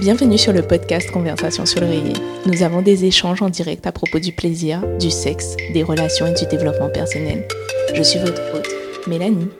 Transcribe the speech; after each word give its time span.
Bienvenue 0.00 0.38
sur 0.38 0.54
le 0.54 0.62
podcast 0.62 1.10
Conversation 1.10 1.66
sur 1.66 1.82
l'oreiller. 1.82 2.14
Nous 2.46 2.62
avons 2.62 2.80
des 2.80 3.04
échanges 3.04 3.42
en 3.42 3.50
direct 3.50 3.86
à 3.86 3.92
propos 3.92 4.18
du 4.18 4.32
plaisir, 4.32 4.82
du 4.98 5.10
sexe, 5.10 5.58
des 5.74 5.82
relations 5.82 6.26
et 6.26 6.32
du 6.32 6.46
développement 6.46 6.88
personnel. 6.88 7.46
Je 7.94 8.02
suis 8.02 8.18
votre 8.18 8.40
hôte, 8.54 8.66
Mélanie. 9.06 9.50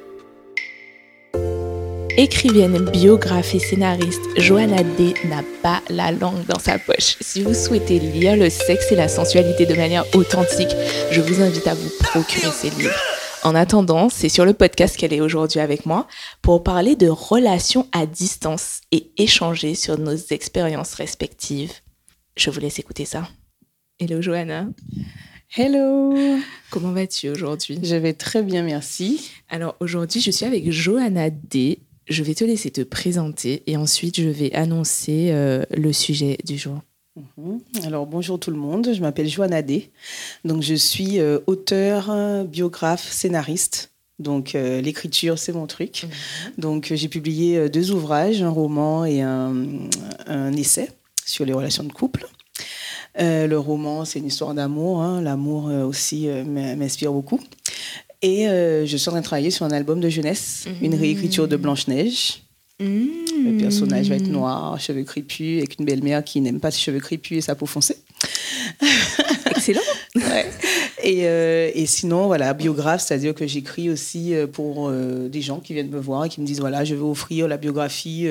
Écrivaine, 2.16 2.86
biographe 2.90 3.54
et 3.54 3.58
scénariste, 3.58 4.22
Johanna 4.38 4.82
D 4.82 5.12
n'a 5.28 5.44
pas 5.62 5.82
la 5.90 6.10
langue 6.10 6.46
dans 6.48 6.58
sa 6.58 6.78
poche. 6.78 7.16
Si 7.20 7.42
vous 7.42 7.52
souhaitez 7.52 7.98
lire 7.98 8.34
le 8.34 8.48
sexe 8.48 8.90
et 8.92 8.96
la 8.96 9.08
sensualité 9.08 9.66
de 9.66 9.74
manière 9.74 10.06
authentique, 10.14 10.74
je 11.10 11.20
vous 11.20 11.42
invite 11.42 11.66
à 11.66 11.74
vous 11.74 11.90
procurer 12.02 12.50
ces 12.50 12.70
livres. 12.70 12.96
En 13.42 13.54
attendant, 13.54 14.10
c'est 14.10 14.28
sur 14.28 14.44
le 14.44 14.52
podcast 14.52 14.98
qu'elle 14.98 15.14
est 15.14 15.22
aujourd'hui 15.22 15.60
avec 15.60 15.86
moi 15.86 16.06
pour 16.42 16.62
parler 16.62 16.94
de 16.94 17.08
relations 17.08 17.88
à 17.90 18.04
distance 18.04 18.82
et 18.92 19.10
échanger 19.16 19.74
sur 19.74 19.98
nos 19.98 20.14
expériences 20.14 20.92
respectives. 20.92 21.72
Je 22.36 22.50
vous 22.50 22.60
laisse 22.60 22.78
écouter 22.78 23.06
ça. 23.06 23.28
Hello 23.98 24.20
Johanna. 24.20 24.66
Hello. 25.56 26.14
Comment 26.70 26.92
vas-tu 26.92 27.30
aujourd'hui? 27.30 27.78
Je 27.82 27.96
vais 27.96 28.12
très 28.12 28.42
bien, 28.42 28.62
merci. 28.62 29.30
Alors 29.48 29.74
aujourd'hui, 29.80 30.20
je 30.20 30.30
suis 30.30 30.44
avec 30.44 30.70
Johanna 30.70 31.30
D. 31.30 31.78
Je 32.08 32.22
vais 32.22 32.34
te 32.34 32.44
laisser 32.44 32.70
te 32.70 32.82
présenter 32.82 33.62
et 33.66 33.76
ensuite 33.78 34.20
je 34.20 34.28
vais 34.28 34.52
annoncer 34.52 35.30
euh, 35.30 35.64
le 35.74 35.92
sujet 35.94 36.36
du 36.44 36.58
jour. 36.58 36.80
Mhm. 37.16 37.60
Alors 37.84 38.06
bonjour 38.06 38.38
tout 38.38 38.52
le 38.52 38.56
monde, 38.56 38.94
je 38.94 39.00
m'appelle 39.00 39.28
Joanna 39.28 39.62
D. 39.62 39.90
Donc 40.44 40.62
je 40.62 40.74
suis 40.74 41.18
euh, 41.18 41.40
auteur, 41.46 42.44
biographe, 42.44 43.10
scénariste. 43.10 43.90
Donc 44.20 44.54
euh, 44.54 44.80
l'écriture 44.80 45.38
c'est 45.38 45.52
mon 45.52 45.66
truc. 45.66 46.04
Mhm. 46.04 46.52
Donc 46.58 46.92
j'ai 46.94 47.08
publié 47.08 47.68
deux 47.68 47.90
ouvrages, 47.90 48.42
un 48.42 48.50
roman 48.50 49.04
et 49.04 49.22
un, 49.22 49.52
essai 50.56 50.90
sur 51.24 51.44
les 51.44 51.52
relations 51.52 51.82
de 51.82 51.92
couple. 51.92 52.28
le 53.18 53.56
roman 53.56 54.04
c'est 54.04 54.20
une 54.20 54.26
histoire 54.26 54.54
d'amour, 54.54 55.02
hein. 55.02 55.20
l'amour 55.20 55.64
aussi 55.64 56.28
m'inspire 56.28 57.12
beaucoup. 57.12 57.40
Et 58.22 58.44
je 58.46 58.96
suis 58.96 59.08
en 59.08 59.12
train 59.12 59.20
de 59.20 59.26
travailler 59.26 59.50
sur 59.50 59.66
un 59.66 59.72
album 59.72 60.00
de 60.00 60.08
jeunesse, 60.08 60.66
une 60.80 60.92
mhm. 60.94 61.00
réécriture 61.00 61.48
de 61.48 61.56
Blanche 61.56 61.88
Neige. 62.80 63.30
Le 63.44 63.58
personnage 63.58 64.08
va 64.08 64.16
être 64.16 64.28
noir, 64.28 64.78
cheveux 64.80 65.04
crépus, 65.04 65.58
avec 65.58 65.78
une 65.78 65.84
belle-mère 65.84 66.24
qui 66.24 66.40
n'aime 66.40 66.60
pas 66.60 66.70
ses 66.70 66.80
cheveux 66.80 67.00
crépus 67.00 67.38
et 67.38 67.40
sa 67.40 67.54
peau 67.54 67.66
foncée. 67.66 67.96
Excellent. 69.50 69.80
et, 71.02 71.26
euh, 71.26 71.70
et, 71.74 71.86
sinon, 71.86 72.26
voilà, 72.26 72.52
biographe, 72.54 73.02
c'est-à-dire 73.02 73.34
que 73.34 73.46
j'écris 73.46 73.90
aussi 73.90 74.34
euh, 74.34 74.46
pour 74.46 74.88
euh, 74.88 75.28
des 75.28 75.40
gens 75.40 75.60
qui 75.60 75.74
viennent 75.74 75.90
me 75.90 76.00
voir 76.00 76.24
et 76.24 76.28
qui 76.28 76.40
me 76.40 76.46
disent 76.46 76.60
voilà, 76.60 76.84
je 76.84 76.94
veux 76.94 77.04
offrir 77.04 77.48
la 77.48 77.56
biographie 77.56 78.26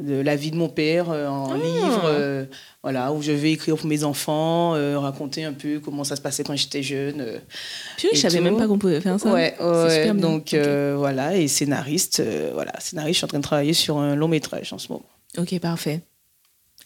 de 0.00 0.20
la 0.20 0.36
vie 0.36 0.50
de 0.50 0.56
mon 0.56 0.68
père 0.68 1.08
en 1.10 1.52
ah. 1.52 1.56
livre, 1.56 2.46
voilà, 2.82 3.12
où 3.12 3.22
je 3.22 3.32
vais 3.32 3.52
écrire 3.52 3.76
pour 3.76 3.86
mes 3.86 4.04
enfants, 4.04 4.72
raconter 5.00 5.44
un 5.44 5.52
peu 5.52 5.80
comment 5.80 6.04
ça 6.04 6.16
se 6.16 6.20
passait 6.20 6.44
quand 6.44 6.56
j'étais 6.56 6.82
jeune. 6.82 7.40
Puis 7.96 8.08
je 8.12 8.18
savais 8.18 8.40
même 8.40 8.56
pas 8.56 8.66
qu'on 8.66 8.78
pouvait 8.78 9.00
faire 9.00 9.20
ça. 9.20 9.32
Ouais, 9.32 9.54
donc 10.14 10.54
voilà, 10.54 11.36
et 11.36 11.48
scénariste, 11.48 12.22
voilà, 12.52 12.72
scénariste, 12.80 13.14
je 13.14 13.18
suis 13.18 13.24
en 13.24 13.28
train 13.28 13.38
de 13.38 13.44
travailler 13.44 13.74
sur 13.74 13.98
un 13.98 14.16
long 14.16 14.28
métrage 14.28 14.72
en 14.72 14.78
ce 14.78 14.88
moment. 14.88 15.06
Ok, 15.38 15.58
parfait. 15.60 16.00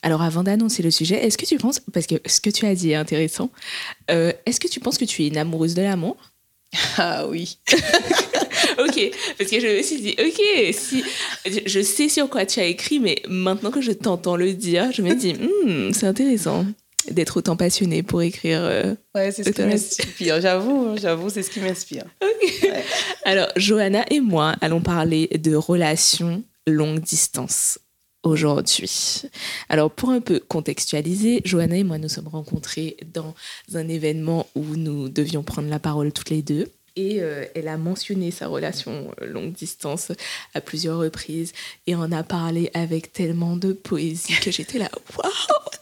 Alors 0.03 0.23
avant 0.23 0.45
d'annoncer 0.45 0.83
le 0.85 0.91
sujet, 0.91 1.17
est-ce 1.25 1.37
que 1.37 1.47
tu 1.47 1.57
penses, 1.59 1.81
parce 1.93 2.07
que 2.07 2.15
ce 2.27 2.41
que 2.41 2.51
tu 2.51 2.67
as 2.67 2.75
dit 2.75 2.93
est 2.93 2.97
intéressant, 2.97 3.51
euh, 4.11 4.33
est-ce 4.45 4.61
que 4.61 4.69
tu 4.69 4.79
penses 4.79 4.99
que 4.99 5.05
tu 5.05 5.25
es 5.25 5.29
une 5.29 5.37
amoureuse 5.39 5.75
de 5.75 5.83
l'amour? 5.83 6.17
Ah 6.97 7.27
oui. 7.27 7.59
ok, 8.79 9.11
parce 9.39 9.51
que 9.51 9.61
je 9.61 9.77
me 9.77 9.83
suis 9.83 10.01
dit, 10.01 10.17
ok, 10.19 10.75
si 10.75 11.05
je 11.67 11.81
sais 11.81 12.09
sur 12.09 12.29
quoi 12.29 12.47
tu 12.47 12.61
as 12.61 12.65
écrit, 12.65 13.01
mais 13.01 13.23
maintenant 13.29 13.71
que 13.71 13.81
je 13.81 13.93
t'entends 13.93 14.37
le 14.37 14.53
dire, 14.53 14.91
je 14.93 15.03
me 15.03 15.15
dis, 15.15 15.35
hmm, 15.67 15.93
c'est 15.93 16.07
intéressant 16.07 16.67
d'être 17.11 17.37
autant 17.37 17.57
passionné 17.57 18.03
pour 18.03 18.23
écrire. 18.23 18.61
Euh, 18.63 18.95
ouais, 19.15 19.31
c'est 19.31 19.45
ce 19.45 19.51
qui 19.51 19.63
m'inspire. 19.63 20.41
J'avoue, 20.41 20.97
j'avoue, 20.97 21.31
c'est 21.31 21.43
ce 21.43 21.51
qui 21.51 21.61
m'inspire. 21.61 22.05
Alors, 23.25 23.49
Johanna 23.57 24.05
et 24.11 24.21
moi 24.21 24.57
allons 24.61 24.81
parler 24.81 25.29
de 25.29 25.55
relations 25.55 26.43
longue 26.67 27.01
distance 27.01 27.79
aujourd'hui. 28.27 29.23
Alors 29.69 29.91
pour 29.91 30.11
un 30.11 30.21
peu 30.21 30.41
contextualiser, 30.41 31.43
Johanna 31.45 31.77
et 31.77 31.85
moi 31.85 31.99
nous 31.99 32.09
sommes 32.09 32.29
rencontrés 32.29 32.97
dans 33.15 33.35
un 33.75 33.89
événement 33.89 34.47
où 34.55 34.65
nous 34.77 35.09
devions 35.09 35.43
prendre 35.43 35.69
la 35.69 35.79
parole 35.79 36.13
toutes 36.13 36.31
les 36.31 36.43
deux. 36.43 36.69
Et 36.97 37.21
euh, 37.21 37.45
elle 37.55 37.69
a 37.69 37.77
mentionné 37.77 38.31
sa 38.31 38.49
relation 38.49 39.15
euh, 39.21 39.27
longue 39.27 39.53
distance 39.53 40.13
à 40.55 40.61
plusieurs 40.61 40.99
reprises 40.99 41.53
et 41.87 41.95
en 41.95 42.11
a 42.11 42.23
parlé 42.23 42.71
avec 42.75 43.13
tellement 43.13 43.57
de 43.57 43.73
poésie 43.73 44.35
que 44.41 44.51
j'étais 44.51 44.79
là, 44.79 44.91
waouh, 45.17 45.31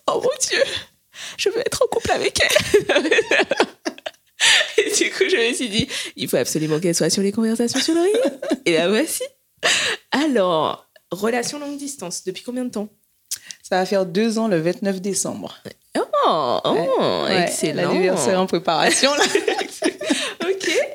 oh 0.09 0.21
mon 0.23 0.31
Dieu, 0.41 0.63
je 1.37 1.49
veux 1.51 1.61
être 1.61 1.83
en 1.85 1.87
couple 1.87 2.11
avec 2.11 2.41
elle. 2.41 3.13
et 4.85 4.91
du 4.91 5.11
coup, 5.11 5.25
je 5.31 5.49
me 5.49 5.55
suis 5.55 5.69
dit, 5.69 5.89
il 6.17 6.29
faut 6.29 6.37
absolument 6.37 6.81
qu'elle 6.81 6.95
soit 6.95 7.11
sur 7.11 7.23
les 7.23 7.33
conversations 7.33 7.81
sur 7.81 7.95
le 7.95 8.01
ring. 8.01 8.17
Et 8.65 8.73
la 8.73 8.89
voici. 8.89 9.23
Alors, 10.11 10.85
Relation 11.15 11.59
longue 11.59 11.79
distance, 11.79 12.25
depuis 12.25 12.43
combien 12.43 12.65
de 12.65 12.71
temps? 12.71 12.89
Ça 13.63 13.77
va 13.77 13.87
faire 13.87 14.05
deux 14.05 14.39
ans 14.39 14.49
le 14.49 14.61
29 14.61 15.01
décembre. 15.01 15.57
Oh, 16.27 16.61
oh 16.65 17.27
excellent. 17.31 17.93
L'anniversaire 17.93 18.41
en 18.41 18.47
préparation. 18.47 19.15
Là. 19.15 19.25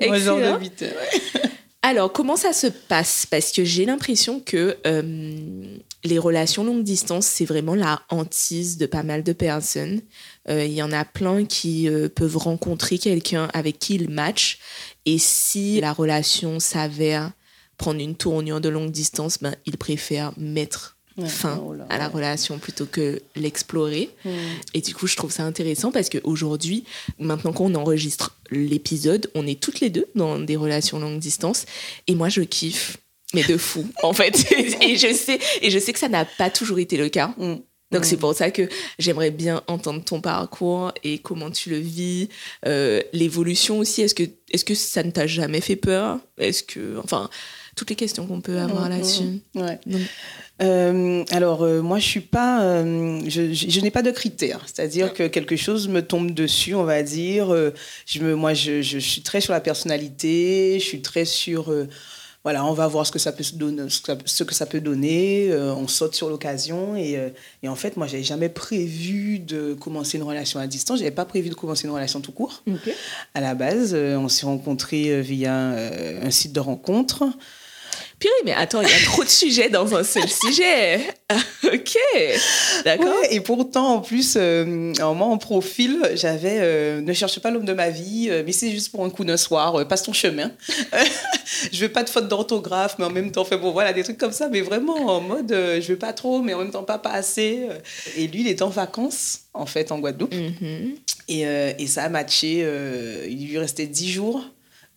ok, 0.02 0.16
excellent. 0.16 0.60
Alors, 1.82 2.12
comment 2.12 2.36
ça 2.36 2.52
se 2.52 2.68
passe? 2.68 3.26
Parce 3.26 3.52
que 3.54 3.64
j'ai 3.64 3.86
l'impression 3.86 4.42
que 4.42 4.78
euh, 4.86 5.78
les 6.04 6.20
relations 6.20 6.66
longue 6.66 6.84
distance, 6.84 7.26
c'est 7.26 7.46
vraiment 7.46 7.74
la 7.74 8.02
hantise 8.10 8.78
de 8.78 8.86
pas 8.86 9.02
mal 9.02 9.24
de 9.24 9.32
personnes. 9.32 10.02
Euh, 10.50 10.66
il 10.66 10.74
y 10.74 10.84
en 10.84 10.92
a 10.92 11.06
plein 11.06 11.46
qui 11.46 11.88
euh, 11.88 12.10
peuvent 12.10 12.36
rencontrer 12.36 12.98
quelqu'un 12.98 13.48
avec 13.54 13.80
qui 13.80 13.96
ils 13.96 14.10
matchent. 14.10 14.60
Et 15.06 15.18
si 15.18 15.80
la 15.80 15.94
relation 15.94 16.60
s'avère 16.60 17.32
prendre 17.78 18.02
une 18.02 18.16
tournure 18.16 18.60
de 18.60 18.68
longue 18.68 18.92
distance, 18.92 19.40
ben, 19.40 19.56
il 19.66 19.78
préfère 19.78 20.34
mettre 20.38 20.99
fin 21.28 21.62
oh 21.64 21.76
à 21.90 21.98
la 21.98 22.08
relation 22.08 22.58
plutôt 22.60 22.86
que 22.86 23.22
l'explorer. 23.36 24.10
Et 24.74 24.82
du 24.82 24.94
coup, 24.94 25.08
je 25.08 25.16
trouve 25.16 25.32
ça 25.32 25.44
intéressant 25.44 25.92
parce 25.92 26.10
qu'aujourd'hui, 26.10 26.84
maintenant 27.20 27.54
qu'on 27.54 27.74
enregistre 27.76 28.36
l'épisode, 28.52 29.30
on 29.36 29.46
est 29.48 29.60
toutes 29.60 29.80
les 29.80 29.90
deux 29.90 30.06
dans 30.16 30.40
des 30.40 30.56
relations 30.56 31.00
longue 31.00 31.20
distance. 31.20 31.66
Et 32.08 32.16
moi, 32.16 32.30
je 32.30 32.42
kiffe, 32.42 32.98
mais 33.34 33.44
de 33.44 33.58
fou, 33.58 33.88
en 34.04 34.14
fait. 34.14 34.52
et, 34.82 34.98
je 34.98 35.14
sais, 35.14 35.40
et 35.62 35.70
je 35.70 35.80
sais 35.80 35.94
que 35.94 36.00
ça 36.00 36.10
n'a 36.10 36.26
pas 36.26 36.50
toujours 36.50 36.80
été 36.80 36.98
le 36.98 37.10
cas. 37.10 37.34
Hmm. 37.38 37.58
Donc 37.92 38.06
c'est 38.06 38.18
hmm. 38.18 38.20
pour 38.20 38.36
ça 38.36 38.52
que 38.52 38.70
j'aimerais 39.00 39.32
bien 39.32 39.64
entendre 39.66 40.04
ton 40.04 40.22
parcours 40.22 40.94
et 41.04 41.18
comment 41.18 41.50
tu 41.50 41.72
le 41.72 41.78
vis, 41.78 42.30
euh, 42.68 43.02
l'évolution 43.14 43.80
aussi. 43.80 44.04
Est-ce 44.04 44.14
que 44.14 44.24
est-ce 44.52 44.64
que 44.64 44.76
ça 44.76 45.02
ne 45.02 45.10
t'a 45.10 45.26
jamais 45.26 45.60
fait 45.60 45.76
peur? 45.76 46.20
Est-ce 46.38 46.62
que 46.62 47.00
enfin 47.04 47.32
toutes 47.80 47.90
les 47.90 47.96
questions 47.96 48.28
qu'on 48.28 48.42
peut 48.42 48.60
avoir 48.60 48.88
mm, 48.88 48.90
là-dessus. 48.90 49.42
Ouais. 49.56 49.80
Euh, 50.62 51.24
alors 51.32 51.64
euh, 51.64 51.82
moi 51.82 52.00
je 52.00 52.06
suis 52.06 52.20
pas, 52.20 52.62
euh, 52.64 53.22
je, 53.30 53.80
n'ai 53.80 53.92
pas 53.92 54.02
de 54.02 54.12
critères, 54.12 54.62
c'est-à-dire 54.66 55.14
que 55.14 55.28
quelque 55.28 55.56
chose 55.56 55.88
me 55.88 56.02
tombe 56.02 56.32
dessus, 56.32 56.76
on 56.76 56.84
va 56.84 57.02
dire. 57.02 57.56
je 58.06 58.20
me, 58.20 58.36
moi 58.36 58.54
je, 58.54 58.82
je, 58.82 59.00
suis 59.00 59.22
très 59.22 59.40
sur 59.40 59.54
la 59.54 59.62
personnalité, 59.62 60.78
je 60.80 60.84
suis 60.84 61.02
très 61.02 61.24
sur, 61.24 61.74
voilà, 62.44 62.66
on 62.66 62.74
va 62.74 62.88
voir 62.88 63.08
ce 63.08 63.14
que 63.14 63.20
ça 63.20 63.32
peut 63.32 63.46
donner, 63.54 63.84
ce 63.90 64.44
que 64.44 64.54
ça 64.54 64.66
peut 64.66 64.82
donner. 64.82 65.54
on 65.54 65.88
saute 65.88 66.14
sur 66.14 66.30
l'occasion 66.30 66.98
et, 66.98 67.18
et, 67.64 67.70
en 67.70 67.76
fait 67.76 67.96
moi 67.96 68.08
j'avais 68.08 68.24
jamais 68.24 68.50
prévu 68.50 69.40
de 69.40 69.76
commencer 69.76 70.18
une 70.18 70.24
relation 70.24 70.60
à 70.60 70.68
distance, 70.68 71.00
j'avais 71.00 71.12
pas 71.12 71.26
prévu 71.26 71.48
de 71.48 71.56
commencer 71.56 71.88
une 71.88 71.94
relation 71.94 72.20
tout 72.20 72.34
court. 72.34 72.64
À 73.34 73.40
la 73.40 73.56
base, 73.56 73.96
on 73.96 74.28
s'est 74.28 74.46
rencontrés 74.46 75.22
via 75.22 75.54
un 75.54 76.32
site 76.32 76.52
de 76.52 76.60
rencontre. 76.60 77.24
Purée, 78.20 78.34
mais 78.44 78.54
attends, 78.54 78.82
il 78.82 78.90
y 78.90 78.92
a 78.92 79.06
trop 79.06 79.24
de 79.24 79.30
sujets 79.30 79.70
dans 79.70 79.96
un 79.96 80.04
seul 80.04 80.28
sujet. 80.28 81.00
ok, 81.64 81.98
d'accord. 82.84 83.14
et 83.30 83.40
pourtant, 83.40 83.96
en 83.96 84.02
plus, 84.02 84.34
euh, 84.36 84.66
moi, 84.66 85.28
en 85.28 85.38
profil, 85.38 86.02
j'avais 86.16 86.58
euh, 86.60 87.00
Ne 87.00 87.14
cherche 87.14 87.40
pas 87.40 87.50
l'homme 87.50 87.64
de 87.64 87.72
ma 87.72 87.90
vie, 87.90 88.28
euh, 88.30 88.44
mais 88.46 88.52
c'est 88.52 88.72
juste 88.72 88.92
pour 88.92 89.06
un 89.06 89.10
coup 89.10 89.24
d'un 89.24 89.38
soir, 89.38 89.88
passe 89.88 90.04
ton 90.04 90.12
chemin. 90.12 90.52
je 91.72 91.80
veux 91.80 91.92
pas 91.92 92.04
de 92.04 92.10
faute 92.10 92.28
d'orthographe, 92.28 92.96
mais 93.00 93.06
en 93.06 93.10
même 93.10 93.32
temps, 93.32 93.46
fait 93.46 93.58
bon, 93.58 93.72
voilà, 93.72 93.94
des 93.94 94.04
trucs 94.04 94.18
comme 94.18 94.34
ça, 94.34 94.50
mais 94.50 94.60
vraiment 94.60 94.96
en 94.96 95.22
mode 95.22 95.50
Je 95.52 95.88
veux 95.88 95.98
pas 95.98 96.12
trop, 96.12 96.42
mais 96.42 96.54
en 96.54 96.60
même 96.60 96.72
temps, 96.72 96.84
pas, 96.84 97.00
pas 97.00 97.14
assez. 97.14 97.70
Et 98.18 98.28
lui, 98.28 98.42
il 98.42 98.48
est 98.50 98.62
en 98.62 98.70
vacances, 98.70 99.44
en 99.54 99.66
fait, 99.66 99.94
en 99.94 100.00
Guadeloupe. 100.00 100.36
Mm-hmm. 100.36 100.96
et, 101.30 101.46
et, 101.80 101.88
ça 101.88 102.04
a 102.04 102.10
matché. 102.10 102.68
il 103.30 103.48
lui 103.48 103.58
restait 103.58 103.88
dix 103.88 104.12
jours 104.12 104.44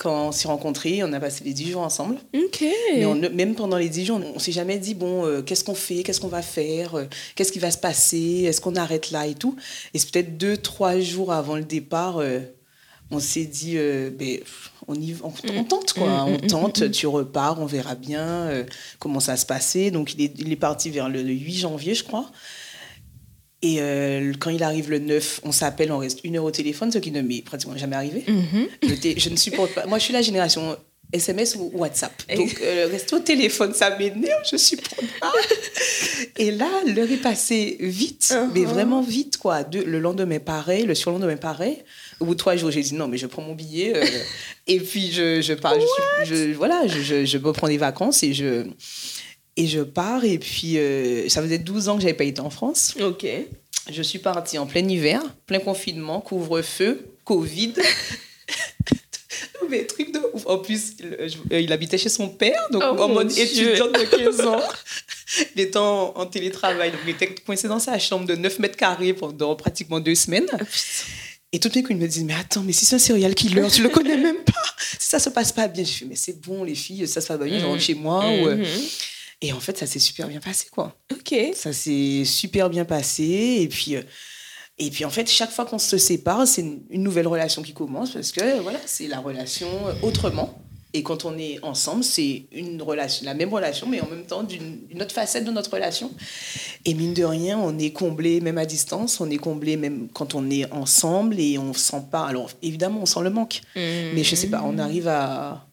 quand 0.03 0.29
on 0.29 0.33
s'est 0.33 0.49
rencontrés, 0.49 1.05
on 1.05 1.13
a 1.13 1.21
passé 1.21 1.45
les 1.45 1.53
dix 1.53 1.71
jours 1.71 1.83
ensemble. 1.83 2.17
Ok. 2.35 2.65
Mais 2.93 3.29
même 3.31 3.55
pendant 3.55 3.77
les 3.77 3.89
dix 3.89 4.05
jours, 4.05 4.21
on, 4.25 4.35
ne 4.35 4.39
s'est 4.41 4.51
jamais 4.51 4.79
dit, 4.79 4.95
bon, 4.95 5.25
euh, 5.25 5.43
qu'est-ce 5.43 5.63
qu'on 5.63 5.77
fait, 5.77 6.03
qu'est-ce 6.03 6.21
qu'on 6.21 6.29
va 6.29 6.43
faire, 6.43 6.97
euh, 6.97 7.05
qu'est-ce 7.37 7.53
qui 7.53 7.61
va 7.61 7.71
se 7.71 7.79
passer, 7.79 8.45
est-ce 8.47 8.61
qu'on 8.61 8.75
arrête 8.75 9.13
là 9.13 9.29
et 9.29 9.35
tout. 9.35 9.55
Et 9.95 10.01
c'est 10.01 10.11
peut-être 10.11 10.37
deux, 10.37 10.57
trois 10.57 10.99
jours 10.99 11.33
avant 11.33 11.55
le 11.55 11.63
départ, 11.63 12.19
euh, 12.19 12.41
on 13.13 13.21
s'est 13.21 13.45
dit, 13.45 13.77
ben, 13.77 14.41
on, 14.89 14.95
y, 14.95 15.15
on, 15.23 15.29
mm. 15.29 15.67
tente, 15.69 15.93
quoi. 15.93 16.09
Mm, 16.09 16.29
on 16.29 16.33
mm, 16.33 16.47
tente, 16.49 16.91
tu 16.91 17.07
repars, 17.07 17.61
on 17.61 17.67
verra 17.67 17.95
bien 17.95 18.51
comment 18.99 19.21
ça 19.21 19.37
se 19.37 19.47
passait. 19.47 19.93
Donc, 19.93 20.15
il 20.15 20.23
est, 20.23 20.33
il 20.39 20.51
est 20.51 20.57
parti 20.57 20.91
vers 20.91 21.09
le 21.09 21.21
8 21.21 21.59
janvier, 21.59 21.95
je 21.95 22.03
crois. 22.03 22.31
Et 23.63 23.77
euh, 23.81 24.33
quand 24.41 24.51
il 24.51 24.63
arrive 24.63 24.91
le 24.91 24.99
9, 24.99 25.41
on 25.45 25.53
s'appelle, 25.53 25.93
on 25.93 25.99
reste 25.99 26.21
une 26.25 26.37
heure 26.37 26.45
au 26.45 26.51
téléphone, 26.51 26.91
ce 26.91 26.99
qui 26.99 27.13
ne 27.13 27.23
m'est 27.23 27.43
pratiquement 27.43 27.77
jamais 27.77 27.97
arrivé. 27.97 28.25
Mhm. 28.27 28.69
je, 28.83 29.15
je, 29.17 29.31
ne 29.31 29.37
supporte 29.37 29.73
pas. 29.73 29.87
Moi, 29.87 29.99
je 29.99 30.05
suis 30.05 30.13
la 30.13 30.23
génération 30.23 30.77
SMS 31.13 31.57
ou 31.57 31.71
WhatsApp. 31.75 32.13
Donc, 32.35 32.59
euh, 32.63 32.89
rester 32.91 33.15
au 33.15 33.19
téléphone, 33.19 33.75
ça 33.75 33.97
m'énerve, 33.97 34.43
je 34.51 34.57
supporte 34.57 35.05
pas. 35.21 35.33
Et 36.39 36.51
là, 36.51 36.69
l'heure 36.87 37.11
est 37.11 37.19
passée 37.19 37.77
vite, 37.81 38.35
mais 38.55 38.61
uh-huh. 38.61 38.67
vraiment 38.67 39.03
vite, 39.03 39.37
quoi. 39.37 39.63
le 39.73 39.99
lendemain, 39.99 40.39
pareil, 40.39 40.85
le 40.85 40.95
surlendemain, 40.95 41.37
pareil. 41.37 41.79
Au 42.19 42.25
bout 42.25 42.35
de 42.35 42.39
trois 42.39 42.57
jours, 42.57 42.71
j'ai 42.71 42.81
dit 42.81 42.95
non, 42.95 43.09
mais 43.09 43.19
je 43.19 43.27
prends 43.27 43.43
mon 43.43 43.55
billet. 43.55 43.93
Euh, 43.95 44.05
et 44.67 44.81
puis, 44.81 45.13
je, 45.13 45.43
je 45.43 45.53
pars. 45.53 45.75
Je, 46.25 46.55
voilà, 46.55 46.87
je, 46.87 47.25
je, 47.27 47.39
me 47.39 47.53
prends 47.53 47.69
des 47.69 47.79
vacances 47.79 48.23
et 48.23 48.33
je, 48.33 48.65
et 49.57 49.67
je 49.67 49.81
pars. 49.81 50.25
Et 50.25 50.39
puis, 50.39 50.79
euh, 50.79 51.29
ça 51.29 51.43
faisait 51.43 51.59
12 51.59 51.89
ans 51.89 51.97
que 51.97 52.03
j'avais 52.03 52.15
pas 52.15 52.25
été 52.25 52.41
en 52.41 52.51
France. 52.51 52.95
Ok. 53.01 53.27
Je 53.91 54.03
suis 54.03 54.19
partie 54.19 54.59
en 54.59 54.67
plein 54.67 54.87
hiver, 54.87 55.21
plein 55.47 55.59
confinement, 55.59 56.21
couvre-feu, 56.21 57.05
Covid. 57.25 57.75
mais 59.73 59.87
truc 59.87 60.13
de 60.13 60.21
ouf. 60.35 60.47
En 60.47 60.59
plus, 60.59 60.93
il, 61.01 61.17
euh, 61.53 61.73
habitait 61.73 61.99
chez 61.99 62.09
son 62.09 62.29
père, 62.29 62.61
donc 62.71 62.83
oh 62.85 63.01
en 63.01 63.09
mode 63.09 63.37
étudiant 63.37 63.89
de 63.89 64.05
15 64.37 64.41
ans. 64.43 64.61
il 65.57 65.63
était 65.63 65.79
en, 65.79 66.27
télétravail, 66.27 66.93
donc 66.93 67.01
il 67.05 67.11
était 67.11 67.35
coincé 67.35 67.67
dans 67.69 67.79
sa 67.79 67.99
chambre 67.99 68.27
de 68.27 68.37
9 68.37 68.59
mètres 68.61 68.77
carrés 68.77 69.15
pendant 69.15 69.57
pratiquement 69.57 69.99
deux 69.99 70.15
semaines. 70.15 70.47
Oh, 70.53 70.65
et 71.55 71.59
tout 71.59 71.69
d'un 71.69 71.83
coup, 71.83 71.89
il 71.91 71.99
me 71.99 72.07
dit, 72.07 72.25
mais 72.25 72.35
attends, 72.35 72.63
mais 72.63 72.73
si 72.73 72.87
c'est 72.87 72.97
un 72.97 72.99
serial 72.99 73.35
killer, 73.35 73.67
tu 73.71 73.83
le 73.83 73.89
connais 73.91 74.17
même 74.17 74.43
pas. 74.45 74.53
Si 74.99 75.09
ça 75.09 75.19
se 75.19 75.29
passe 75.29 75.53
pas 75.53 75.69
bien, 75.69 75.85
je 75.85 75.91
fais, 75.91 76.05
mais 76.07 76.17
c'est 76.17 76.41
bon, 76.41 76.65
les 76.65 76.75
filles, 76.75 77.07
ça 77.07 77.21
se 77.21 77.29
passe 77.29 77.39
bien, 77.39 77.59
je 77.59 77.65
rentre 77.65 77.83
chez 77.83 77.95
moi. 77.95 78.25
Euh, 78.25 78.57
mm-hmm. 78.57 79.12
Et 79.43 79.53
en 79.53 79.61
fait, 79.61 79.77
ça 79.77 79.87
s'est 79.87 79.99
super 79.99 80.29
bien 80.29 80.41
passé, 80.41 80.69
quoi. 80.71 80.97
Ok. 81.13 81.35
Ça 81.55 81.73
s'est 81.73 82.23
super 82.25 82.71
bien 82.71 82.85
passé. 82.85 83.59
Et 83.61 83.69
puis, 83.69 83.97
euh, 83.97 84.03
et 84.79 84.91
puis 84.91 85.05
en 85.05 85.11
fait, 85.11 85.29
chaque 85.29 85.51
fois 85.51 85.65
qu'on 85.67 85.79
se 85.79 85.99
sépare, 85.99 86.47
c'est 86.47 86.63
une, 86.63 87.03
nouvelle 87.03 87.27
relation 87.27 87.63
qui 87.63 87.75
commence 87.75 88.13
parce 88.13 88.33
que 88.33 88.61
voilà, 88.61 88.79
c'est 88.87 89.09
la 89.09 89.21
relation 89.21 89.69
autrement. 90.03 90.59
Et 90.95 91.03
quand 91.03 91.25
on 91.25 91.39
est 91.39 91.59
ensemble, 91.63 92.05
c'est 92.05 92.45
une 92.53 92.81
relation, 92.83 93.25
la 93.25 93.33
même 93.33 93.53
relation, 93.53 93.87
mais 93.87 94.01
en 94.01 94.09
même 94.09 94.25
temps 94.25 94.43
d'une 94.43 95.01
autre 95.01 95.13
facette 95.13 95.45
de 95.45 95.51
notre 95.51 95.73
relation. 95.73 96.11
Et 96.85 96.93
mine 96.93 97.15
de 97.15 97.25
rien, 97.25 97.59
on 97.59 97.79
est 97.79 97.93
comblé 97.93 98.41
même 98.41 98.59
à 98.59 98.67
distance, 98.67 99.21
on 99.21 99.31
est 99.31 99.39
comblé 99.39 99.77
même 99.77 100.09
quand 100.13 100.35
on 100.35 100.51
est 100.51 100.71
ensemble 100.71 101.41
et 101.41 101.59
on 101.59 101.73
sent 101.73 102.03
pas. 102.11 102.27
Alors 102.27 102.51
évidemment, 102.61 103.01
on 103.03 103.07
sent 103.07 103.23
le 103.23 103.31
manque, 103.31 103.63
mmh. 103.75 103.81
mais 104.15 104.23
je 104.23 104.35
sais 104.35 104.49
pas, 104.49 104.63
on 104.67 104.79
arrive 104.79 105.09
à, 105.09 105.67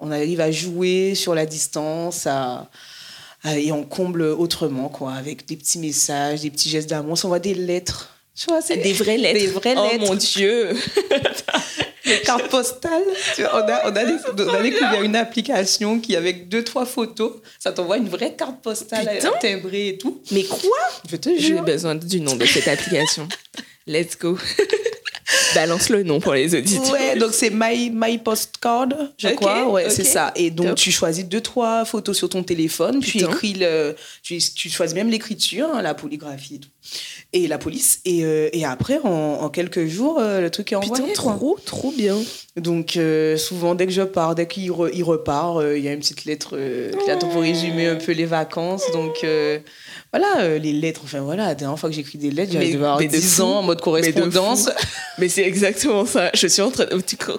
on 0.00 0.10
arrive 0.10 0.40
à 0.40 0.50
jouer 0.50 1.14
sur 1.14 1.34
la 1.34 1.44
distance, 1.44 2.26
à, 2.26 2.70
et 3.46 3.72
on 3.72 3.84
comble 3.84 4.22
autrement 4.22 4.88
quoi, 4.88 5.12
avec 5.12 5.46
des 5.46 5.56
petits 5.56 5.78
messages, 5.78 6.42
des 6.42 6.50
petits 6.50 6.70
gestes 6.70 6.88
d'amour. 6.88 7.12
On 7.12 7.16
s'envoie 7.16 7.38
des 7.40 7.54
lettres 7.54 8.14
tu 8.36 8.46
vois, 8.46 8.60
c'est 8.60 8.78
des 8.78 8.92
vraies 8.92 9.16
lettres. 9.16 9.38
Des 9.38 9.46
vraies 9.46 9.74
lettres. 9.76 10.02
Oh 10.02 10.06
mon 10.06 10.14
Dieu 10.16 10.70
Des 12.04 12.20
cartes 12.20 12.48
postales. 12.48 13.02
Tu 13.34 13.42
vois, 13.42 13.64
on, 13.64 13.68
a, 13.68 13.90
on, 13.90 13.96
a 13.96 14.02
on 14.02 14.54
a 14.54 14.62
découvert 14.62 15.02
une 15.02 15.16
application 15.16 16.00
qui, 16.00 16.16
avec 16.16 16.48
deux, 16.48 16.62
trois 16.62 16.84
photos, 16.84 17.36
ça 17.58 17.72
t'envoie 17.72 17.96
une 17.96 18.08
vraie 18.08 18.34
carte 18.34 18.60
postale 18.60 19.08
Putain. 19.08 19.30
timbrée 19.40 19.88
et 19.88 19.98
tout. 19.98 20.20
Mais 20.32 20.42
quoi? 20.42 20.76
Je 21.08 21.16
te 21.16 21.30
jure. 21.30 21.58
J'ai 21.58 21.72
besoin 21.72 21.94
du 21.94 22.20
nom 22.20 22.36
de 22.36 22.44
cette 22.44 22.68
application. 22.68 23.28
Let's 23.86 24.18
go. 24.18 24.36
Balance 25.54 25.88
le 25.88 26.02
nom 26.02 26.20
pour 26.20 26.34
les 26.34 26.54
auditeurs. 26.54 26.92
Ouais, 26.92 27.16
donc 27.16 27.32
c'est 27.32 27.50
My, 27.50 27.90
My 27.90 28.18
Postcard, 28.18 28.88
je 29.16 29.28
crois. 29.28 29.68
Ouais, 29.68 29.90
c'est 29.90 30.04
ça. 30.04 30.32
Et 30.36 30.50
donc 30.50 30.76
tu 30.76 30.90
choisis 30.90 31.24
deux, 31.24 31.40
trois 31.40 31.84
photos 31.84 32.16
sur 32.16 32.28
ton 32.28 32.42
téléphone, 32.42 33.00
tu 33.00 33.18
écris 33.18 33.54
le. 33.54 33.94
Tu, 34.22 34.38
tu 34.38 34.70
choisis 34.70 34.94
même 34.94 35.10
l'écriture, 35.10 35.68
hein, 35.74 35.82
la 35.82 35.94
polygraphie 35.94 36.56
et 36.56 36.58
tout 36.58 36.68
et 37.34 37.48
la 37.48 37.58
police. 37.58 38.00
Et, 38.04 38.24
euh, 38.24 38.48
et 38.52 38.64
après, 38.64 38.98
en, 39.02 39.48
quelques 39.50 39.86
jours, 39.86 40.18
euh, 40.20 40.40
le 40.40 40.50
truc 40.50 40.72
est 40.72 40.76
envoyé. 40.76 41.02
Putain, 41.04 41.14
trop, 41.14 41.58
trop 41.64 41.90
bien. 41.90 42.16
Donc, 42.56 42.96
euh, 42.96 43.36
souvent, 43.36 43.74
dès 43.74 43.86
que 43.86 43.92
je 43.92 44.02
pars, 44.02 44.36
dès 44.36 44.46
qu'il 44.46 44.70
il 44.92 45.02
repart, 45.02 45.60
il 45.76 45.82
y 45.82 45.88
a 45.88 45.92
une 45.92 45.98
petite 45.98 46.24
lettre 46.24 46.56
qui 47.04 47.10
attend 47.10 47.28
pour 47.28 47.42
résumer 47.42 47.88
un 47.88 47.96
peu 47.96 48.12
les 48.12 48.24
vacances. 48.24 48.84
Donc, 48.92 49.26
voilà, 50.12 50.58
les 50.58 50.72
lettres, 50.72 51.00
enfin 51.04 51.20
voilà, 51.20 51.46
la 51.46 51.54
dernière 51.56 51.78
fois 51.78 51.90
que 51.90 51.96
j'écris 51.96 52.18
des 52.18 52.30
lettres, 52.30 52.52
j'avais 52.52 52.74
avoir 52.74 52.98
10 52.98 53.40
ans 53.40 53.58
en 53.58 53.62
mode 53.62 53.80
correspondance. 53.80 54.70
Mais, 55.18 55.28
c'est 55.28 55.42
exactement 55.42 56.06
ça. 56.06 56.30
Je 56.34 56.46
suis 56.46 56.62
en 56.62 56.70
train 56.70 56.86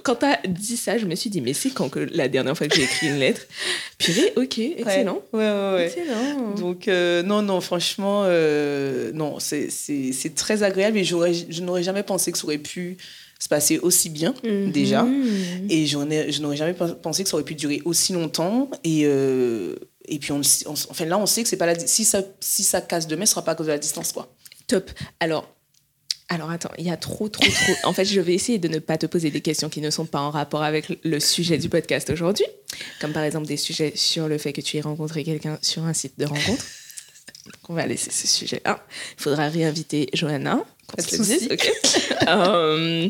Quand 0.03 0.15
tu 0.15 0.25
as 0.25 0.39
dit 0.48 0.75
ça, 0.75 0.98
je 0.98 1.06
me 1.06 1.15
suis 1.15 1.30
dit, 1.30 1.39
mais 1.39 1.53
c'est 1.53 1.69
quand 1.69 1.89
que 1.89 2.00
la 2.12 2.27
dernière 2.27 2.57
fois 2.57 2.68
que 2.68 2.75
j'ai 2.75 2.83
écrit 2.83 3.07
une 3.07 3.19
lettre? 3.19 3.41
Purée, 3.98 4.33
ok, 4.36 4.59
excellent. 4.59 5.21
Ouais, 5.31 5.39
ouais, 5.39 5.74
ouais. 5.74 5.86
Excellent. 5.86 6.51
Donc, 6.57 6.88
non, 6.88 7.41
non, 7.41 7.62
franchement, 7.62 8.24
non, 9.13 9.35
c'est 9.40 9.70
c'est 9.70 10.36
très 10.36 10.64
agréable 10.64 10.98
et 10.98 11.04
je 11.04 11.62
n'aurais 11.62 11.84
jamais 11.84 12.04
pensé 12.04 12.32
que 12.32 12.38
ça 12.38 12.46
aurait 12.46 12.58
pu 12.58 12.98
se 13.40 13.50
passer 13.50 13.80
aussi 13.80 14.10
bien 14.10 14.34
mhm. 14.44 14.72
déjà. 14.72 15.06
Et 15.70 15.86
je 15.86 16.42
n'aurais 16.42 16.58
jamais 16.58 16.74
pensé 16.74 17.24
que 17.24 17.30
ça 17.30 17.36
aurait 17.36 17.44
pu 17.44 17.56
durer 17.56 17.82
aussi 17.86 18.14
longtemps. 18.14 18.70
Et, 18.84 19.04
euh, 19.06 19.76
et 20.08 20.20
puis, 20.20 20.32
on, 20.32 20.42
enfin, 20.68 21.06
là, 21.06 21.18
on 21.18 21.26
sait 21.26 21.44
que 21.44 21.50
c'est 21.50 21.58
pas 21.58 21.66
la, 21.66 21.78
si, 21.78 22.06
ça, 22.06 22.22
si 22.40 22.64
ça 22.64 22.82
casse 22.82 23.08
demain, 23.08 23.26
ce 23.26 23.32
sera 23.32 23.44
pas 23.44 23.52
à 23.52 23.56
cause 23.56 23.68
de 23.68 23.72
la 23.72 23.78
distance. 23.78 24.12
Quoi. 24.12 24.34
Top. 24.68 24.90
Alors, 25.20 25.54
alors 26.28 26.50
attends, 26.50 26.72
il 26.80 26.86
y 26.86 26.90
a 26.90 26.98
trop, 26.98 27.30
trop, 27.30 27.46
trop. 27.46 27.74
En 27.84 27.94
fait, 27.94 28.06
je 28.06 28.20
vais 28.20 28.34
essayer 28.34 28.58
de 28.58 28.68
ne 28.68 28.80
pas 28.80 28.98
te 28.98 29.06
poser 29.06 29.30
des 29.30 29.42
questions 29.42 29.70
qui 29.70 29.82
ne 29.82 29.92
sont 29.92 30.06
pas 30.06 30.22
en 30.22 30.32
rapport 30.32 30.64
avec 30.64 31.00
le 31.04 31.20
sujet 31.20 31.60
du 31.60 31.70
podcast 31.70 32.10
aujourd'hui, 32.10 32.46
comme 33.00 33.14
par 33.14 33.24
exemple 33.24 33.46
des 33.46 33.58
sujets 33.58 33.94
sur 33.96 34.28
le 34.28 34.40
fait 34.40 34.52
que 34.52 34.62
tu 34.62 34.78
aies 34.78 34.82
rencontré 34.82 35.24
quelqu'un 35.24 35.60
sur 35.62 35.84
un 35.84 35.94
site 35.94 36.18
de 36.18 36.26
rencontre. 36.26 36.66
Donc 37.45 37.69
on 37.69 37.74
va 37.74 37.86
laisser 37.86 38.12
ce 38.12 38.27
sujet-là. 38.27 38.83
Il 39.18 39.21
faudra 39.21 39.50
réinviter 39.50 40.09
Johanna. 40.13 40.63
Euh, 42.27 43.07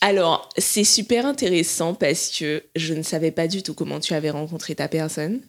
alors, 0.00 0.48
c'est 0.58 0.82
super 0.82 1.24
intéressant 1.24 1.94
parce 1.94 2.30
que 2.36 2.64
je 2.74 2.94
ne 2.94 3.02
savais 3.02 3.30
pas 3.30 3.46
du 3.46 3.62
tout 3.62 3.74
comment 3.74 4.00
tu 4.00 4.14
avais 4.14 4.30
rencontré 4.30 4.74
ta 4.74 4.88
personne. 4.88 5.40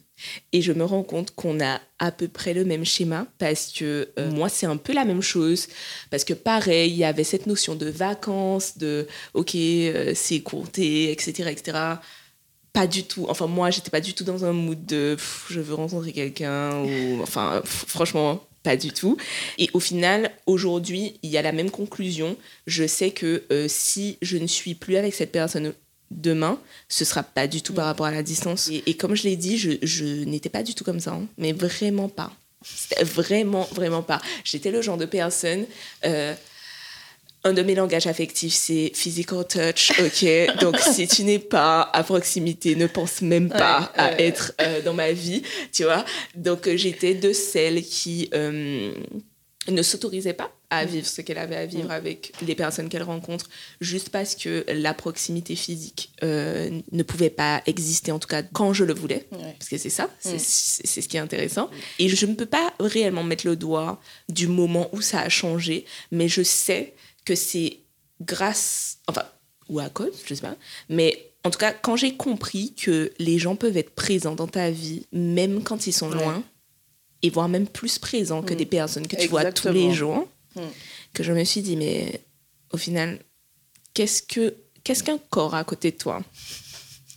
Et 0.54 0.62
je 0.62 0.72
me 0.72 0.84
rends 0.84 1.02
compte 1.02 1.32
qu'on 1.34 1.60
a 1.62 1.82
à 1.98 2.12
peu 2.12 2.28
près 2.28 2.54
le 2.54 2.64
même 2.64 2.86
schéma 2.86 3.26
parce 3.40 3.72
que 3.72 4.10
euh, 4.20 4.30
moi, 4.30 4.50
c'est 4.50 4.68
un 4.68 4.78
peu 4.78 4.94
la 4.94 5.04
même 5.04 5.22
chose. 5.22 5.68
Parce 6.12 6.24
que 6.24 6.34
pareil, 6.34 6.92
il 6.92 6.98
y 6.98 7.04
avait 7.04 7.24
cette 7.24 7.48
notion 7.48 7.74
de 7.74 7.88
vacances, 7.88 8.78
de 8.78 9.08
OK, 9.34 9.56
euh, 9.56 10.12
c'est 10.14 10.42
compté, 10.42 11.12
etc., 11.12 11.50
etc 11.50 11.98
pas 12.74 12.88
du 12.88 13.04
tout. 13.04 13.26
Enfin, 13.30 13.48
moi, 13.48 13.70
j'étais 13.70 13.90
pas 13.90 14.02
du 14.02 14.14
tout 14.14 14.24
dans 14.24 14.46
un 14.46 14.54
mood 14.54 14.86
de 14.86 15.18
je 15.50 15.60
veux 15.60 15.74
rencontrer 15.74 16.14
quelqu'un 16.14 16.82
ou 16.84 17.22
enfin, 17.22 17.62
franchement, 17.66 18.44
pas 18.64 18.78
du 18.78 18.92
tout. 18.92 19.18
Et 19.58 19.70
au 19.74 19.80
final, 19.80 20.32
aujourd'hui, 20.46 21.20
il 21.24 21.30
y 21.30 21.38
a 21.38 21.42
la 21.42 21.52
même 21.52 21.72
conclusion. 21.72 22.38
Je 22.68 22.86
sais 22.88 23.12
que 23.12 23.44
euh, 23.52 23.68
si 23.68 24.18
je 24.22 24.38
ne 24.38 24.48
suis 24.48 24.76
plus 24.76 24.98
avec 24.98 25.14
cette 25.14 25.32
personne 25.32 25.74
demain, 26.12 26.60
ce 26.90 27.06
sera 27.06 27.24
pas 27.24 27.48
du 27.48 27.62
tout 27.62 27.74
par 27.74 27.86
rapport 27.86 28.06
à 28.06 28.12
la 28.12 28.24
distance. 28.24 28.70
Et, 28.70 28.94
comme 28.96 29.16
je 29.16 29.24
l'ai 29.24 29.36
dit, 29.36 29.58
je, 29.58 29.72
je 29.82 30.06
n'étais 30.26 30.50
pas 30.50 30.64
du 30.64 30.76
tout 30.76 30.84
comme 30.84 31.00
ça, 31.00 31.12
hein. 31.12 31.26
mais 31.38 31.54
vraiment 31.54 32.10
pas. 32.10 32.32
Vraiment, 33.02 33.68
vraiment 33.72 34.04
pas. 34.04 34.22
J'étais 34.44 34.70
le 34.70 34.82
genre 34.82 34.98
de 34.98 35.06
personne. 35.06 35.66
Euh, 36.06 36.36
un 37.44 37.54
de 37.54 37.62
mes 37.64 37.76
langages 37.76 38.08
affectifs, 38.08 38.54
c'est 38.54 38.92
physical 38.94 39.46
touch, 39.48 39.92
ok. 40.00 40.58
Donc, 40.62 40.78
si 40.80 41.08
tu 41.08 41.24
n'es 41.24 41.40
pas 41.40 41.90
à 41.94 42.04
proximité, 42.04 42.76
ne 42.76 42.88
pense 42.88 43.22
même 43.22 43.50
pas 43.50 43.92
à 43.96 44.20
être 44.22 44.54
euh, 44.62 44.82
dans 44.82 44.94
ma 44.94 45.12
vie, 45.12 45.42
tu 45.72 45.84
vois. 45.84 46.06
Donc, 46.36 46.68
euh, 46.68 46.78
j'étais 46.78 47.16
de 47.16 47.34
celles 47.34 47.82
qui 47.82 48.30
euh, 48.36 48.94
ne 49.68 49.82
s'autorisaient 49.82 50.34
pas 50.34 50.52
à 50.70 50.86
mm. 50.86 50.90
vivre 50.90 51.08
ce 51.08 51.22
qu'elle 51.22 51.40
avait 51.40 51.56
à 51.56 51.66
vivre 51.66 51.88
mm. 51.88 51.92
avec 51.92 52.32
les 52.46 52.54
personnes 52.54 52.90
qu'elle 52.90 53.02
rencontre, 53.02 53.50
juste 53.82 54.10
parce 54.10 54.36
que 54.36 54.64
la 54.68 54.94
proximité 54.94 55.56
physique 55.56 56.12
ne 56.22 57.04
pouvait 57.04 57.32
pas 57.32 57.64
exister, 57.66 58.12
en 58.12 58.20
tout 58.20 58.28
cas 58.28 58.44
quand 58.44 58.72
je 58.72 58.84
le 58.84 58.94
voulais, 58.94 59.26
parce 59.58 59.68
que 59.68 59.80
c'est 59.80 59.90
ça, 59.90 60.12
mm. 60.26 60.38
c'est 60.38 61.02
ce 61.02 61.08
qui 61.08 61.18
est 61.18 61.22
intéressant. 61.22 61.72
Et 61.98 62.08
je 62.08 62.26
ne 62.28 62.36
peux 62.36 62.46
pas 62.46 62.72
réellement 62.80 63.24
mettre 63.24 63.48
le 63.48 63.56
doigt 63.56 64.00
du 64.30 64.48
moment 64.48 64.90
où 64.94 65.02
ça 65.02 65.22
a 65.22 65.30
changé, 65.30 65.86
mais 66.12 66.28
je 66.28 66.44
sais 66.44 66.94
que 67.26 67.36
c'est 67.36 67.80
grâce, 68.22 69.00
enfin, 69.08 69.24
ou 69.70 69.80
à 69.80 69.90
cause, 69.90 70.14
je 70.26 70.34
sais 70.34 70.42
pas, 70.42 70.56
mais 70.90 71.32
en 71.44 71.50
tout 71.50 71.58
cas, 71.58 71.74
quand 71.74 71.96
j'ai 71.96 72.16
compris 72.16 72.74
que 72.76 73.12
les 73.18 73.40
gens 73.40 73.56
peuvent 73.56 73.78
être 73.78 73.96
présents 73.96 74.36
dans 74.36 74.48
ta 74.48 74.70
vie, 74.70 75.08
même 75.12 75.64
quand 75.64 75.88
ils 75.88 75.94
sont 75.94 76.10
loin, 76.10 76.44
et 77.24 77.30
voire 77.30 77.50
même 77.50 77.68
plus 77.68 77.98
présents 78.00 78.42
que 78.42 78.54
mm. 78.54 78.58
des 78.58 78.66
personnes 78.66 79.08
que 79.08 79.16
tu 79.16 79.28
vois 79.28 79.52
tous 79.52 79.70
les 79.70 79.92
jours, 79.92 80.28
mm. 80.56 80.62
que 81.14 81.24
je 81.24 81.34
me 81.34 81.44
suis 81.44 81.62
dit, 81.62 81.78
mais 81.78 82.22
au 82.72 82.78
final, 82.78 83.20
qu'est-ce 83.94 84.22
que 84.22 84.56
qu'est-ce 84.84 85.04
qu'un 85.04 85.18
corps 85.18 85.56
à 85.56 85.64
côté 85.64 85.92
de 85.92 85.98
toi? 85.98 86.22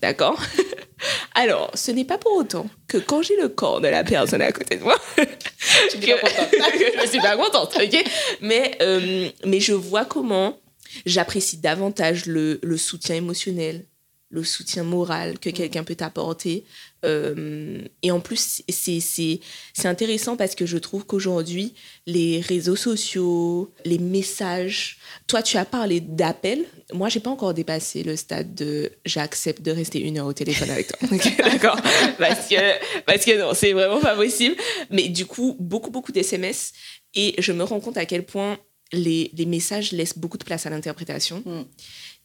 D'accord? 0.01 0.41
Alors, 1.35 1.71
ce 1.75 1.91
n'est 1.91 2.05
pas 2.05 2.19
pour 2.19 2.33
autant 2.33 2.67
que 2.89 2.99
quand 2.99 3.23
j'ai 3.23 3.37
le 3.37 3.49
corps 3.49 3.81
de 3.81 3.89
la 3.89 4.05
personne 4.05 4.43
à 4.43 4.53
côté 4.53 4.77
de 4.77 4.85
moi, 4.85 4.99
je 5.95 7.09
suis 7.09 7.21
pas 7.21 7.37
contente, 7.37 7.77
ok 7.83 8.05
mais, 8.41 8.77
euh, 8.83 9.29
mais 9.45 9.61
je 9.61 9.73
vois 9.73 10.05
comment 10.05 10.59
j'apprécie 11.07 11.59
davantage 11.59 12.27
le, 12.27 12.61
le, 12.63 12.77
soutien 12.77 13.17
émotionnel, 13.17 13.87
le 14.31 14.45
soutien 14.45 14.83
moral 14.83 15.39
que 15.39 15.51
mm. 15.51 15.53
quelqu'un 15.53 15.85
peut 15.85 15.95
t'apporter. 15.95 16.65
Euh, 17.05 17.83
et 18.03 18.11
en 18.11 18.21
plus, 18.21 18.63
c'est 18.69 19.41
intéressant 19.85 20.37
parce 20.37 20.55
que 20.55 20.67
je 20.67 20.79
trouve 20.79 21.05
qu'aujourd'hui, 21.05 21.75
les 22.07 22.41
réseaux 22.41 22.77
sociaux, 22.77 23.73
les 23.85 23.99
messages, 23.99 24.99
toi, 25.27 25.43
tu 25.43 25.57
as 25.57 25.65
parlé 25.65 26.01
d'appels. 26.01 26.65
Moi, 26.93 27.09
j'ai 27.09 27.21
pas 27.21 27.31
encore 27.31 27.55
dépassé 27.55 28.03
le 28.03 28.17
stade 28.17 28.55
de 28.55 28.93
j'accepte 29.05 29.63
de 29.63 29.71
rester 29.71 30.01
une 30.01 30.19
heure 30.19 30.27
au 30.27 30.33
téléphone 30.33 30.71
avec 30.71 30.89
toi. 30.89 31.09
D'accord 31.39 31.81
parce 32.19 32.49
que, 32.49 33.01
parce 33.03 33.25
que 33.25 33.39
non, 33.39 33.55
c'est 33.55 33.73
vraiment 33.73 34.01
pas 34.01 34.15
possible. 34.15 34.57
Mais 34.91 35.09
du 35.09 35.27
coup, 35.27 35.57
beaucoup, 35.59 35.91
beaucoup 35.91 36.13
d'SMS. 36.13 36.73
Et 37.15 37.35
je 37.39 37.53
me 37.53 37.65
rends 37.65 37.81
compte 37.81 37.97
à 37.97 38.07
quel 38.07 38.25
point 38.25 38.59
les, 38.93 39.31
les 39.35 39.47
messages 39.47 39.93
laissent 39.93 40.19
beaucoup 40.19 40.39
de 40.39 40.45
place 40.45 40.67
à 40.67 40.71
l'interprétation. 40.71 41.43
Mm. 41.47 41.65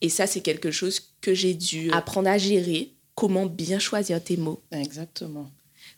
Et 0.01 0.09
ça, 0.09 0.27
c'est 0.27 0.41
quelque 0.41 0.71
chose 0.71 1.13
que 1.21 1.33
j'ai 1.33 1.53
dû 1.53 1.91
apprendre 1.91 2.29
à 2.29 2.37
gérer. 2.37 2.93
Comment 3.15 3.45
bien 3.45 3.79
choisir 3.79 4.23
tes 4.23 4.37
mots. 4.37 4.61
Exactement. 4.71 5.51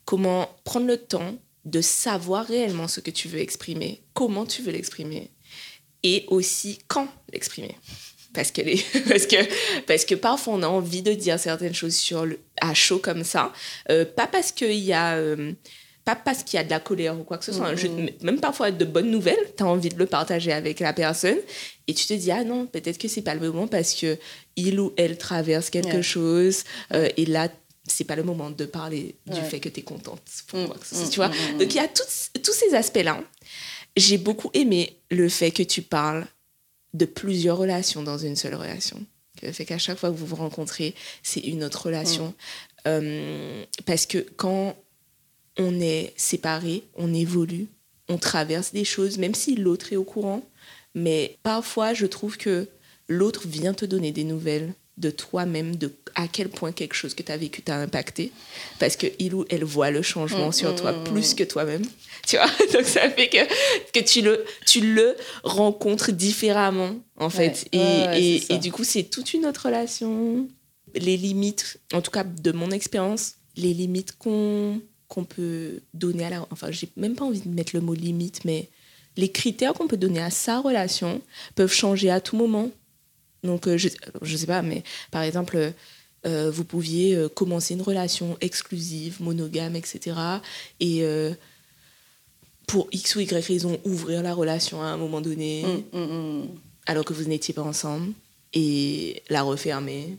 Comment 0.05 0.49
prendre 0.63 0.87
le 0.87 0.97
temps 0.97 1.35
de 1.65 1.81
savoir 1.81 2.45
réellement 2.45 2.87
ce 2.87 2.99
que 2.99 3.11
tu 3.11 3.27
veux 3.27 3.39
exprimer, 3.39 4.01
comment 4.13 4.45
tu 4.45 4.61
veux 4.61 4.71
l'exprimer, 4.71 5.29
et 6.03 6.25
aussi 6.27 6.79
quand 6.87 7.07
l'exprimer. 7.31 7.77
Parce 8.33 8.51
que, 8.51 8.61
les, 8.61 8.77
parce, 9.09 9.25
que, 9.25 9.81
parce 9.81 10.05
que 10.05 10.15
parfois 10.15 10.53
on 10.53 10.63
a 10.63 10.67
envie 10.67 11.01
de 11.01 11.13
dire 11.13 11.39
certaines 11.39 11.73
choses 11.73 11.95
sur 11.95 12.25
le, 12.25 12.39
à 12.61 12.73
chaud 12.73 12.99
comme 12.99 13.23
ça, 13.23 13.51
euh, 13.89 14.05
pas 14.05 14.27
parce 14.27 14.51
qu'il 14.51 14.73
y 14.73 14.93
a... 14.93 15.15
Euh, 15.15 15.53
pas 16.03 16.15
parce 16.15 16.41
qu'il 16.41 16.57
y 16.57 16.59
a 16.59 16.63
de 16.63 16.69
la 16.71 16.79
colère 16.79 17.19
ou 17.19 17.23
quoi 17.23 17.37
que 17.37 17.45
ce 17.45 17.53
soit, 17.53 17.75
mm-hmm. 17.75 18.23
même 18.23 18.39
parfois 18.39 18.71
de 18.71 18.85
bonnes 18.85 19.11
nouvelles, 19.11 19.37
tu 19.55 19.61
as 19.61 19.67
envie 19.67 19.89
de 19.89 19.99
le 19.99 20.07
partager 20.07 20.51
avec 20.51 20.79
la 20.79 20.93
personne 20.93 21.37
et 21.87 21.93
tu 21.93 22.07
te 22.07 22.13
dis 22.13 22.31
ah 22.31 22.43
non, 22.43 22.65
peut-être 22.65 22.97
que 22.97 23.07
c'est 23.07 23.21
pas 23.21 23.35
le 23.35 23.41
moment 23.41 23.67
parce 23.67 23.93
que 23.93 24.17
il 24.55 24.79
ou 24.79 24.93
elle 24.97 25.19
traverse 25.19 25.69
quelque 25.69 26.01
chose 26.01 26.63
euh, 26.93 27.07
et 27.17 27.27
là 27.27 27.49
c'est 27.87 28.03
pas 28.03 28.15
le 28.15 28.23
moment 28.23 28.49
de 28.49 28.65
parler 28.65 29.15
du 29.27 29.41
fait 29.41 29.59
que 29.59 29.69
tu 29.69 29.81
es 29.81 29.83
contente 29.83 30.21
pour 30.47 30.59
mm. 30.59 30.73
ce 30.83 31.09
tu 31.09 31.17
vois. 31.17 31.29
Mm, 31.29 31.55
mm, 31.55 31.57
Donc 31.59 31.73
il 31.73 31.77
y 31.77 31.79
a 31.79 31.87
tous, 31.87 32.31
tous 32.43 32.53
ces 32.53 32.73
aspects-là. 32.73 33.21
J'ai 33.97 34.17
beaucoup 34.17 34.49
aimé 34.53 34.97
le 35.09 35.27
fait 35.29 35.51
que 35.51 35.63
tu 35.63 35.81
parles 35.81 36.25
de 36.93 37.05
plusieurs 37.05 37.57
relations 37.57 38.03
dans 38.03 38.17
une 38.17 38.35
seule 38.35 38.55
relation. 38.55 39.05
Le 39.41 39.51
fait 39.51 39.65
qu'à 39.65 39.77
chaque 39.77 39.97
fois 39.97 40.09
que 40.11 40.15
vous 40.15 40.25
vous 40.25 40.35
rencontrez, 40.35 40.93
c'est 41.23 41.39
une 41.39 41.63
autre 41.63 41.85
relation. 41.85 42.33
Euh, 42.87 43.63
parce 43.85 44.05
que 44.05 44.19
quand 44.19 44.75
on 45.57 45.79
est 45.79 46.13
séparés, 46.17 46.83
on 46.95 47.13
évolue, 47.13 47.67
on 48.09 48.17
traverse 48.17 48.73
des 48.73 48.83
choses, 48.83 49.17
même 49.17 49.35
si 49.35 49.55
l'autre 49.55 49.93
est 49.93 49.97
au 49.97 50.03
courant. 50.03 50.43
Mais 50.95 51.37
parfois, 51.43 51.93
je 51.93 52.05
trouve 52.05 52.37
que 52.37 52.67
l'autre 53.07 53.47
vient 53.47 53.73
te 53.73 53.85
donner 53.85 54.11
des 54.11 54.23
nouvelles 54.23 54.73
de 54.97 55.09
toi-même, 55.09 55.75
de 55.75 55.93
à 56.15 56.27
quel 56.27 56.49
point 56.49 56.71
quelque 56.71 56.93
chose 56.93 57.13
que 57.13 57.23
tu 57.23 57.31
as 57.31 57.37
vécu 57.37 57.61
t'a 57.61 57.77
impacté, 57.77 58.31
parce 58.79 58.95
qu'il 58.95 59.33
ou 59.33 59.45
elle 59.49 59.63
voit 59.63 59.91
le 59.91 60.01
changement 60.01 60.49
mm, 60.49 60.53
sur 60.53 60.75
toi 60.75 60.91
mm, 60.91 61.03
plus 61.05 61.33
mm. 61.33 61.35
que 61.35 61.43
toi-même. 61.43 61.83
Tu 62.27 62.35
vois 62.35 62.45
Donc 62.71 62.85
ça 62.85 63.09
fait 63.09 63.29
que, 63.29 63.99
que 63.99 64.05
tu, 64.05 64.21
le, 64.21 64.45
tu 64.67 64.81
le 64.81 65.15
rencontres 65.43 66.11
différemment, 66.11 66.95
en 67.17 67.31
fait. 67.31 67.67
et, 67.71 68.43
et, 68.47 68.57
du 68.59 68.71
coup, 68.71 68.83
c'est 68.83 69.05
toute 69.05 69.33
une 69.33 69.47
autre 69.47 69.65
relation. 69.65 70.47
Les 70.93 71.17
limites, 71.17 71.79
en 71.93 72.01
tout 72.01 72.11
cas 72.11 72.23
de 72.23 72.51
mon 72.51 72.69
expérience, 72.69 73.37
les 73.55 73.73
limites 73.73 74.11
qu'on 74.17 74.81
qu'on 75.11 75.25
peut 75.25 75.81
donner 75.93 76.23
à 76.23 76.29
la... 76.29 76.47
Enfin, 76.51 76.71
j'ai 76.71 76.89
même 76.95 77.15
pas 77.15 77.25
envie 77.25 77.41
de 77.41 77.49
mettre 77.49 77.75
le 77.75 77.81
mot 77.81 77.93
limite, 77.93 78.45
mais 78.45 78.69
les 79.17 79.29
critères 79.29 79.73
qu'on 79.73 79.87
peut 79.87 79.97
donner 79.97 80.21
à 80.21 80.29
sa 80.29 80.61
relation 80.61 81.21
peuvent 81.55 81.73
changer 81.73 82.09
à 82.09 82.21
tout 82.21 82.37
moment. 82.37 82.69
Donc, 83.43 83.67
euh, 83.67 83.77
je 83.77 83.89
ne 84.21 84.37
sais 84.37 84.45
pas, 84.45 84.61
mais 84.61 84.83
par 85.09 85.23
exemple, 85.23 85.73
euh, 86.25 86.51
vous 86.51 86.63
pouviez 86.63 87.15
euh, 87.15 87.29
commencer 87.29 87.73
une 87.73 87.81
relation 87.81 88.37
exclusive, 88.41 89.21
monogame, 89.21 89.75
etc. 89.75 90.15
Et 90.79 91.03
pour 92.67 92.87
X 92.91 93.15
ou 93.15 93.19
Y 93.19 93.45
raison, 93.45 93.79
ouvrir 93.83 94.23
la 94.23 94.33
relation 94.33 94.81
à 94.81 94.85
un 94.85 94.97
moment 94.97 95.21
donné, 95.21 95.63
mmh, 95.63 95.97
mmh, 95.97 96.03
mmh. 96.03 96.47
alors 96.85 97.03
que 97.03 97.13
vous 97.13 97.25
n'étiez 97.25 97.53
pas 97.53 97.63
ensemble, 97.63 98.13
et 98.53 99.23
la 99.29 99.43
refermer. 99.43 100.17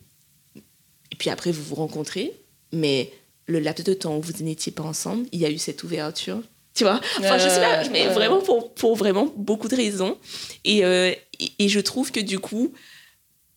Et 1.10 1.16
puis 1.16 1.30
après, 1.30 1.50
vous 1.50 1.62
vous 1.62 1.74
rencontrez, 1.74 2.32
mais 2.72 3.12
le 3.46 3.58
laps 3.58 3.84
de 3.84 3.94
temps 3.94 4.16
où 4.16 4.20
vous 4.20 4.42
n'étiez 4.44 4.72
pas 4.72 4.82
ensemble, 4.82 5.26
il 5.32 5.40
y 5.40 5.46
a 5.46 5.50
eu 5.50 5.58
cette 5.58 5.82
ouverture. 5.82 6.42
Tu 6.74 6.84
vois? 6.84 7.00
Enfin, 7.18 7.36
je 7.36 7.48
sais 7.48 7.60
pas, 7.60 7.86
mais 7.90 8.06
vraiment 8.06 8.40
pour, 8.40 8.72
pour, 8.72 8.96
vraiment 8.96 9.30
beaucoup 9.36 9.68
de 9.68 9.76
raisons. 9.76 10.16
Et, 10.64 10.84
euh, 10.84 11.12
et, 11.58 11.68
je 11.68 11.80
trouve 11.80 12.10
que 12.10 12.20
du 12.20 12.38
coup, 12.38 12.72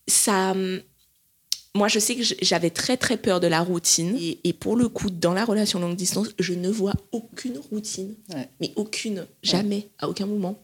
ça. 0.07 0.55
Moi, 1.73 1.87
je 1.89 1.99
sais 1.99 2.15
que 2.15 2.23
j'avais 2.41 2.69
très, 2.69 2.95
très 2.95 3.17
peur 3.17 3.39
de 3.39 3.47
la 3.47 3.61
routine. 3.61 4.17
Et, 4.43 4.53
pour 4.53 4.77
le 4.77 4.87
coup, 4.87 5.09
dans 5.09 5.33
la 5.33 5.43
relation 5.43 5.79
longue 5.79 5.97
distance, 5.97 6.29
je 6.39 6.53
ne 6.53 6.69
vois 6.69 6.93
aucune 7.11 7.57
routine. 7.69 8.15
Mais 8.61 8.71
aucune. 8.75 9.27
Jamais. 9.43 9.89
À 9.99 10.07
aucun 10.07 10.25
moment. 10.25 10.57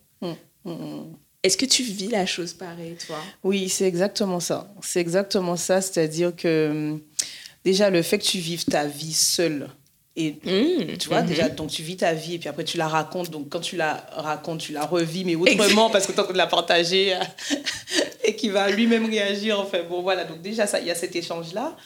Est-ce 1.43 1.57
que 1.57 1.65
tu 1.65 1.83
vis 1.83 2.07
la 2.07 2.25
chose 2.25 2.53
pareil, 2.53 2.95
toi? 3.05 3.17
Oui, 3.43 3.67
c'est 3.67 3.85
exactement 3.87 4.39
ça. 4.39 4.73
C'est 4.81 5.01
exactement 5.01 5.57
ça. 5.57 5.81
C'est-à-dire 5.81 6.35
que 6.35 6.97
déjà 7.65 7.89
le 7.89 8.03
fait 8.03 8.19
que 8.19 8.23
tu 8.23 8.37
vives 8.37 8.65
ta 8.65 8.85
vie 8.85 9.13
seule 9.13 9.67
et 10.15 10.31
mmh, 10.43 10.97
tu 10.97 11.07
vois, 11.07 11.21
déjà, 11.21 11.47
mmh. 11.47 11.55
donc 11.55 11.69
tu 11.69 11.83
vis 11.83 11.97
ta 11.97 12.13
vie 12.13 12.35
et 12.35 12.39
puis 12.39 12.49
après 12.49 12.65
tu 12.65 12.77
la 12.77 12.87
racontes. 12.87 13.29
Donc 13.29 13.47
quand 13.49 13.61
tu 13.61 13.77
la 13.77 14.05
racontes, 14.11 14.59
tu 14.59 14.73
la 14.73 14.85
revis, 14.85 15.23
mais 15.23 15.35
autrement 15.35 15.89
parce 15.89 16.05
que 16.05 16.11
en 16.19 16.23
train 16.23 16.33
de 16.33 16.37
la 16.37 16.47
partager 16.47 17.17
et 18.25 18.35
qui 18.35 18.49
va 18.49 18.69
lui-même 18.69 19.05
réagir. 19.09 19.59
Enfin 19.59 19.83
bon, 19.87 20.01
voilà. 20.01 20.25
Donc 20.25 20.41
déjà, 20.41 20.65
il 20.79 20.87
y 20.87 20.91
a 20.91 20.95
cet 20.95 21.15
échange-là. 21.15 21.77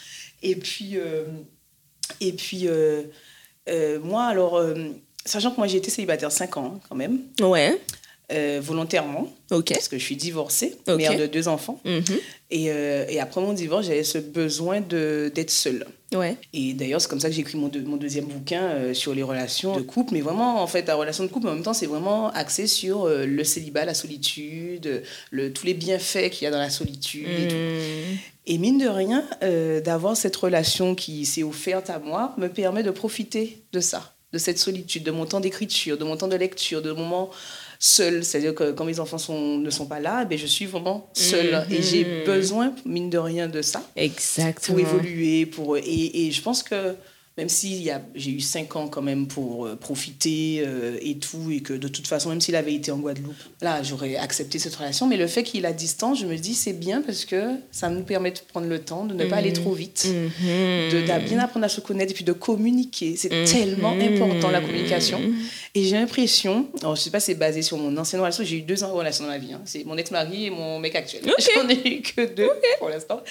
Et 0.41 0.55
puis, 0.55 0.98
euh, 0.98 1.25
et 2.20 2.34
puis 2.34 2.67
euh, 2.67 3.03
euh, 3.70 4.00
moi, 4.00 4.25
alors, 4.25 4.62
sachant 5.24 5.51
que 5.51 5.58
moi 5.58 5.67
j'ai 5.67 5.77
été 5.77 5.91
célibataire 5.91 6.32
5 6.32 6.58
ans 6.58 6.79
quand 6.89 6.96
même. 6.96 7.20
Ouais. 7.39 7.79
Euh, 8.32 8.60
volontairement, 8.60 9.32
parce 9.50 9.88
que 9.88 10.00
je 10.00 10.03
suis 10.03 10.15
divorcée, 10.15 10.79
mère 10.88 11.15
de 11.15 11.27
deux 11.27 11.48
enfants. 11.48 11.79
Mhm. 11.86 12.03
Et, 12.52 12.70
euh, 12.70 13.06
et, 13.10 13.20
après 13.20 13.42
mon 13.42 13.54
divorce, 13.54 13.88
j'avais 13.88 14.04
ce 14.04 14.20
besoin 14.20 14.80
d'être 14.80 15.50
seule. 15.50 15.88
Ouais. 16.14 16.38
Et 16.54 16.74
d'ailleurs, 16.74 17.02
c'est 17.02 17.10
comme 17.10 17.20
ça 17.20 17.28
que 17.28 17.34
j'ai 17.34 17.42
écrit 17.42 17.58
mon, 17.58 17.72
mon 17.86 17.98
deuxième 17.98 18.25
bouquin 18.25 18.62
euh, 18.62 18.94
sur 18.94 19.16
les 19.16 19.24
relations 19.24 19.75
de 19.75 19.82
couple. 19.82 20.14
Mais 20.14 20.22
vraiment, 20.22 20.62
en 20.62 20.68
fait, 20.68 20.88
la 20.88 20.94
relation 20.96 21.24
de 21.24 21.30
couple, 21.30 21.48
en 21.48 21.56
même 21.56 21.64
temps, 21.64 21.74
c'est 21.74 21.88
vraiment 21.88 22.30
axé 22.32 22.68
sur 22.68 23.08
le 23.08 23.44
célibat, 23.44 23.86
la 23.86 23.96
solitude, 23.96 25.04
le, 25.32 25.52
tous 25.52 25.66
les 25.66 25.74
bienfaits 25.74 26.30
qu'il 26.30 26.44
y 26.44 26.48
a 26.48 26.52
dans 26.52 26.60
la 26.60 26.70
solitude. 26.70 27.28
Et, 27.28 27.54
mhm. 27.54 28.18
et, 28.46 28.58
mine 28.60 28.78
de 28.78 28.88
rien, 28.88 29.28
d'avoir 29.84 30.16
cette 30.16 30.36
relation 30.36 30.94
qui 30.94 31.25
s'est 31.25 31.44
offerte 31.44 31.90
à 31.90 31.98
moi 31.98 32.36
me 32.38 32.48
permet 32.48 32.84
de 32.84 32.92
profiter 32.92 33.64
de 33.74 33.80
ça, 33.80 34.14
de 34.34 34.38
cette 34.38 34.60
solitude, 34.60 35.02
de 35.02 35.12
mon 35.12 35.25
temps 35.25 35.40
d'écriture, 35.40 35.98
de 35.98 36.04
mon 36.04 36.16
temps 36.16 36.28
de 36.28 36.36
lecture, 36.36 36.84
de 36.84 36.92
moments 36.92 37.32
seule. 37.86 38.24
C'est-à-dire 38.24 38.56
que 38.56 38.72
quand 38.72 38.86
mes 38.86 39.00
enfants 39.00 39.18
sont, 39.18 39.58
ne 39.58 39.70
sont 39.70 39.86
pas 39.86 40.00
là, 40.00 40.25
ben, 40.25 40.38
je 40.38 40.48
suis 40.48 40.65
vraiment 40.65 41.10
seule. 41.13 41.65
Et 41.70 41.82
j'ai 41.82 42.04
mhm. 42.04 42.25
besoin, 42.25 42.74
mine 42.86 43.10
de 43.10 43.18
rien, 43.18 43.48
de 43.48 43.62
ça. 43.62 43.84
Exactement. 43.96 44.77
Pour 44.77 44.88
évoluer. 44.88 45.46
Pour, 45.46 45.77
et, 45.77 45.84
et 46.27 46.32
je 46.32 46.42
pense 46.42 46.63
que 46.63 46.96
même 47.38 47.50
si 47.50 47.89
j'ai 48.15 48.32
eu 48.32 48.39
cinq 48.39 48.77
ans 48.77 48.88
quand 48.88 49.01
même 49.01 49.27
pour 49.27 49.65
euh, 49.65 49.75
profiter 49.75 50.63
euh, 50.65 50.98
et 51.01 51.18
tout, 51.18 51.51
et 51.51 51.60
que 51.60 51.74
de 51.74 51.89
toute 51.89 52.08
façon, 52.08 52.30
même 52.30 52.39
s'il 52.39 52.56
avait 52.56 52.74
été 52.74 52.92
en 52.92 52.98
Guadeloupe, 52.98 53.36
là, 53.62 53.84
j'aurais 53.84 54.15
accepté 54.15 54.58
cette 54.58 54.75
relation. 54.75 55.06
Mais 55.06 55.18
le 55.18 55.27
fait 55.27 55.44
qu'il 55.44 55.65
a 55.65 55.74
distance, 55.74 56.20
je 56.22 56.25
me 56.25 56.38
dis, 56.38 56.54
c'est 56.54 56.72
bien 56.72 57.01
parce 57.01 57.25
que 57.25 57.56
ça 57.72 57.89
nous 57.89 58.04
permet 58.04 58.32
de 58.32 58.39
prendre 58.39 58.68
le 58.68 58.80
temps, 58.80 59.04
de 59.04 59.13
ne 59.13 59.25
pas 59.25 59.38
aller 59.38 59.51
trop 59.51 59.74
vite, 59.74 60.08
mhm. 60.08 60.92
de, 60.92 61.25
bien 61.27 61.39
apprendre 61.39 61.65
à 61.65 61.70
se 61.70 61.82
connaître 61.82 62.12
et 62.12 62.15
puis 62.15 62.24
de 62.24 62.32
communiquer. 62.32 63.18
C'est 63.18 63.32
mhm. 63.32 63.46
tellement 63.46 63.92
important, 63.92 64.50
la 64.50 64.62
communication. 64.62 65.20
Et 65.74 65.84
j'ai 65.84 65.98
l'impression, 65.98 66.70
alors 66.80 66.96
je 66.96 67.01
sais 67.01 67.12
pas, 67.12 67.20
c'est 67.20 67.36
basé 67.36 67.62
sur 67.62 67.77
mon 67.77 67.98
ancienne 67.98 68.22
relation, 68.22 68.46
j'ai 68.46 68.60
eu 68.60 68.62
deux 68.62 68.82
ans 68.86 68.88
de 68.88 68.94
relation 68.94 69.25
dans 69.25 69.32
ma 69.32 69.38
vie. 69.38 69.51
Hein. 69.51 69.62
C'est 69.65 69.84
mon 69.84 69.98
ex-mari 69.98 70.46
et 70.46 70.50
mon 70.50 70.80
mec 70.80 70.96
actuel. 70.96 71.22
J'en 71.56 71.68
ai 71.68 71.98
eu 71.98 72.01
que 72.01 72.34
deux 72.34 72.50
pour 72.80 72.88
l'instant. 72.88 73.22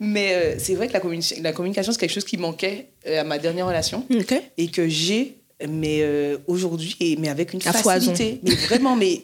Mais 0.00 0.32
euh, 0.32 0.54
c'est 0.58 0.74
vrai 0.74 0.88
que 0.88 0.94
la, 0.94 1.00
la 1.42 1.52
communication, 1.52 1.92
c'est 1.92 2.00
quelque 2.00 2.12
chose 2.12 2.24
qui 2.24 2.38
manquait 2.38 2.88
à 3.06 3.22
ma 3.22 3.38
dernière 3.38 3.66
relation. 3.66 4.04
Et 4.56 4.68
que 4.68 4.88
j'ai 4.88 5.36
mais 5.68 5.98
euh, 6.00 6.38
aujourd'hui 6.46 6.96
mais 7.18 7.28
avec 7.28 7.52
une 7.52 7.60
facilité. 7.60 8.40
Mais 8.42 8.54
vraiment 8.54 8.96
mais 8.96 9.22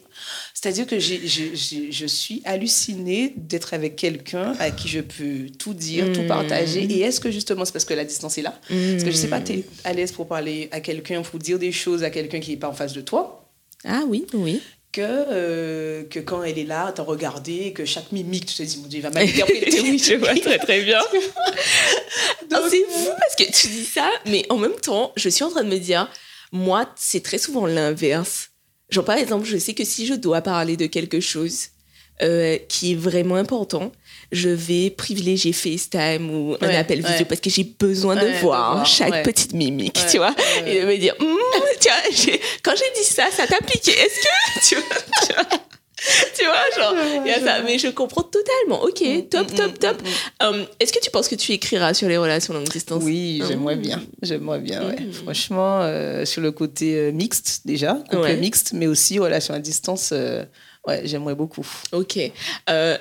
c'est-à-dire 0.52 0.86
que 0.86 0.98
je 0.98 2.06
suis 2.06 2.42
hallucinée 2.44 3.34
d'être 3.36 3.74
avec 3.74 3.96
quelqu'un 3.96 4.54
à 4.58 4.70
qui 4.70 4.88
je 4.88 5.00
peux 5.00 5.50
tout 5.58 5.74
dire, 5.74 6.12
tout 6.12 6.26
partager. 6.26 6.86
Mm. 6.86 6.90
Et 6.90 7.00
est-ce 7.00 7.20
que 7.20 7.30
justement, 7.30 7.64
c'est 7.64 7.72
parce 7.72 7.84
que 7.84 7.94
la 7.94 8.04
distance 8.04 8.38
est 8.38 8.42
là? 8.42 8.58
Parce 8.68 9.04
que 9.04 9.10
je 9.10 9.16
sais 9.16 9.28
pas, 9.28 9.40
tu 9.40 9.52
es 9.52 9.64
à 9.84 9.92
l'aise 9.92 10.12
pour 10.12 10.26
parler 10.26 10.68
à 10.72 10.80
quelqu'un, 10.80 11.22
pour 11.22 11.38
dire 11.38 11.58
des 11.58 11.72
choses 11.72 12.02
à 12.02 12.10
quelqu'un 12.10 12.40
qui 12.40 12.52
n'est 12.52 12.56
pas 12.56 12.68
en 12.68 12.72
face 12.72 12.94
de 12.94 13.00
toi? 13.00 13.48
Ah 13.84 14.02
oui, 14.08 14.26
oui 14.32 14.60
que, 14.92 15.02
euh, 15.02 16.04
que 16.04 16.18
quand 16.20 16.42
elle 16.42 16.58
est 16.58 16.64
là, 16.64 16.92
t'as 16.92 17.02
regardé, 17.02 17.72
que 17.72 17.84
chaque 17.84 18.12
mimique, 18.12 18.46
tu 18.46 18.54
te 18.56 18.62
dis, 18.62 18.78
mon 18.78 18.86
Dieu, 18.86 18.98
il 18.98 19.02
va 19.02 19.10
m'interpréter. 19.10 19.80
oui, 19.82 19.98
je 20.04 20.14
vois 20.14 20.34
très 20.34 20.58
très 20.58 20.82
bien. 20.82 21.00
Ah, 22.52 22.60
c'est 22.70 22.84
fou 22.88 23.10
parce 23.18 23.34
que 23.34 23.44
tu 23.44 23.66
dis 23.66 23.84
ça, 23.84 24.08
mais 24.24 24.46
en 24.48 24.56
même 24.56 24.76
temps, 24.80 25.12
je 25.16 25.28
suis 25.28 25.44
en 25.44 25.50
train 25.50 25.64
de 25.64 25.68
me 25.68 25.78
dire, 25.78 26.08
moi, 26.52 26.90
c'est 26.96 27.22
très 27.22 27.38
souvent 27.38 27.66
l'inverse. 27.66 28.50
Genre, 28.88 29.04
par 29.04 29.18
exemple, 29.18 29.44
je 29.44 29.58
sais 29.58 29.74
que 29.74 29.84
si 29.84 30.06
je 30.06 30.14
dois 30.14 30.40
parler 30.40 30.76
de 30.76 30.86
quelque 30.86 31.20
chose 31.20 31.66
euh, 32.22 32.56
qui 32.68 32.92
est 32.92 32.94
vraiment 32.94 33.34
important, 33.34 33.92
je 34.32 34.48
vais 34.48 34.90
privilégier 34.90 35.52
FaceTime 35.52 36.30
ou 36.30 36.56
un 36.60 36.68
appel 36.70 36.98
vidéo 37.04 37.26
parce 37.28 37.40
que 37.40 37.50
j'ai 37.50 37.64
besoin 37.64 38.16
de 38.16 38.40
voir, 38.40 38.84
chaque 38.86 39.22
petite 39.22 39.52
mimique, 39.52 39.98
tu 40.10 40.18
vois, 40.18 40.34
et 40.66 40.80
de 40.80 40.86
me 40.86 40.96
dire, 40.96 41.14
hum, 41.20 41.38
tu 41.80 41.88
vois, 41.88 42.36
quand 42.62 42.72
j'ai 42.76 43.00
dit 43.00 43.06
ça, 43.06 43.24
ça 43.30 43.46
t'a 43.46 43.58
piqué. 43.58 43.92
Est-ce 43.92 44.20
que 44.20 44.68
tu 44.68 44.74
vois, 44.74 45.58
tu 46.36 46.44
vois, 46.44 46.64
genre, 46.76 46.94
il 47.24 47.30
y 47.30 47.34
a 47.34 47.40
ça. 47.40 47.62
Mais 47.62 47.78
je 47.78 47.88
comprends 47.88 48.22
totalement. 48.22 48.82
Ok, 48.82 49.00
mm, 49.00 49.22
top, 49.28 49.50
mm, 49.50 49.54
top, 49.54 49.72
mm, 49.72 49.78
top. 49.78 50.02
Um, 50.42 50.66
est-ce 50.78 50.92
que 50.92 51.00
tu 51.00 51.10
penses 51.10 51.28
que 51.28 51.34
tu 51.34 51.52
écriras 51.52 51.94
sur 51.94 52.08
les 52.08 52.18
relations 52.18 52.52
longue 52.54 52.68
distance? 52.68 53.02
Oui, 53.02 53.42
j'aimerais 53.46 53.76
bien. 53.76 54.02
J'aimerais 54.22 54.60
bien, 54.60 54.86
ouais. 54.86 54.96
Franchement, 55.12 55.80
euh, 55.82 56.24
sur 56.24 56.42
le 56.42 56.52
côté 56.52 56.94
euh, 56.96 57.12
mixte, 57.12 57.62
déjà, 57.64 57.94
couple 58.10 58.36
mixte, 58.36 58.72
mais 58.74 58.86
aussi 58.86 59.18
relations 59.18 59.54
à 59.54 59.58
distance. 59.58 60.10
Euh, 60.12 60.44
ouais, 60.86 61.02
j'aimerais 61.04 61.34
beaucoup. 61.34 61.66
Ok. 61.92 62.16
Il 62.16 62.32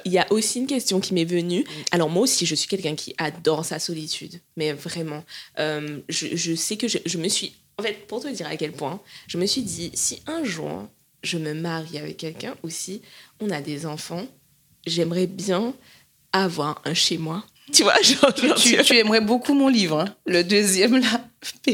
y 0.06 0.18
a 0.18 0.32
aussi 0.32 0.60
une 0.60 0.68
question 0.68 1.00
qui 1.00 1.14
m'est 1.14 1.26
venue. 1.26 1.66
Alors, 1.92 2.10
moi 2.10 2.24
aussi, 2.24 2.46
je 2.46 2.56
suis 2.56 2.68
quelqu'un 2.68 2.96
qui 2.96 3.14
adore 3.18 3.66
sa 3.66 3.80
solitude. 3.80 4.40
Mais 4.58 4.74
vraiment, 4.74 5.24
je, 5.58 6.04
je, 6.10 6.56
sais 6.56 6.78
que 6.78 6.88
je, 6.88 6.98
je 7.06 7.18
me 7.18 7.28
suis. 7.28 7.54
En 7.78 7.84
fait, 7.84 8.08
pour 8.08 8.22
te 8.22 8.28
dire 8.28 8.48
à 8.48 8.56
quel 8.56 8.72
point, 8.72 9.02
je 9.28 9.38
me 9.38 9.46
suis 9.46 9.62
dit, 9.62 9.92
si 9.94 10.22
un 10.28 10.44
jour 10.44 10.88
je 11.26 11.38
me 11.38 11.54
marie 11.54 11.98
avec 11.98 12.18
quelqu'un 12.18 12.56
aussi, 12.64 13.02
on 13.40 13.50
a 13.50 13.62
des 13.62 13.86
enfants, 13.86 14.26
j'aimerais 14.86 15.28
bien 15.28 15.74
avoir 16.32 16.82
un 16.86 16.94
chez 16.94 17.18
moi. 17.18 17.44
Tu 17.74 17.84
vois, 17.84 17.96
genre, 18.02 18.34
tu, 18.34 18.96
aimerais 18.96 19.22
beaucoup 19.22 19.54
mon 19.54 19.68
livre, 19.68 20.00
hein. 20.02 20.16
le 20.26 20.44
deuxième 20.44 20.98
là. 20.98 21.22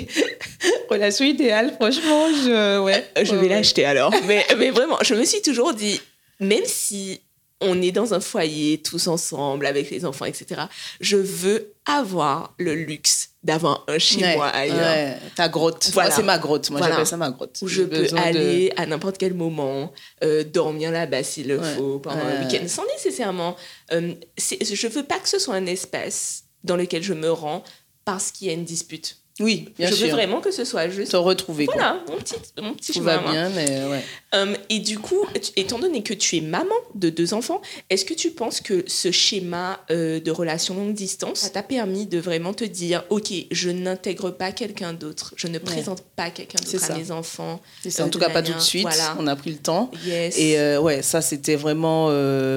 Relation 0.90 1.26
idéale, 1.26 1.74
franchement, 1.76 2.28
je, 2.30 2.80
ouais, 2.80 3.06
euh, 3.18 3.26
je 3.26 3.36
vais 3.36 3.50
l'acheter 3.50 3.86
alors. 3.86 4.14
mais, 4.28 4.46
mais 4.58 4.70
vraiment, 4.70 4.98
je 5.02 5.16
me 5.16 5.26
suis 5.26 5.42
toujours 5.42 5.74
dit, 5.74 6.00
même 6.40 6.64
si 6.66 7.22
on 7.60 7.82
est 7.82 7.92
dans 7.92 8.14
un 8.14 8.20
foyer 8.20 8.80
tous 8.80 9.08
ensemble 9.08 9.66
avec 9.66 9.92
les 9.92 10.06
enfants, 10.06 10.26
etc. 10.26 10.62
Je 11.00 11.18
veux 11.18 11.74
avoir 11.86 12.54
le 12.58 12.74
luxe 12.74 13.31
d'avoir 13.44 13.84
un 13.88 13.98
chez 13.98 14.36
moi 14.36 14.48
ailleurs. 14.48 15.18
ta 15.36 15.50
grotte. 15.50 15.90
Voilà. 15.94 16.12
c'est 16.12 16.24
ma 16.24 16.38
grotte. 16.38 16.70
Moi, 16.70 16.82
j'appelle 16.82 17.08
ça 17.08 17.18
ma 17.18 17.32
grotte. 17.32 17.58
Où 17.62 17.68
je 17.68 17.84
peux 17.84 18.08
aller 18.18 18.72
à 18.78 18.86
n'importe 18.86 19.18
quel 19.18 19.34
moment, 19.34 19.92
euh, 20.24 20.44
dormir 20.44 20.92
là-bas 20.92 21.24
s'il 21.24 21.48
le 21.48 21.60
faut, 21.60 22.00
pendant 22.00 22.24
un 22.24 22.46
week-end, 22.46 22.68
sans 22.68 22.86
nécessairement... 22.86 23.56
Euh, 23.92 24.14
je 24.38 24.88
veux 24.88 25.04
pas 25.04 25.20
que 25.20 25.30
ce 25.30 25.40
soit 25.40 25.56
un 25.56 25.66
espace 25.66 26.44
dans 26.64 26.76
lequel 26.76 27.04
je 27.04 27.14
me 27.14 27.32
rends 27.32 27.64
parce 28.06 28.32
qu'il 28.32 28.48
y 28.48 28.50
a 28.50 28.54
une 28.54 28.66
dispute. 28.66 29.18
Oui, 29.40 29.70
bien 29.78 29.90
je 29.90 29.96
veux 29.96 30.12
vraiment 30.12 30.42
que 30.42 30.52
ce 30.52 30.66
soit 30.66 30.90
juste. 30.90 31.12
Te 31.12 31.18
retrouver. 31.18 31.66
Voilà, 31.66 32.00
mon 32.08 32.18
petit, 32.18 32.36
mon 32.62 32.74
petit 32.74 32.94
Tout 32.94 33.02
va 33.02 33.18
bien, 33.18 33.50
mais 33.50 33.86
ouais. 33.86 34.04
Euh, 34.34 34.56
et 34.70 34.80
du 34.80 35.00
coup, 35.00 35.26
étant 35.56 35.80
donné 35.80 36.04
que 36.04 36.14
tu 36.14 36.38
es 36.38 36.42
maman 36.42 36.76
de 36.96 37.10
deux 37.10 37.34
enfants, 37.34 37.62
est-ce 37.90 38.06
que 38.06 38.14
tu 38.14 38.32
penses 38.32 38.62
que 38.62 38.84
ce 38.88 39.12
schéma 39.12 39.80
euh, 39.92 40.20
de 40.20 40.32
relation 40.32 40.76
longue 40.76 40.94
distance 40.94 41.52
t'a 41.52 41.64
permis 41.64 42.06
de 42.06 42.20
vraiment 42.20 42.54
te 42.54 42.64
dire, 42.64 43.04
ok, 43.10 43.34
je 43.52 43.70
n'intègre 43.70 44.32
pas 44.32 44.52
quelqu'un 44.52 44.94
d'autre, 44.94 45.34
je 45.36 45.48
ne 45.48 45.58
présente 45.58 46.04
pas 46.16 46.30
quelqu'un 46.30 46.60
d'autre 46.60 46.92
à 46.92 46.98
mes 46.98 47.12
enfants. 47.12 47.62
C'est 47.82 48.02
en 48.02 48.10
tout 48.10 48.20
cas 48.20 48.30
pas 48.30 48.42
tout 48.42 48.54
de 48.54 48.60
suite. 48.60 48.88
On 49.20 49.28
a 49.28 49.36
pris 49.36 49.52
le 49.52 49.58
temps. 49.58 49.92
Et 50.08 50.58
euh, 50.60 50.80
ouais, 50.80 51.02
ça 51.02 51.22
c'était 51.22 51.56
vraiment 51.56 52.08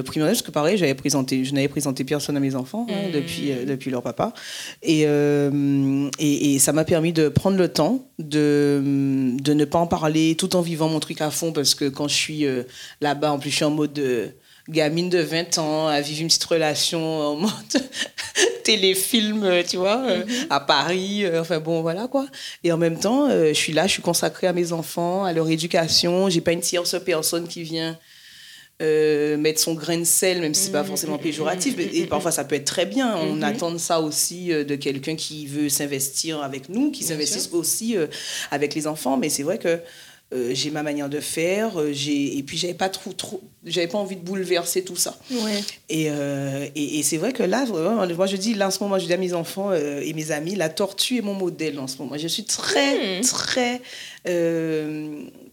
primordial 0.03 0.35
parce 0.35 0.41
que 0.41 0.51
pareil, 0.51 0.77
j'avais 0.77 0.95
présenté, 0.95 1.43
je 1.43 1.53
n'avais 1.53 1.67
présenté 1.67 2.03
personne 2.03 2.37
à 2.37 2.39
mes 2.39 2.55
enfants 2.55 2.87
hein, 2.89 3.09
hmm. 3.09 3.11
depuis 3.11 3.51
depuis 3.65 3.91
leur 3.91 4.01
papa. 4.01 4.33
Et 4.81 5.01
et, 5.01 6.53
et 6.53 6.59
ça 6.59 6.71
m'a 6.71 6.85
permis 6.85 7.13
de 7.13 7.29
prendre 7.29 7.57
le 7.57 7.67
temps 7.67 8.07
de, 8.19 8.81
de 9.41 9.53
ne 9.53 9.65
pas 9.65 9.79
en 9.79 9.87
parler 9.87 10.35
tout 10.35 10.55
en 10.55 10.61
vivant 10.61 10.87
mon 10.87 10.99
truc 10.99 11.21
à 11.21 11.29
fond 11.31 11.51
parce 11.51 11.64
que 11.73 11.85
quand 11.85 12.07
je 12.07 12.13
suis 12.13 12.45
euh, 12.45 12.63
là-bas, 13.01 13.31
en 13.31 13.39
plus 13.39 13.49
je 13.49 13.55
suis 13.55 13.65
en 13.65 13.71
mode 13.71 13.93
de 13.93 14.29
gamine 14.69 15.09
de 15.09 15.19
20 15.19 15.57
ans 15.59 15.87
à 15.87 16.01
vivre 16.01 16.21
une 16.21 16.27
petite 16.27 16.43
relation 16.43 17.19
en 17.19 17.35
mode 17.37 17.51
téléfilm, 18.63 19.43
euh, 19.43 19.63
tu 19.67 19.77
vois, 19.77 20.03
euh, 20.05 20.23
mm-hmm. 20.23 20.47
à 20.49 20.59
Paris, 20.59 21.23
enfin 21.39 21.59
bon, 21.59 21.81
voilà 21.81 22.07
quoi. 22.07 22.27
Et 22.63 22.71
en 22.71 22.77
même 22.77 22.99
temps, 22.99 23.29
je 23.29 23.53
suis 23.53 23.73
là, 23.73 23.87
je 23.87 23.93
suis 23.93 24.01
consacrée 24.01 24.47
à 24.47 24.53
mes 24.53 24.71
enfants, 24.71 25.23
à 25.23 25.33
leur 25.33 25.49
éducation, 25.49 26.29
j'ai 26.29 26.41
pas 26.41 26.51
une 26.51 26.61
tierce 26.61 26.95
personne 27.03 27.47
qui 27.47 27.63
vient 27.63 27.97
euh, 28.81 29.37
mettre 29.37 29.61
son 29.61 29.73
grain 29.73 29.99
de 29.99 30.03
sel, 30.03 30.41
même 30.41 30.53
si 30.53 30.65
c'est 30.65 30.71
pas 30.73 30.83
mmh, 30.83 30.87
forcément 30.87 31.17
péjoratif, 31.17 31.75
et 31.79 32.05
parfois 32.07 32.31
ça 32.31 32.43
peut 32.43 32.55
être 32.55 32.65
très 32.65 32.85
bien. 32.85 33.15
On 33.15 33.41
attend 33.41 33.77
ça 33.77 34.01
aussi 34.01 34.51
euh, 34.51 34.65
de 34.65 34.75
quelqu'un 34.75 35.15
qui 35.15 35.47
veut 35.47 35.69
s'investir 35.69 36.41
avec 36.41 36.67
nous, 36.67 36.91
qui 36.91 37.05
s'investisse 37.05 37.49
aussi 37.53 37.95
euh, 37.95 38.07
avec 38.51 38.75
les 38.75 38.85
enfants. 38.85 39.15
Mais 39.15 39.29
c'est 39.29 39.43
vrai 39.43 39.59
que 39.59 39.79
j'ai 40.31 40.69
ma 40.69 40.83
manière 40.83 41.09
de 41.09 41.19
faire, 41.19 41.71
j'ai 41.93 42.37
et 42.37 42.43
puis 42.43 42.57
j'avais 42.57 42.73
pas 42.73 42.89
trop, 42.89 43.13
trop 43.13 43.41
j'avais 43.63 43.87
pas 43.87 43.97
envie 43.97 44.15
de 44.15 44.21
bouleverser 44.21 44.83
tout 44.83 44.95
ça. 44.95 45.17
Ouais. 45.31 45.63
Et, 45.89 46.07
et, 46.07 46.99
et 46.99 47.03
c'est 47.03 47.17
vrai 47.17 47.31
que 47.31 47.43
là, 47.43 47.65
moi 47.65 48.27
je 48.27 48.35
dis, 48.35 48.53
là 48.53 48.67
en 48.67 48.71
ce 48.71 48.83
moment, 48.83 48.99
je 48.99 49.05
dis 49.05 49.13
à 49.13 49.17
mes 49.17 49.33
enfants 49.33 49.73
et 49.73 50.11
mes 50.13 50.31
amis, 50.31 50.55
la 50.55 50.69
tortue 50.69 51.17
est 51.17 51.21
mon 51.21 51.35
modèle 51.35 51.79
en 51.79 51.87
ce 51.87 51.97
moment. 51.99 52.17
Je 52.17 52.27
suis 52.27 52.43
très, 52.43 53.21
très 53.21 53.81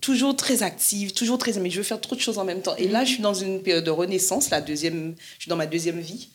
toujours 0.02 0.36
très 0.36 0.62
active, 0.62 1.12
toujours 1.12 1.38
très 1.38 1.52
mais 1.58 1.70
je 1.70 1.78
veux 1.78 1.82
faire 1.82 2.00
trop 2.00 2.14
de 2.14 2.20
choses 2.20 2.38
en 2.38 2.44
même 2.44 2.60
temps. 2.60 2.76
Et 2.76 2.88
là, 2.88 3.04
je 3.04 3.12
suis 3.12 3.22
dans 3.22 3.32
une 3.32 3.62
période 3.62 3.84
de 3.84 3.90
renaissance, 3.90 4.50
la 4.50 4.60
deuxième, 4.60 5.14
je 5.38 5.42
suis 5.44 5.48
dans 5.48 5.56
ma 5.56 5.66
deuxième 5.66 6.00
vie. 6.00 6.28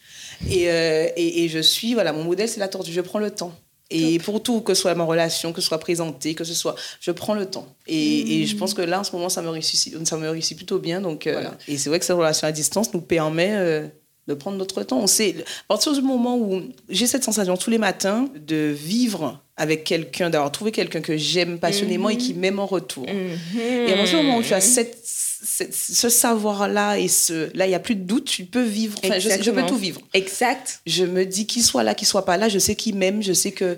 Et, 0.50 0.70
euh, 0.70 1.08
et, 1.16 1.44
et, 1.44 1.50
je 1.50 1.60
suis, 1.60 1.94
voilà, 1.94 2.14
mon 2.14 2.24
modèle, 2.24 2.48
c'est 2.48 2.60
la 2.60 2.68
tortue. 2.68 2.92
Je 2.92 3.02
prends 3.02 3.20
le 3.20 3.32
temps. 3.32 3.54
Et 3.90 4.20
pour 4.20 4.44
tout, 4.44 4.62
que 4.62 4.74
ce 4.74 4.82
soit 4.82 4.96
ma 4.96 5.06
relation, 5.06 5.54
que 5.54 5.62
ce 5.62 5.68
soit 5.68 5.80
présenté, 5.80 6.34
que 6.34 6.44
ce 6.44 6.54
soit, 6.54 6.76
je 7.00 7.12
prends 7.12 7.34
le 7.34 7.46
temps. 7.46 7.68
Et, 7.88 8.42
et 8.42 8.46
je 8.46 8.58
pense 8.58 8.74
que 8.74 8.82
là, 8.82 9.00
en 9.00 9.04
ce 9.04 9.14
moment, 9.14 9.30
ça 9.30 9.42
me 9.42 9.50
réussit, 9.50 10.06
ça 10.06 10.18
me 10.18 10.30
réussit 10.30 10.58
plutôt 10.58 10.80
bien. 10.80 11.00
Donc, 11.00 11.26
euh, 11.26 11.34
voilà. 11.34 11.58
Et 11.68 11.78
c'est 11.78 11.90
vrai 11.90 12.00
que 12.00 12.06
cette 12.06 12.18
relation 12.18 12.48
à 12.48 12.52
distance 12.52 12.94
nous 12.94 13.02
permet 13.02 13.52
euh, 13.54 13.88
de 14.28 14.34
prendre 14.34 14.58
notre 14.58 14.84
temps. 14.84 15.00
On 15.00 15.08
sait, 15.08 15.36
à 15.40 15.68
partir 15.70 15.94
du 15.94 16.02
moment 16.02 16.38
où 16.38 16.64
j'ai 16.90 17.08
cette 17.08 17.24
sensation 17.24 17.56
tous 17.56 17.70
les 17.70 17.78
matins 17.78 18.28
de 18.36 18.76
vivre 18.78 19.42
avec 19.56 19.86
quelqu'un, 19.86 20.30
d'avoir 20.30 20.52
trouvé 20.52 20.72
quelqu'un 20.72 21.02
que 21.02 21.18
j'aime 21.18 21.58
passionnément 21.58 22.10
et 22.10 22.18
qui 22.18 22.34
mhm. 22.34 22.40
m'aime 22.40 22.60
en 22.60 22.66
retour. 22.66 23.06
Et 23.08 23.92
à 23.92 23.96
partir 23.96 24.20
du 24.20 24.26
moment 24.26 24.40
où 24.40 24.44
tu 24.44 24.54
as 24.54 24.62
cette, 24.62 24.98
ce 25.44 26.10
savoir-là 26.10 26.98
et 26.98 27.08
ce, 27.08 27.56
là, 27.56 27.66
il 27.66 27.70
n'y 27.70 27.76
a 27.76 27.80
plus 27.80 27.96
de 27.96 28.04
doute, 28.04 28.26
tu 28.26 28.46
peux 28.46 28.64
vivre. 28.64 28.98
Enfin, 29.04 29.20
je, 29.20 29.30
je, 29.42 29.52
peux 29.52 29.66
tout 29.66 29.78
vivre. 29.78 30.02
Exact. 30.14 30.82
Je 30.86 31.04
me 31.04 31.26
dis 31.26 31.46
qu'il 31.46 31.64
soit 31.64 31.84
là, 31.84 31.94
qu'il 31.94 32.08
soit 32.08 32.26
pas 32.26 32.38
là, 32.38 32.50
je 32.50 32.60
sais 32.60 32.76
qu'il 32.76 32.96
m'aime, 32.96 33.22
je 33.22 33.34
sais 33.34 33.52
que 33.52 33.66
euh, 33.66 33.78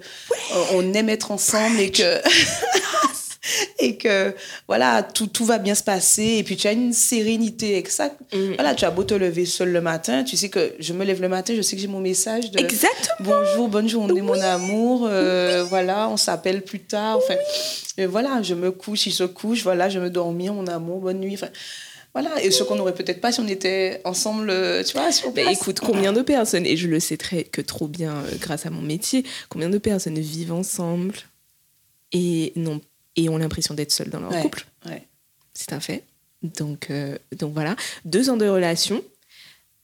on 0.74 0.94
aime 0.94 1.10
être 1.10 1.32
ensemble 1.32 1.80
et 1.80 1.92
que 1.92 2.22
et 3.80 3.98
que 3.98 4.34
voilà, 4.68 5.04
tout, 5.04 5.28
tout 5.28 5.46
va 5.46 5.58
bien 5.58 5.76
se 5.76 5.84
passer. 5.84 6.38
Et 6.38 6.44
puis 6.44 6.58
tu 6.58 6.68
as 6.68 6.72
une 6.72 6.94
sérénité 6.94 7.78
exacte. 7.78 8.20
Mm. 8.34 8.54
Voilà, 8.56 8.76
tu 8.76 8.86
as 8.86 8.92
beau 8.92 9.04
te 9.04 9.14
lever 9.14 9.46
seul 9.46 9.72
le 9.72 9.82
matin, 9.82 10.24
tu 10.24 10.38
sais 10.38 10.50
que 10.50 10.74
je 10.80 10.94
me 10.94 11.06
lève 11.06 11.22
le 11.22 11.30
matin, 11.30 11.54
je 11.56 11.62
sais 11.62 11.76
que 11.76 11.82
j'ai 11.82 11.88
mon 11.88 12.02
message 12.02 12.52
de 12.52 12.60
Exactement. 12.60 13.16
bonjour, 13.20 13.68
bonne 13.68 13.90
journée, 13.90 14.22
mon 14.22 14.40
amour. 14.40 15.08
Euh, 15.10 15.64
voilà, 15.70 16.10
on 16.10 16.18
s'appelle 16.18 16.64
plus 16.64 16.80
tard. 16.80 17.18
Enfin, 17.18 17.36
voilà, 18.08 18.42
je 18.42 18.54
me 18.54 18.72
couche, 18.72 19.08
il 19.08 19.12
se 19.12 19.24
couche, 19.24 19.64
voilà, 19.64 19.90
je 19.90 20.00
me 20.00 20.10
dormir, 20.10 20.54
mon 20.54 20.68
amour, 20.68 21.00
bonne 21.00 21.20
nuit. 21.20 21.34
Enfin, 21.34 21.50
voilà, 22.14 22.44
et 22.44 22.50
ce 22.50 22.64
qu'on 22.64 22.76
n'aurait 22.76 22.96
peut-être 22.96 23.22
pas 23.22 23.32
si 23.32 23.40
on 23.40 23.48
était 23.48 24.02
ensemble, 24.04 24.50
euh, 24.50 24.84
tu 24.84 24.94
vois, 24.94 25.12
sur 25.12 25.32
ben, 25.32 25.48
écoute, 25.48 25.80
combien 25.80 26.12
de 26.12 26.22
personnes, 26.22 26.66
et 26.66 26.76
je 26.76 26.88
le 26.88 27.00
sais 27.00 27.18
très, 27.18 27.44
que 27.44 27.62
trop 27.62 27.88
bien 27.88 28.16
euh, 28.16 28.32
grâce 28.40 28.66
à 28.66 28.72
mon 28.72 28.82
métier, 28.82 29.24
combien 29.48 29.70
de 29.70 29.78
personnes 29.78 30.18
vivent 30.18 30.54
ensemble 30.54 31.14
et 32.12 32.52
n'ont 32.56 32.82
et 33.16 33.30
ont 33.30 33.38
l'impression 33.38 33.74
d'être 33.74 33.92
seuls 33.92 34.10
dans 34.10 34.20
leur 34.20 34.42
couple. 34.42 34.66
C'est 35.54 35.74
un 35.74 35.80
fait. 35.80 36.06
Donc, 36.42 36.90
euh, 36.90 37.18
donc 37.38 37.54
voilà. 37.54 37.76
Deux 38.06 38.30
ans 38.30 38.38
de 38.38 38.48
relation, 38.48 39.04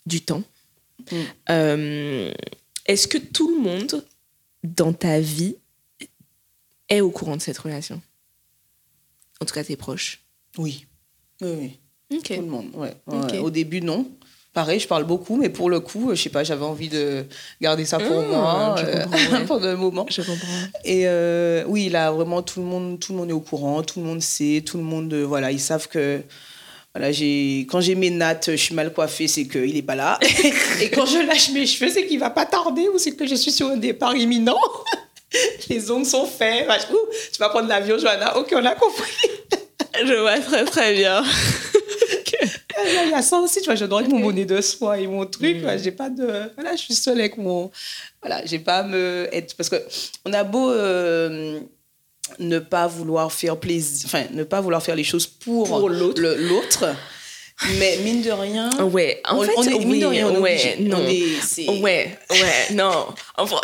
du 0.06 0.22
temps. 0.22 0.44
Mm. 1.12 1.16
Euh, 1.50 2.34
est-ce 2.86 3.08
que 3.08 3.18
tout 3.18 3.54
le 3.54 3.62
monde 3.62 4.06
dans 4.64 4.94
ta 4.94 5.20
vie 5.20 5.56
est 6.88 7.02
au 7.02 7.12
courant 7.12 7.36
de 7.36 7.42
cette 7.42 7.58
relation? 7.58 8.02
En 9.42 9.46
tout 9.46 9.54
cas, 9.54 9.64
tes 9.64 9.76
proches? 9.76 10.22
Oui. 10.58 10.86
Oui, 11.42 11.80
oui. 12.10 12.22
Tout 12.24 12.34
le 12.34 12.48
monde, 12.48 12.74
ouais. 12.76 12.96
Au 13.40 13.50
début, 13.50 13.82
non. 13.82 14.10
Pareil, 14.56 14.80
je 14.80 14.88
parle 14.88 15.04
beaucoup, 15.04 15.36
mais 15.36 15.50
pour 15.50 15.70
le 15.70 15.82
coup, 15.82 16.12
je 16.12 16.22
sais 16.22 16.30
pas, 16.30 16.46
j'avais 16.46 16.64
envie 16.64 16.88
de 16.88 17.26
garder 17.60 17.84
ça 17.84 18.00
pour 18.00 18.22
mmh, 18.22 18.28
moi 18.28 18.76
euh, 18.80 19.04
pendant 19.48 19.68
un 19.68 19.76
moment. 19.76 20.06
Je 20.10 20.22
comprends. 20.22 20.48
Et 20.86 21.02
euh, 21.08 21.66
oui, 21.68 21.90
là, 21.90 22.10
vraiment, 22.12 22.42
tout 22.42 22.62
le 22.62 22.66
monde, 22.66 22.98
tout 22.98 23.12
le 23.12 23.18
monde 23.18 23.30
est 23.30 23.34
au 23.34 23.42
courant, 23.42 23.84
tout 23.84 24.00
le 24.00 24.06
monde 24.06 24.22
sait, 24.22 24.64
tout 24.66 24.78
le 24.78 24.84
monde, 24.84 25.12
euh, 25.12 25.24
voilà, 25.24 25.52
ils 25.52 25.60
savent 25.60 25.90
que 25.90 26.22
voilà, 26.94 27.12
j'ai 27.12 27.68
quand 27.70 27.82
j'ai 27.82 27.96
mes 27.96 28.10
nattes, 28.10 28.52
je 28.52 28.56
suis 28.56 28.74
mal 28.74 28.94
coiffée, 28.94 29.28
c'est 29.28 29.46
qu'il 29.46 29.74
n'est 29.74 29.82
pas 29.82 29.96
là. 29.96 30.18
et 30.82 30.90
quand 30.90 31.06
je 31.06 31.28
lâche 31.28 31.50
mes 31.52 31.66
cheveux, 31.66 31.92
c'est 31.92 32.08
qu'il 32.08 32.20
va 32.20 32.30
pas 32.30 32.46
tarder 32.46 32.88
ou 32.88 32.98
c'est 32.98 33.12
que 33.12 33.28
je 33.28 33.36
suis 33.36 33.52
sur 33.52 33.68
un 33.68 33.76
départ 33.76 34.16
imminent? 34.16 34.58
Les 35.70 35.92
ongles 35.92 36.06
sont 36.06 36.26
faits. 36.26 36.66
tu 37.34 37.40
vas 37.40 37.50
prendre 37.50 37.68
l'avion, 37.68 37.98
Johanna. 37.98 38.38
Ok, 38.38 38.54
on 38.56 38.64
a 38.64 38.74
compris. 38.74 39.12
je 40.02 40.14
vois 40.14 40.40
très 40.40 40.64
très 40.64 40.94
bien. 40.94 41.26
Il 42.84 43.10
y 43.12 43.14
a 43.14 43.22
ça 43.22 43.40
aussi, 43.40 43.60
tu 43.60 43.66
vois, 43.66 43.76
je 43.76 43.86
dois 43.86 44.02
être 44.02 44.10
mon 44.10 44.20
monnaie 44.20 44.46
de 44.46 44.60
soi 44.62 45.00
et 45.00 45.08
mon 45.08 45.26
truc. 45.26 45.58
Mm. 45.64 45.78
j'ai 45.82 45.92
pas 45.92 46.10
de. 46.10 46.52
Voilà, 46.56 46.76
je 46.76 46.82
suis 46.82 46.96
seule 46.96 47.20
avec 47.20 47.38
mon. 47.38 47.72
Voilà, 48.22 48.46
j'ai 48.46 48.60
pas 48.60 48.80
à 48.80 48.84
me. 48.84 49.28
Être... 49.32 49.56
Parce 49.56 49.70
qu'on 49.70 50.34
a 50.34 50.44
beau. 50.44 50.72
Euh, 50.72 51.60
ne 52.40 52.60
pas 52.60 52.88
vouloir 52.88 53.32
faire 53.32 53.58
plaisir, 53.58 54.06
enfin, 54.08 54.24
ne 54.32 54.44
pas 54.44 54.60
vouloir 54.60 54.82
faire 54.82 54.96
les 54.96 55.04
choses 55.04 55.28
pour, 55.28 55.90
l'autre. 55.90 56.96
Mais 57.78 57.98
mine 58.04 58.22
de 58.22 58.32
rien. 58.32 58.70
Ouais, 58.84 59.22
en 59.26 59.42
fait, 59.42 59.52
on 59.56 59.64
est, 59.64 59.86
mine 59.86 60.02
de 60.02 60.06
rien, 60.08 60.28
on 60.28 60.42
ouais, 60.42 60.76
non. 60.80 60.98
On 61.68 61.82
ouais, 61.82 62.18
ouais, 62.30 62.74
non. 62.74 63.08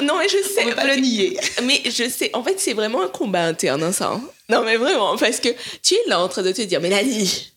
non, 0.01 0.17
mais 0.17 0.29
je 0.29 0.47
sais. 0.47 0.63
On 0.63 0.69
peut 0.69 0.75
pas 0.75 0.95
le 0.95 1.01
nier. 1.01 1.37
Mais 1.63 1.81
je 1.85 2.07
sais, 2.07 2.29
en 2.33 2.41
fait, 2.41 2.57
c'est 2.57 2.73
vraiment 2.73 3.01
un 3.01 3.09
combat 3.09 3.43
interne, 3.43 3.83
hein, 3.83 3.91
ça. 3.91 4.11
Hein. 4.11 4.21
Non, 4.47 4.63
mais 4.63 4.77
vraiment, 4.77 5.17
parce 5.17 5.41
que 5.41 5.49
tu 5.83 5.95
es 5.95 6.07
là 6.07 6.21
en 6.21 6.29
train 6.29 6.41
de 6.41 6.53
te 6.53 6.61
dire, 6.61 6.79
Mélanie, 6.79 7.51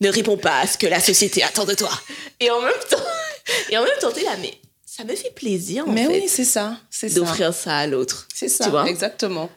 ne 0.00 0.08
réponds 0.08 0.36
pas 0.36 0.60
à 0.60 0.66
ce 0.66 0.78
que 0.78 0.86
la 0.86 1.00
société 1.00 1.42
attend 1.42 1.64
de 1.64 1.74
toi. 1.74 1.90
Et 2.40 2.50
en 2.50 2.60
même 2.60 2.72
temps, 2.88 2.96
et 3.70 3.78
en 3.78 3.82
même 3.82 3.92
temps, 4.00 4.10
t'es 4.10 4.24
là, 4.24 4.36
mais 4.40 4.54
ça 4.84 5.04
me 5.04 5.14
fait 5.14 5.30
plaisir, 5.30 5.86
en 5.86 5.92
mais 5.92 6.06
fait. 6.06 6.22
oui, 6.22 6.24
c'est 6.28 6.44
ça. 6.44 6.76
D'offrir 7.14 7.54
ça 7.54 7.76
à 7.76 7.86
l'autre. 7.86 8.26
C'est 8.34 8.48
ça, 8.48 8.64
tu 8.64 8.70
vois 8.70 8.88
exactement. 8.88 9.50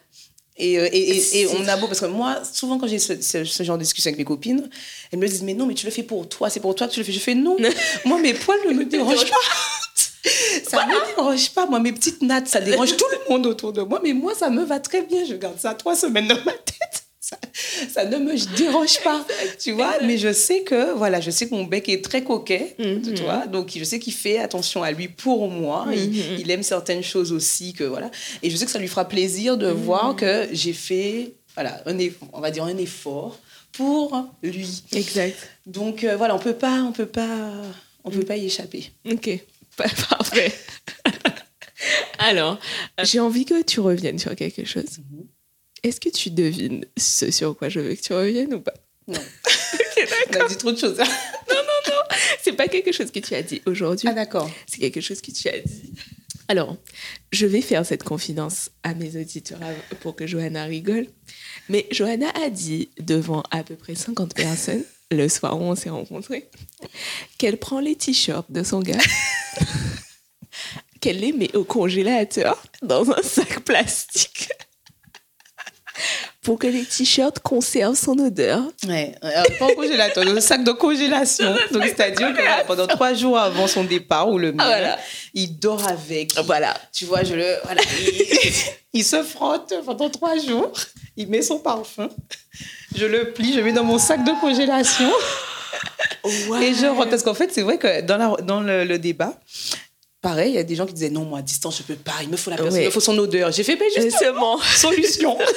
Et, 0.55 0.77
euh, 0.77 0.87
et, 0.91 1.41
et, 1.41 1.47
on 1.47 1.67
a 1.67 1.75
beau, 1.77 1.87
parce 1.87 1.99
que 1.99 2.05
moi, 2.05 2.43
souvent 2.51 2.77
quand 2.77 2.85
j'ai 2.87 2.99
ce, 2.99 3.19
ce, 3.19 3.63
genre 3.63 3.77
de 3.77 3.83
discussion 3.83 4.09
avec 4.09 4.19
mes 4.19 4.25
copines, 4.25 4.69
elles 5.11 5.17
me 5.17 5.27
disent, 5.27 5.41
mais 5.41 5.55
non, 5.55 5.65
mais 5.65 5.73
tu 5.73 5.87
le 5.87 5.91
fais 5.91 6.03
pour 6.03 6.29
toi, 6.29 6.51
c'est 6.51 6.59
pour 6.59 6.75
toi 6.75 6.87
que 6.87 6.93
tu 6.93 6.99
le 6.99 7.05
fais. 7.05 7.11
Je 7.11 7.19
fais 7.19 7.33
non, 7.33 7.57
moi 8.05 8.19
mes 8.19 8.35
poils 8.35 8.59
ne 8.67 8.73
me 8.75 8.85
dérangent 8.85 9.29
pas. 9.29 10.29
ça 10.69 10.85
ne 10.85 10.91
me 10.91 11.15
dérange 11.15 11.49
pas. 11.51 11.65
Moi, 11.65 11.79
mes 11.79 11.91
petites 11.91 12.21
nattes, 12.21 12.47
ça 12.47 12.61
dérange 12.61 12.95
tout 12.95 13.07
le 13.11 13.33
monde 13.33 13.47
autour 13.47 13.73
de 13.73 13.81
moi, 13.81 13.99
mais 14.03 14.13
moi, 14.13 14.35
ça 14.35 14.51
me 14.51 14.63
va 14.63 14.79
très 14.79 15.01
bien. 15.01 15.25
Je 15.25 15.33
garde 15.33 15.59
ça 15.59 15.73
trois 15.73 15.95
semaines 15.95 16.27
dans 16.27 16.43
ma 16.43 16.53
tête 16.53 17.02
ça, 17.89 18.05
ne 18.05 18.17
me 18.17 18.55
dérange 18.55 19.01
pas, 19.03 19.25
tu 19.59 19.71
vois. 19.71 19.95
Mais 20.01 20.17
je 20.17 20.31
sais 20.33 20.61
que, 20.63 20.93
voilà, 20.93 21.21
je 21.21 21.31
sais 21.31 21.47
que 21.47 21.55
mon 21.55 21.63
bec 21.63 21.89
est 21.89 22.03
très 22.03 22.23
coquet, 22.23 22.75
tu 22.77 22.83
mhm. 22.83 23.15
vois. 23.21 23.47
Donc, 23.47 23.71
je 23.75 23.83
sais 23.83 23.99
qu'il 23.99 24.13
fait 24.13 24.39
attention 24.39 24.83
à 24.83 24.91
lui 24.91 25.07
pour 25.07 25.49
moi. 25.49 25.85
Mhm. 25.85 25.95
il, 26.39 26.51
aime 26.51 26.63
certaines 26.63 27.03
choses 27.03 27.31
aussi, 27.31 27.73
que 27.73 27.83
voilà. 27.83 28.09
Et 28.41 28.49
je 28.49 28.55
sais 28.55 28.65
que 28.65 28.71
ça 28.71 28.79
lui 28.79 28.87
fera 28.87 29.07
plaisir 29.07 29.57
de 29.57 29.67
mhm. 29.67 29.73
voir 29.73 30.15
que 30.15 30.47
j'ai 30.51 30.73
fait, 30.73 31.33
voilà, 31.55 31.81
un 31.85 31.97
on 32.33 32.39
va 32.39 32.51
dire 32.51 32.63
un 32.63 32.77
effort 32.77 33.39
pour 33.71 34.27
lui. 34.41 34.83
Exact. 34.91 35.37
Donc, 35.65 36.03
euh, 36.03 36.15
voilà, 36.15 36.35
on 36.35 36.39
peut 36.39 36.55
pas, 36.55 36.81
on 36.81 36.91
peut 36.91 37.05
pas, 37.05 37.51
on 38.03 38.11
peut 38.11 38.23
pas 38.23 38.37
y 38.37 38.45
échapper. 38.45 38.91
Ok, 39.11 39.29
parfait. 39.77 40.53
Alors, 42.19 42.57
j'ai 43.03 43.19
envie 43.19 43.45
que 43.45 43.61
tu 43.63 43.79
reviennes 43.79 44.19
sur 44.19 44.35
quelque 44.35 44.65
chose. 44.65 44.99
Est-ce 45.83 45.99
que 45.99 46.09
tu 46.09 46.29
devines 46.29 46.85
ce 46.97 47.29
sur 47.29 47.57
quoi 47.57 47.69
je 47.69 47.81
veux 47.81 47.93
que 47.93 48.01
tu 48.01 48.13
reviennes 48.13 48.53
ou 48.53 48.61
pas 48.61 48.73
Non. 49.07 49.19
On 50.33 50.39
a 50.39 50.47
dit 50.47 50.57
trop 50.57 50.71
de 50.71 50.77
choses. 50.77 50.97
non, 50.97 51.03
non, 51.49 51.81
non. 51.87 52.17
C'est 52.41 52.53
pas 52.53 52.67
quelque 52.67 52.91
chose 52.91 53.11
que 53.11 53.19
tu 53.19 53.35
as 53.35 53.43
dit 53.43 53.61
aujourd'hui. 53.65 54.07
Ah, 54.09 54.13
d'accord. 54.13 54.49
C'est 54.65 54.79
quelque 54.79 55.01
chose 55.01 55.21
que 55.21 55.31
tu 55.31 55.49
as 55.49 55.59
dit. 55.59 55.93
Alors, 56.47 56.75
je 57.31 57.45
vais 57.45 57.61
faire 57.61 57.85
cette 57.85 58.03
confidence 58.03 58.71
à 58.83 58.93
mes 58.93 59.19
auditeurs 59.19 59.59
pour 60.01 60.15
que 60.15 60.27
Johanna 60.27 60.65
rigole. 60.65 61.07
Mais 61.69 61.87
Johanna 61.91 62.29
a 62.43 62.49
dit 62.49 62.89
devant 62.99 63.43
à 63.51 63.63
peu 63.63 63.75
près 63.75 63.95
50 63.95 64.33
personnes, 64.33 64.83
le 65.11 65.29
soir 65.29 65.59
où 65.59 65.63
on 65.63 65.75
s'est 65.75 65.89
rencontrés, 65.89 66.49
qu'elle 67.37 67.57
prend 67.57 67.79
les 67.79 67.95
t-shirts 67.95 68.51
de 68.51 68.63
son 68.63 68.81
gars, 68.81 68.99
qu'elle 71.01 71.19
les 71.19 71.31
met 71.31 71.55
au 71.55 71.63
congélateur 71.63 72.61
dans 72.81 73.09
un 73.11 73.21
sac 73.21 73.61
plastique 73.61 74.49
pour 76.41 76.59
que 76.59 76.67
les 76.67 76.83
t-shirts 76.83 77.39
conservent 77.39 77.97
son 77.97 78.17
odeur. 78.19 78.61
Ouais, 78.87 79.15
euh, 79.23 79.43
pas 79.57 79.67
au 79.67 79.75
congélateur, 79.75 80.25
le 80.25 80.39
sac 80.41 80.63
de 80.63 80.71
congélation. 80.71 81.55
Donc, 81.71 81.83
c'est-à-dire 81.83 82.33
que 82.33 82.67
pendant 82.67 82.87
trois 82.87 83.13
jours 83.13 83.37
avant 83.37 83.67
son 83.67 83.83
départ, 83.83 84.29
ou 84.29 84.37
le 84.37 84.51
mien, 84.51 84.65
ah, 84.65 84.97
il 85.33 85.57
dort 85.57 85.87
avec. 85.87 86.37
Voilà. 86.45 86.75
Tu 86.91 87.05
vois, 87.05 87.23
je 87.23 87.35
le. 87.35 87.55
Voilà. 87.63 87.81
Il, 88.95 89.03
se 89.03 89.23
frotte 89.23 89.73
pendant 89.85 90.07
trois 90.07 90.37
jours. 90.37 90.71
Il 91.17 91.27
met 91.27 91.41
son 91.41 91.57
parfum. 91.57 92.09
Je 92.95 93.07
le 93.07 93.33
plie, 93.33 93.53
je 93.53 93.59
mets 93.59 93.71
dans 93.71 93.83
mon 93.83 93.97
sac 93.97 94.23
de 94.23 94.39
congélation. 94.39 95.09
Et 96.61 96.73
je 96.75 96.85
rentre. 96.85 97.09
Parce 97.09 97.23
qu'en 97.23 97.33
fait, 97.33 97.51
c'est 97.51 97.63
vrai 97.63 97.79
que 97.79 98.01
dans, 98.01 98.17
la, 98.17 98.35
dans 98.43 98.61
le, 98.61 98.97
débat, 98.97 99.33
pareil, 100.23 100.53
il 100.53 100.55
y 100.55 100.57
a 100.57 100.63
des 100.63 100.75
gens 100.75 100.87
qui 100.87 100.93
disaient 100.93 101.11
non, 101.11 101.25
moi, 101.25 101.39
à 101.39 101.41
distance, 101.43 101.77
je 101.77 101.83
peux 101.83 101.95
pas, 101.95 102.13
il 102.23 102.29
me 102.29 102.37
faut 102.37 102.49
la 102.49 102.55
personne, 102.55 102.81
il 102.81 102.85
me 102.85 102.91
faut 102.91 102.99
son 102.99 103.17
odeur. 103.19 103.51
J'ai 103.51 103.63
fait, 103.63 103.77
mais 103.79 104.01
justement, 104.01 104.57
solution. 104.57 105.37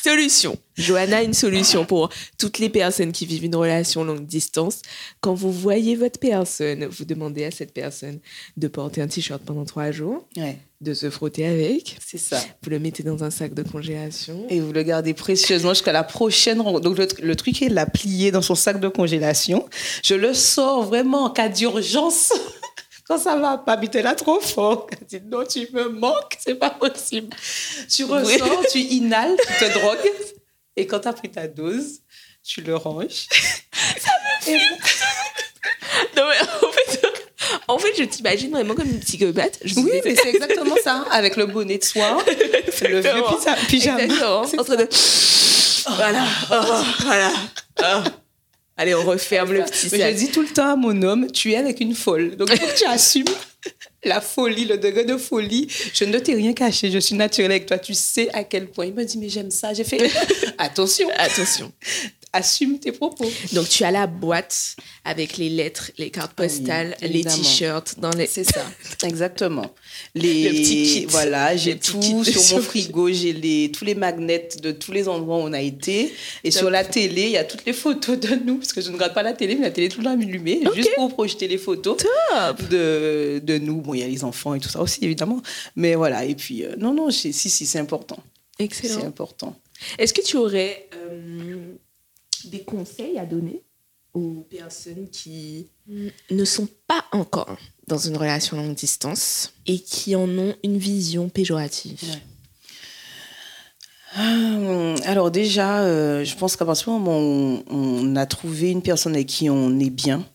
Solution. 0.00 0.56
Johanna 0.76 1.18
a 1.18 1.22
une 1.22 1.34
solution 1.34 1.84
pour 1.84 2.10
toutes 2.38 2.60
les 2.60 2.68
personnes 2.68 3.10
qui 3.10 3.26
vivent 3.26 3.44
une 3.44 3.56
relation 3.56 4.04
longue 4.04 4.24
distance. 4.24 4.80
Quand 5.20 5.34
vous 5.34 5.50
voyez 5.50 5.96
votre 5.96 6.20
personne, 6.20 6.86
vous 6.86 7.04
demandez 7.04 7.44
à 7.44 7.50
cette 7.50 7.74
personne 7.74 8.20
de 8.56 8.68
porter 8.68 9.02
un 9.02 9.08
t-shirt 9.08 9.42
pendant 9.42 9.64
trois 9.64 9.90
jours, 9.90 10.24
de 10.80 10.94
se 10.94 11.10
frotter 11.10 11.46
avec. 11.46 11.96
C'est 12.00 12.16
ça. 12.16 12.40
Vous 12.62 12.70
le 12.70 12.78
mettez 12.78 13.02
dans 13.02 13.24
un 13.24 13.30
sac 13.30 13.54
de 13.54 13.64
congélation. 13.64 14.46
Et 14.48 14.60
vous 14.60 14.72
le 14.72 14.84
gardez 14.84 15.14
précieusement 15.14 15.70
jusqu'à 15.74 15.92
la 15.92 16.04
prochaine 16.04 16.60
rencontre. 16.60 16.84
Donc 16.84 16.96
le, 17.20 17.36
truc 17.36 17.60
est 17.62 17.68
de 17.68 17.74
la 17.74 17.86
plier 17.86 18.30
dans 18.30 18.42
son 18.42 18.54
sac 18.54 18.78
de 18.78 18.88
congélation. 18.88 19.68
Je 20.04 20.14
le 20.14 20.32
sors 20.32 20.84
vraiment 20.84 21.24
en 21.24 21.30
cas 21.30 21.48
d'urgence. 21.48 22.32
quand 23.08 23.18
ça 23.18 23.36
va 23.36 23.56
pas, 23.56 23.78
mais 23.78 24.02
là 24.02 24.14
trop 24.14 24.38
fort. 24.40 24.86
Elle 24.92 25.06
dit 25.06 25.26
non, 25.26 25.44
tu 25.44 25.66
me 25.72 25.88
manques, 25.88 26.36
c'est 26.38 26.54
pas 26.54 26.70
possible. 26.70 27.34
Tu 27.90 28.04
ressens, 28.04 28.62
tu 28.70 28.78
inhales, 28.80 29.36
tu 29.40 29.64
te 29.64 29.78
drogues, 29.78 30.12
et 30.76 30.86
quand 30.86 31.00
tu 31.00 31.08
as 31.08 31.14
pris 31.14 31.30
ta 31.30 31.48
dose, 31.48 32.00
tu 32.44 32.60
le 32.60 32.76
ranges. 32.76 33.26
Ça 33.98 34.10
me 34.12 34.44
fait. 34.44 34.58
non, 36.16 36.24
mais 36.28 36.40
en 36.40 36.72
fait, 36.72 37.06
en 37.68 37.78
fait 37.78 37.92
je 37.96 38.04
t'imagine 38.04 38.50
vraiment 38.50 38.74
comme 38.74 38.88
une 38.88 39.00
psychopathe. 39.00 39.58
Je 39.64 39.74
oui, 39.80 39.90
mais 40.04 40.14
c'est 40.14 40.28
exactement 40.28 40.76
ça. 40.82 41.04
Avec 41.10 41.36
le 41.36 41.46
bonnet 41.46 41.78
de 41.78 41.84
soie, 41.84 42.18
le 42.82 43.00
vieux 43.00 43.24
pyjama. 43.68 44.02
Exactement. 44.02 44.40
En 44.42 44.64
train 44.64 44.76
de. 44.76 44.88
Voilà. 45.96 46.24
Oh, 46.52 46.84
voilà. 47.00 47.32
Oh. 47.82 48.08
Allez, 48.78 48.94
on 48.94 49.02
referme 49.02 49.52
le 49.52 49.64
petit 49.64 49.90
sac. 49.90 50.00
Je 50.00 50.16
dis 50.16 50.30
tout 50.30 50.42
le 50.42 50.48
temps 50.48 50.72
à 50.72 50.76
mon 50.76 51.02
homme, 51.02 51.30
tu 51.32 51.52
es 51.52 51.56
avec 51.56 51.80
une 51.80 51.94
folle. 51.94 52.36
Donc, 52.36 52.48
faut 52.48 52.66
que 52.66 52.78
tu 52.78 52.84
assumes 52.84 53.24
la 54.04 54.20
folie, 54.20 54.66
le 54.66 54.78
degré 54.78 55.04
de 55.04 55.16
folie. 55.16 55.68
Je 55.92 56.04
ne 56.04 56.18
t'ai 56.18 56.34
rien 56.34 56.52
caché, 56.52 56.90
je 56.90 56.98
suis 57.00 57.16
naturelle 57.16 57.50
avec 57.50 57.66
toi. 57.66 57.76
Tu 57.78 57.92
sais 57.92 58.30
à 58.32 58.44
quel 58.44 58.68
point. 58.68 58.86
Il 58.86 58.94
me 58.94 59.04
dit, 59.04 59.18
mais 59.18 59.28
j'aime 59.28 59.50
ça. 59.50 59.74
J'ai 59.74 59.82
fait, 59.82 60.10
attention. 60.58 61.08
Attention 61.18 61.72
assume 62.32 62.78
tes 62.78 62.92
propos. 62.92 63.30
Donc 63.52 63.68
tu 63.68 63.84
as 63.84 63.90
la 63.90 64.06
boîte 64.06 64.76
avec 65.04 65.36
les 65.36 65.48
lettres, 65.48 65.90
les 65.98 66.10
cartes 66.10 66.32
postales, 66.32 66.96
les 67.00 67.24
t-shirts 67.24 67.98
dans 67.98 68.10
les. 68.10 68.26
C'est 68.26 68.44
ça, 68.44 68.64
exactement. 69.04 69.70
Les 70.14 70.44
le 70.44 70.50
petit 70.50 70.82
kit. 70.82 71.06
Voilà, 71.08 71.56
j'ai 71.56 71.78
tout 71.78 72.24
sur 72.24 72.56
mon 72.56 72.62
frigo, 72.62 73.10
j'ai 73.10 73.32
les 73.32 73.70
tous 73.72 73.84
les 73.84 73.94
magnets 73.94 74.48
de 74.62 74.72
tous 74.72 74.92
les 74.92 75.08
endroits 75.08 75.38
où 75.38 75.40
on 75.40 75.52
a 75.52 75.60
été 75.60 76.12
et 76.44 76.50
sur 76.50 76.70
la 76.70 76.84
télé, 76.84 77.22
il 77.22 77.30
y 77.30 77.36
a 77.36 77.44
toutes 77.44 77.64
les 77.64 77.72
photos 77.72 78.18
de 78.18 78.34
nous 78.34 78.58
parce 78.58 78.72
que 78.72 78.80
je 78.80 78.88
ne 78.88 78.94
regarde 78.94 79.14
pas 79.14 79.22
la 79.22 79.32
télé, 79.32 79.54
mais 79.54 79.62
la 79.62 79.70
télé 79.70 79.86
est 79.86 79.90
tout 79.90 80.00
le 80.00 80.04
temps 80.04 80.12
allumée 80.12 80.62
juste 80.74 80.94
pour 80.96 81.12
projeter 81.12 81.48
les 81.48 81.58
photos 81.58 81.96
de 82.70 83.40
de 83.44 83.58
nous. 83.58 83.80
Bon, 83.80 83.94
il 83.94 84.00
y 84.00 84.04
a 84.04 84.08
les 84.08 84.24
enfants 84.24 84.54
et 84.54 84.60
tout 84.60 84.68
ça 84.68 84.80
aussi 84.80 85.04
évidemment, 85.04 85.42
mais 85.76 85.94
voilà. 85.94 86.24
Et 86.24 86.34
puis 86.34 86.64
euh, 86.64 86.74
non 86.76 86.94
non, 86.94 87.10
si 87.10 87.32
si 87.32 87.48
c'est 87.48 87.78
important. 87.78 88.18
Excellent. 88.58 89.00
C'est 89.00 89.06
important. 89.06 89.56
Est-ce 89.98 90.12
que 90.12 90.22
tu 90.22 90.36
aurais 90.36 90.88
euh, 90.94 91.74
des 92.44 92.62
conseils 92.62 93.18
à 93.18 93.26
donner 93.26 93.62
aux 94.14 94.46
personnes 94.50 95.08
qui 95.10 95.68
ne 96.30 96.44
sont 96.44 96.68
pas 96.86 97.04
encore 97.12 97.56
dans 97.88 97.98
une 97.98 98.16
relation 98.16 98.56
longue 98.56 98.74
distance 98.74 99.52
et 99.66 99.80
qui 99.80 100.14
en 100.14 100.28
ont 100.28 100.54
une 100.62 100.78
vision 100.78 101.28
péjorative 101.28 101.98
ah, 104.16 104.94
alors 105.04 105.30
déjà, 105.30 105.82
euh, 105.82 106.24
je 106.24 106.34
pense 106.34 106.56
qu'à 106.56 106.64
partir 106.64 106.86
du 106.86 106.98
moment 106.98 107.20
où 107.20 107.62
on, 107.68 108.16
a 108.16 108.24
trouvé 108.24 108.70
une 108.70 108.80
personne 108.80 109.14
avec 109.14 109.26
qui 109.26 109.50
on 109.50 109.78
est 109.78 109.90
bien, 109.90 110.26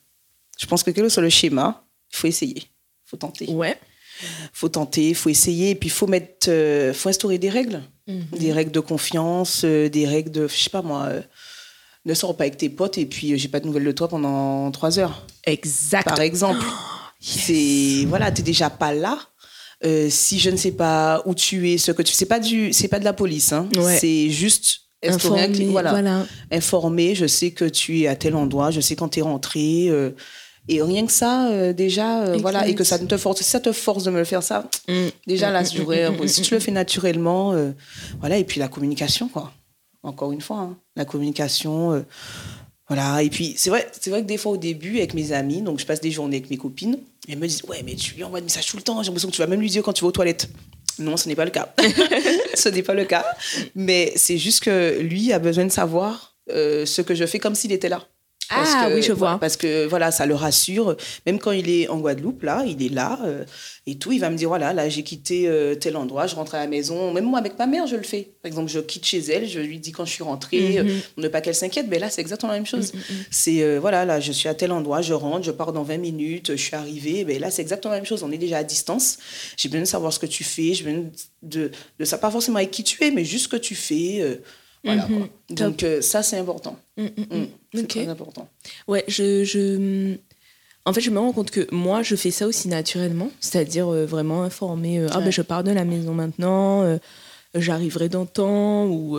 je 0.59 0.67
pense 0.67 0.83
que 0.83 0.91
quel 0.91 1.03
que 1.03 1.09
soit 1.09 1.23
le 1.23 1.29
schéma, 1.29 1.83
il 2.13 2.15
faut 2.15 2.27
essayer, 2.27 2.59
il 2.59 3.09
faut 3.09 3.17
tenter. 3.17 3.49
Ouais. 3.49 3.77
faut 4.53 4.69
tenter, 4.69 5.09
il 5.09 5.15
faut 5.15 5.29
essayer, 5.29 5.71
et 5.71 5.75
puis 5.75 5.87
il 5.87 5.91
faut 5.91 6.05
mettre, 6.05 6.49
euh, 6.49 6.93
faut 6.93 7.09
instaurer 7.09 7.39
des 7.39 7.49
règles, 7.49 7.81
mhm. 8.07 8.37
des 8.37 8.53
règles 8.53 8.71
de 8.71 8.79
confiance, 8.79 9.63
euh, 9.65 9.89
des 9.89 10.05
règles 10.05 10.31
de, 10.31 10.47
je 10.47 10.55
sais 10.55 10.69
pas 10.69 10.83
moi, 10.83 11.09
ne 12.05 12.13
sors 12.13 12.35
pas 12.35 12.43
avec 12.43 12.57
tes 12.57 12.69
potes 12.69 12.97
et 12.97 13.05
puis 13.05 13.33
euh, 13.33 13.37
j'ai 13.37 13.47
pas 13.47 13.59
de 13.59 13.65
nouvelles 13.65 13.85
de 13.85 13.91
toi 13.91 14.07
pendant 14.07 14.69
trois 14.71 14.99
heures. 14.99 15.25
Exact. 15.45 16.07
Par 16.07 16.21
exemple. 16.21 16.65
C'est 17.23 18.05
voilà, 18.07 18.31
t'es 18.31 18.43
déjà 18.43 18.69
pas 18.69 18.93
là. 18.93 19.17
Euh, 19.85 20.07
si 20.09 20.39
je 20.39 20.49
ne 20.49 20.55
sais 20.55 20.71
pas 20.71 21.21
où 21.25 21.33
tu 21.33 21.71
es, 21.71 21.77
ce 21.77 21.91
que 21.91 22.01
tu 22.01 22.13
c'est 22.13 22.25
pas 22.25 22.39
du 22.39 22.71
c'est 22.71 22.87
pas 22.87 22.99
de 22.99 23.03
la 23.03 23.13
police 23.13 23.51
hein. 23.51 23.67
C'est 23.99 24.29
juste 24.29 24.81
informer, 25.05 25.65
voilà, 25.65 26.25
informer, 26.51 27.15
je 27.15 27.27
sais 27.27 27.51
que 27.51 27.65
tu 27.65 28.01
es 28.01 28.07
à 28.07 28.15
tel 28.15 28.35
endroit, 28.35 28.71
je 28.71 28.79
sais 28.79 28.95
quand 28.95 29.09
tu 29.09 29.19
es 29.19 29.21
rentré 29.21 29.89
euh, 29.89 30.11
et 30.69 30.81
rien 30.81 31.05
que 31.05 31.11
ça 31.11 31.73
déjà 31.73 32.37
voilà 32.37 32.65
et 32.67 32.75
que 32.75 32.85
ça 32.85 32.97
ne 32.97 33.07
te 33.07 33.17
force 33.17 33.41
si 33.41 33.43
ça 33.43 33.59
te 33.59 33.73
force 33.73 34.05
de 34.05 34.11
me 34.11 34.19
le 34.19 34.23
faire 34.23 34.41
ça 34.41 34.69
mm. 34.87 35.07
déjà 35.27 35.51
là 35.51 35.63
mm, 35.63 36.23
mm, 36.23 36.27
si 36.27 36.41
tu 36.41 36.53
le 36.53 36.61
fais 36.61 36.71
naturellement 36.71 37.53
voilà 38.21 38.37
et 38.37 38.45
puis 38.45 38.61
la 38.61 38.69
communication 38.69 39.27
quoi 39.27 39.51
encore 40.03 40.33
une 40.33 40.41
fois, 40.41 40.59
hein. 40.59 40.77
la 40.95 41.05
communication. 41.05 42.05
Voilà. 42.87 43.23
Et 43.23 43.29
puis, 43.29 43.55
c'est 43.57 43.69
vrai, 43.69 43.87
c'est 43.99 44.09
vrai 44.09 44.21
que 44.21 44.27
des 44.27 44.37
fois, 44.37 44.53
au 44.53 44.57
début, 44.57 44.97
avec 44.97 45.13
mes 45.13 45.31
amis, 45.31 45.61
donc 45.61 45.79
je 45.79 45.85
passe 45.85 46.01
des 46.01 46.11
journées 46.11 46.37
avec 46.37 46.49
mes 46.49 46.57
copines, 46.57 46.99
elles 47.27 47.37
me 47.37 47.47
disent 47.47 47.63
Ouais, 47.67 47.81
mais 47.85 47.95
tu 47.95 48.15
lui 48.15 48.23
envoies 48.23 48.39
des 48.39 48.45
messages 48.45 48.67
tout 48.67 48.77
le 48.77 48.83
temps, 48.83 49.01
j'ai 49.01 49.07
l'impression 49.07 49.29
que 49.29 49.35
tu 49.35 49.41
vas 49.41 49.47
même 49.47 49.61
lui 49.61 49.69
dire 49.69 49.83
quand 49.83 49.93
tu 49.93 50.03
vas 50.03 50.09
aux 50.09 50.13
toilettes. 50.13 50.49
Non, 50.99 51.17
ce 51.17 51.27
n'est 51.27 51.35
pas 51.35 51.45
le 51.45 51.51
cas. 51.51 51.73
ce 52.53 52.69
n'est 52.69 52.83
pas 52.83 52.93
le 52.93 53.05
cas. 53.05 53.25
Mais 53.75 54.13
c'est 54.15 54.37
juste 54.37 54.63
que 54.63 54.99
lui 54.99 55.33
a 55.33 55.39
besoin 55.39 55.65
de 55.65 55.71
savoir 55.71 56.35
euh, 56.51 56.85
ce 56.85 57.01
que 57.01 57.15
je 57.15 57.25
fais 57.25 57.39
comme 57.39 57.55
s'il 57.55 57.71
était 57.71 57.89
là. 57.89 58.05
Ah 58.49 58.89
oui, 58.93 59.01
je 59.01 59.11
vois. 59.11 59.37
Parce 59.39 59.57
que 59.57 59.85
voilà, 59.85 60.11
ça 60.11 60.25
le 60.25 60.35
rassure. 60.35 60.95
Même 61.25 61.39
quand 61.39 61.51
il 61.51 61.69
est 61.69 61.87
en 61.87 61.99
Guadeloupe, 61.99 62.43
là, 62.43 62.63
il 62.65 62.83
est 62.83 62.89
là 62.89 63.19
euh, 63.23 63.43
et 63.85 63.97
tout, 63.97 64.11
il 64.11 64.19
va 64.19 64.29
me 64.29 64.37
dire 64.37 64.47
voilà, 64.47 64.73
là, 64.73 64.89
j'ai 64.89 65.03
quitté 65.03 65.47
euh, 65.47 65.75
tel 65.75 65.97
endroit, 65.97 66.27
je 66.27 66.35
rentre 66.35 66.55
à 66.55 66.59
la 66.59 66.67
maison. 66.67 67.13
Même 67.13 67.25
moi, 67.25 67.39
avec 67.39 67.57
ma 67.57 67.67
mère, 67.67 67.87
je 67.87 67.95
le 67.95 68.03
fais. 68.03 68.29
Par 68.41 68.47
exemple, 68.47 68.69
je 68.71 68.79
quitte 68.79 69.05
chez 69.05 69.19
elle, 69.19 69.47
je 69.47 69.59
lui 69.59 69.79
dis 69.79 69.91
quand 69.91 70.05
je 70.05 70.11
suis 70.11 70.23
rentrée, 70.23 70.81
mm 70.81 70.87
ne 71.17 71.27
pas 71.27 71.41
qu'elle 71.41 71.55
s'inquiète. 71.55 71.87
Mais 71.89 71.99
là, 71.99 72.09
c'est 72.09 72.21
exactement 72.21 72.51
la 72.51 72.57
même 72.57 72.65
chose. 72.65 72.93
Mhm, 72.93 72.99
mhm. 72.99 73.23
C'est 73.31 73.77
voilà, 73.77 74.05
là, 74.05 74.19
je 74.19 74.31
suis 74.31 74.49
à 74.49 74.53
tel 74.53 74.71
endroit, 74.71 75.01
je 75.01 75.13
rentre, 75.13 75.43
je 75.45 75.51
pars 75.51 75.73
dans 75.73 75.83
20 75.83 75.97
minutes, 75.97 76.51
je 76.51 76.61
suis 76.61 76.75
arrivée. 76.75 77.23
Mais 77.25 77.39
là, 77.39 77.51
c'est 77.51 77.61
exactement 77.61 77.93
la 77.93 77.99
même 77.99 78.05
chose. 78.05 78.23
On 78.23 78.31
est 78.31 78.37
déjà 78.37 78.57
à 78.57 78.63
distance. 78.63 79.17
J'ai 79.57 79.69
besoin 79.69 79.83
de 79.83 79.87
savoir 79.87 80.11
ce 80.11 80.19
que 80.19 80.25
tu 80.25 80.43
fais, 80.43 80.73
j'ai 80.73 80.83
besoin 80.83 81.03
de, 81.41 81.71
de, 81.99 82.05
ça, 82.05 82.17
pas 82.17 82.31
forcément 82.31 82.57
avec 82.57 82.71
qui 82.71 82.83
tu 82.83 83.03
es, 83.03 83.11
mais 83.11 83.25
juste 83.25 83.45
ce 83.45 83.49
que 83.49 83.57
tu 83.57 83.75
fais. 83.75 84.39
Voilà, 84.83 85.07
mhm. 85.07 85.27
Donc, 85.51 85.83
euh, 85.83 86.01
ça, 86.01 86.23
c'est 86.23 86.37
important. 86.37 86.77
Mm, 86.97 87.03
mm, 87.03 87.37
mm. 87.37 87.47
C'est 87.73 87.87
très 87.87 88.07
important. 88.07 88.49
Ouais, 88.87 89.03
je, 89.07 89.43
je, 89.43 90.15
En 90.85 90.93
fait, 90.93 91.01
je 91.01 91.09
me 91.09 91.19
rends 91.19 91.31
compte 91.31 91.51
que 91.51 91.67
moi, 91.73 92.03
je 92.03 92.15
fais 92.15 92.31
ça 92.31 92.47
aussi 92.47 92.67
naturellement. 92.67 93.31
C'est-à-dire 93.39 93.87
euh, 93.87 94.05
vraiment 94.05 94.43
informer 94.43 94.99
euh, 94.99 95.07
Ah, 95.11 95.21
ben, 95.21 95.31
je 95.31 95.41
pars 95.41 95.63
de 95.63 95.71
la 95.71 95.85
maison 95.85 96.13
maintenant, 96.13 96.99
j'arriverai 97.55 98.09
dans 98.09 98.21
le 98.21 98.27
temps, 98.27 98.85
ou. 98.85 99.17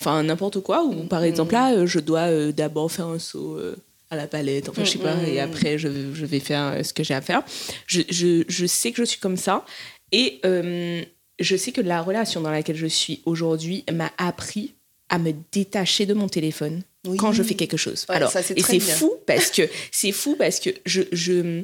Enfin, 0.00 0.22
n'importe 0.22 0.60
quoi. 0.60 0.84
Ou 0.84 1.04
par 1.04 1.24
exemple, 1.24 1.54
là, 1.54 1.84
je 1.84 1.98
dois 1.98 2.52
d'abord 2.52 2.90
faire 2.90 3.06
un 3.06 3.18
saut 3.18 3.58
à 4.10 4.16
la 4.16 4.26
palette, 4.26 4.70
enfin, 4.70 4.84
je 4.84 4.90
sais 4.92 4.98
pas, 4.98 5.16
et 5.26 5.38
après, 5.38 5.76
je, 5.76 5.88
je 6.14 6.24
vais 6.24 6.40
faire 6.40 6.82
ce 6.82 6.94
que 6.94 7.02
j'ai 7.02 7.14
à 7.14 7.20
faire. 7.20 7.42
Je, 7.86 8.00
je, 8.08 8.44
je, 8.48 8.64
sais 8.64 8.90
que 8.92 8.98
je 8.98 9.04
suis 9.04 9.20
comme 9.20 9.36
ça. 9.36 9.66
Et 10.12 10.40
je 11.38 11.56
sais 11.56 11.72
que 11.72 11.80
la 11.80 12.02
relation 12.02 12.40
dans 12.40 12.50
laquelle 12.50 12.76
je 12.76 12.86
suis 12.86 13.22
aujourd'hui 13.24 13.84
m'a 13.92 14.12
appris 14.18 14.74
à 15.08 15.18
me 15.18 15.32
détacher 15.52 16.06
de 16.06 16.14
mon 16.14 16.28
téléphone 16.28 16.82
quand 17.16 17.32
je 17.32 17.42
fais 17.42 17.54
quelque 17.54 17.76
chose. 17.76 18.04
Alors, 18.08 18.34
et 18.36 18.62
c'est 18.62 18.80
fou 18.80 19.14
parce 19.26 19.50
que 19.50 19.62
c'est 19.90 20.12
fou 20.12 20.36
parce 20.36 20.60
que 20.60 20.70
je, 20.84 21.02
je, 21.12 21.62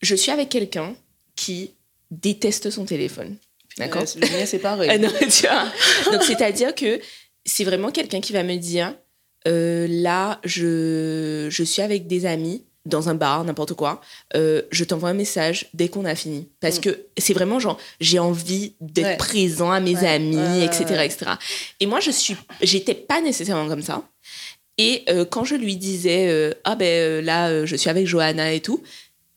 je 0.00 0.14
suis 0.14 0.30
avec 0.30 0.48
quelqu'un 0.48 0.94
qui 1.36 1.72
déteste 2.10 2.70
son 2.70 2.84
téléphone. 2.84 3.36
D'accord 3.76 4.04
c'est 4.46 4.58
pareil. 4.58 4.90
Ah 5.48 5.72
Donc, 6.10 6.22
c'est-à-dire 6.22 6.74
que 6.74 7.00
c'est 7.44 7.64
vraiment 7.64 7.90
quelqu'un 7.90 8.20
qui 8.20 8.32
va 8.32 8.42
me 8.42 8.56
dire 8.56 8.94
euh, 9.46 9.86
là, 9.88 10.40
je, 10.44 11.48
je 11.50 11.62
suis 11.62 11.82
avec 11.82 12.06
des 12.06 12.26
amis 12.26 12.64
dans 12.86 13.08
un 13.08 13.14
bar, 13.14 13.44
n'importe 13.44 13.74
quoi, 13.74 14.00
euh, 14.34 14.62
je 14.70 14.84
t'envoie 14.84 15.10
un 15.10 15.14
message 15.14 15.68
dès 15.74 15.88
qu'on 15.88 16.04
a 16.04 16.14
fini. 16.14 16.48
Parce 16.60 16.78
mm. 16.78 16.80
que 16.80 17.06
c'est 17.16 17.34
vraiment 17.34 17.58
genre, 17.58 17.78
j'ai 18.00 18.18
envie 18.18 18.74
d'être 18.80 19.18
présent 19.18 19.70
à 19.70 19.80
mes 19.80 20.04
amis, 20.04 20.62
etc., 20.62 21.02
etc. 21.04 21.32
Et 21.80 21.86
moi, 21.86 22.00
je 22.00 22.10
suis, 22.10 22.36
j'étais 22.62 22.94
pas 22.94 23.20
nécessairement 23.20 23.68
comme 23.68 23.82
ça. 23.82 24.02
Et 24.78 25.02
euh, 25.08 25.24
quand 25.24 25.44
je 25.44 25.56
lui 25.56 25.76
disais, 25.76 26.28
euh, 26.28 26.52
ah 26.64 26.76
ben 26.76 27.24
là, 27.24 27.66
je 27.66 27.76
suis 27.76 27.90
avec 27.90 28.06
Johanna 28.06 28.52
et 28.52 28.60
tout, 28.60 28.82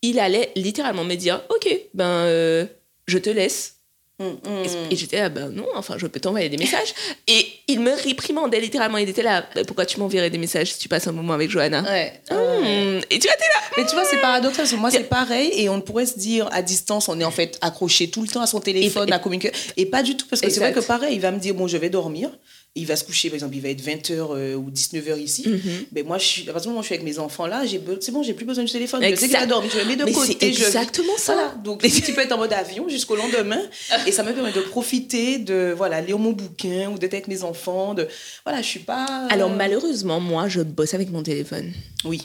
il 0.02 0.20
allait 0.20 0.52
littéralement 0.56 1.04
me 1.04 1.16
dire, 1.16 1.42
ok, 1.50 1.80
ben, 1.94 2.68
je 3.08 3.18
te 3.18 3.30
laisse. 3.30 3.81
Mm, 4.22 4.50
mm. 4.50 4.92
Et 4.92 4.96
j'étais 4.96 5.20
là, 5.20 5.30
ben 5.30 5.50
non, 5.50 5.66
enfin, 5.76 5.96
je 5.98 6.06
peux 6.08 6.20
t'envoyer 6.20 6.50
des 6.50 6.58
messages. 6.58 6.94
Et 7.28 7.48
il 7.68 7.80
me 7.80 7.92
réprimandait 7.92 8.60
littéralement. 8.60 8.98
Il 8.98 9.10
était 9.10 9.24
là, 9.24 9.46
ben, 9.56 9.66
pourquoi 9.66 9.86
tu 9.86 10.00
m'enverrais 10.00 10.30
des 10.30 10.38
messages 10.38 10.74
si 10.74 10.80
tu 10.80 10.88
passes 10.88 11.08
un 11.08 11.12
moment 11.12 11.34
avec 11.34 11.50
Johanna 11.50 11.84
ouais. 11.84 12.22
Hmm. 12.30 13.02
Et 13.10 13.20
tu 13.20 13.28
vois, 13.28 13.36
t'es 13.36 13.48
là. 13.48 13.62
Mais 13.78 13.86
tu 13.86 13.96
vois, 13.96 14.06
c'est 14.06 14.22
paradoxal. 14.22 14.64
Parce 14.64 14.72
que 14.72 14.78
moi, 14.78 14.92
c'est 14.92 15.10
pareil. 15.10 15.52
Et 15.56 15.70
on 15.70 15.82
pourrait 15.82 16.06
se 16.06 16.20
dire, 16.20 16.48
à 16.52 16.62
distance, 16.62 17.10
on 17.10 17.20
est 17.20 17.24
en 17.24 17.32
fait 17.32 17.58
accroché 17.62 18.10
tout 18.10 18.22
le 18.22 18.28
temps 18.28 18.42
à 18.42 18.48
son 18.48 18.60
téléphone, 18.60 19.12
à 19.12 19.20
communiquer. 19.20 19.52
Et 19.78 19.86
pas 19.86 20.04
du 20.04 20.16
tout. 20.16 20.28
Parce 20.30 20.42
que 20.42 20.50
c'est 20.50 20.60
vrai 20.60 20.74
que 20.74 20.80
pareil, 20.80 21.16
il 21.16 21.22
va 21.22 21.32
me 21.32 21.40
dire, 21.40 21.56
bon, 21.56 21.68
je 21.68 21.78
vais 21.78 21.90
dormir 21.90 22.30
il 22.76 22.88
va 22.88 22.96
se 22.96 23.04
coucher, 23.04 23.30
par 23.30 23.36
exemple, 23.36 23.56
il 23.56 23.62
va 23.62 23.70
être 23.70 23.84
20h 23.84 24.12
euh, 24.14 24.56
ou 24.56 24.72
19h 24.72 25.20
ici. 25.20 25.44
Mais 25.46 25.52
mhm. 25.52 25.86
ben, 25.92 26.08
moi, 26.08 26.18
je 26.18 26.26
suis, 26.26 26.50
à 26.50 26.54
partir 26.54 26.62
du 26.64 26.68
moment 26.70 26.80
où 26.80 26.84
je 26.84 26.88
suis 26.88 26.96
avec 26.96 27.06
mes 27.06 27.20
enfants 27.20 27.46
là, 27.46 27.64
c'est 28.00 28.12
bon, 28.12 28.24
j'ai 28.24 28.34
plus 28.34 28.46
besoin 28.46 28.64
du 28.64 28.72
téléphone. 28.72 29.04
Je 29.04 29.16
sais 29.16 29.28
qu'il 29.28 29.36
adore, 29.36 29.64
je 29.70 29.78
le 29.78 29.86
mets 29.86 29.98
de 29.98 30.06
côté. 30.06 30.38
C'est 30.40 30.48
exactement 30.48 31.18
ça. 31.18 31.54
Donc, 31.64 31.82
tu 32.06 32.14
peux 32.14 32.22
être 32.22 32.32
en 32.32 32.38
mode 32.38 32.54
avion 32.54 32.88
jusqu'au 32.88 33.16
lendemain. 33.18 33.62
et 34.08 34.12
ça 34.12 34.24
me 34.24 34.34
permet 34.34 34.54
de 34.54 34.62
profiter 34.62 35.38
de 35.38 35.74
voilà, 35.76 36.00
lire 36.02 36.18
mon 36.18 36.32
bouquin 36.32 36.90
ou 36.90 36.98
d'être 36.98 37.14
avec 37.14 37.28
mes 37.28 37.44
enfants. 37.44 37.94
De, 37.94 38.08
voilà, 38.46 38.62
je 38.62 38.68
suis 38.68 38.80
pas. 38.80 39.28
Alors, 39.30 39.50
malheureusement, 39.50 40.20
moi, 40.22 40.48
je 40.48 40.62
bosse 40.62 40.94
avec 40.94 41.10
mon 41.12 41.24
téléphone. 41.24 41.74
Oui. 42.06 42.22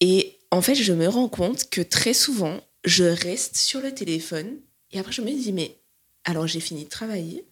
Et 0.00 0.38
en 0.52 0.62
fait, 0.62 0.76
je 0.76 0.92
me 0.92 1.08
rends 1.08 1.28
compte 1.28 1.68
que 1.68 1.80
très 1.80 2.14
souvent, 2.14 2.60
je 2.84 3.04
reste 3.04 3.56
sur 3.56 3.80
le 3.80 3.92
téléphone 3.92 4.58
et 4.92 5.00
après, 5.00 5.12
je 5.12 5.22
me 5.22 5.30
dis, 5.30 5.52
mais 5.52 5.76
alors 6.24 6.46
j'ai 6.46 6.60
fini 6.60 6.84
de 6.84 6.88
travailler 6.88 7.44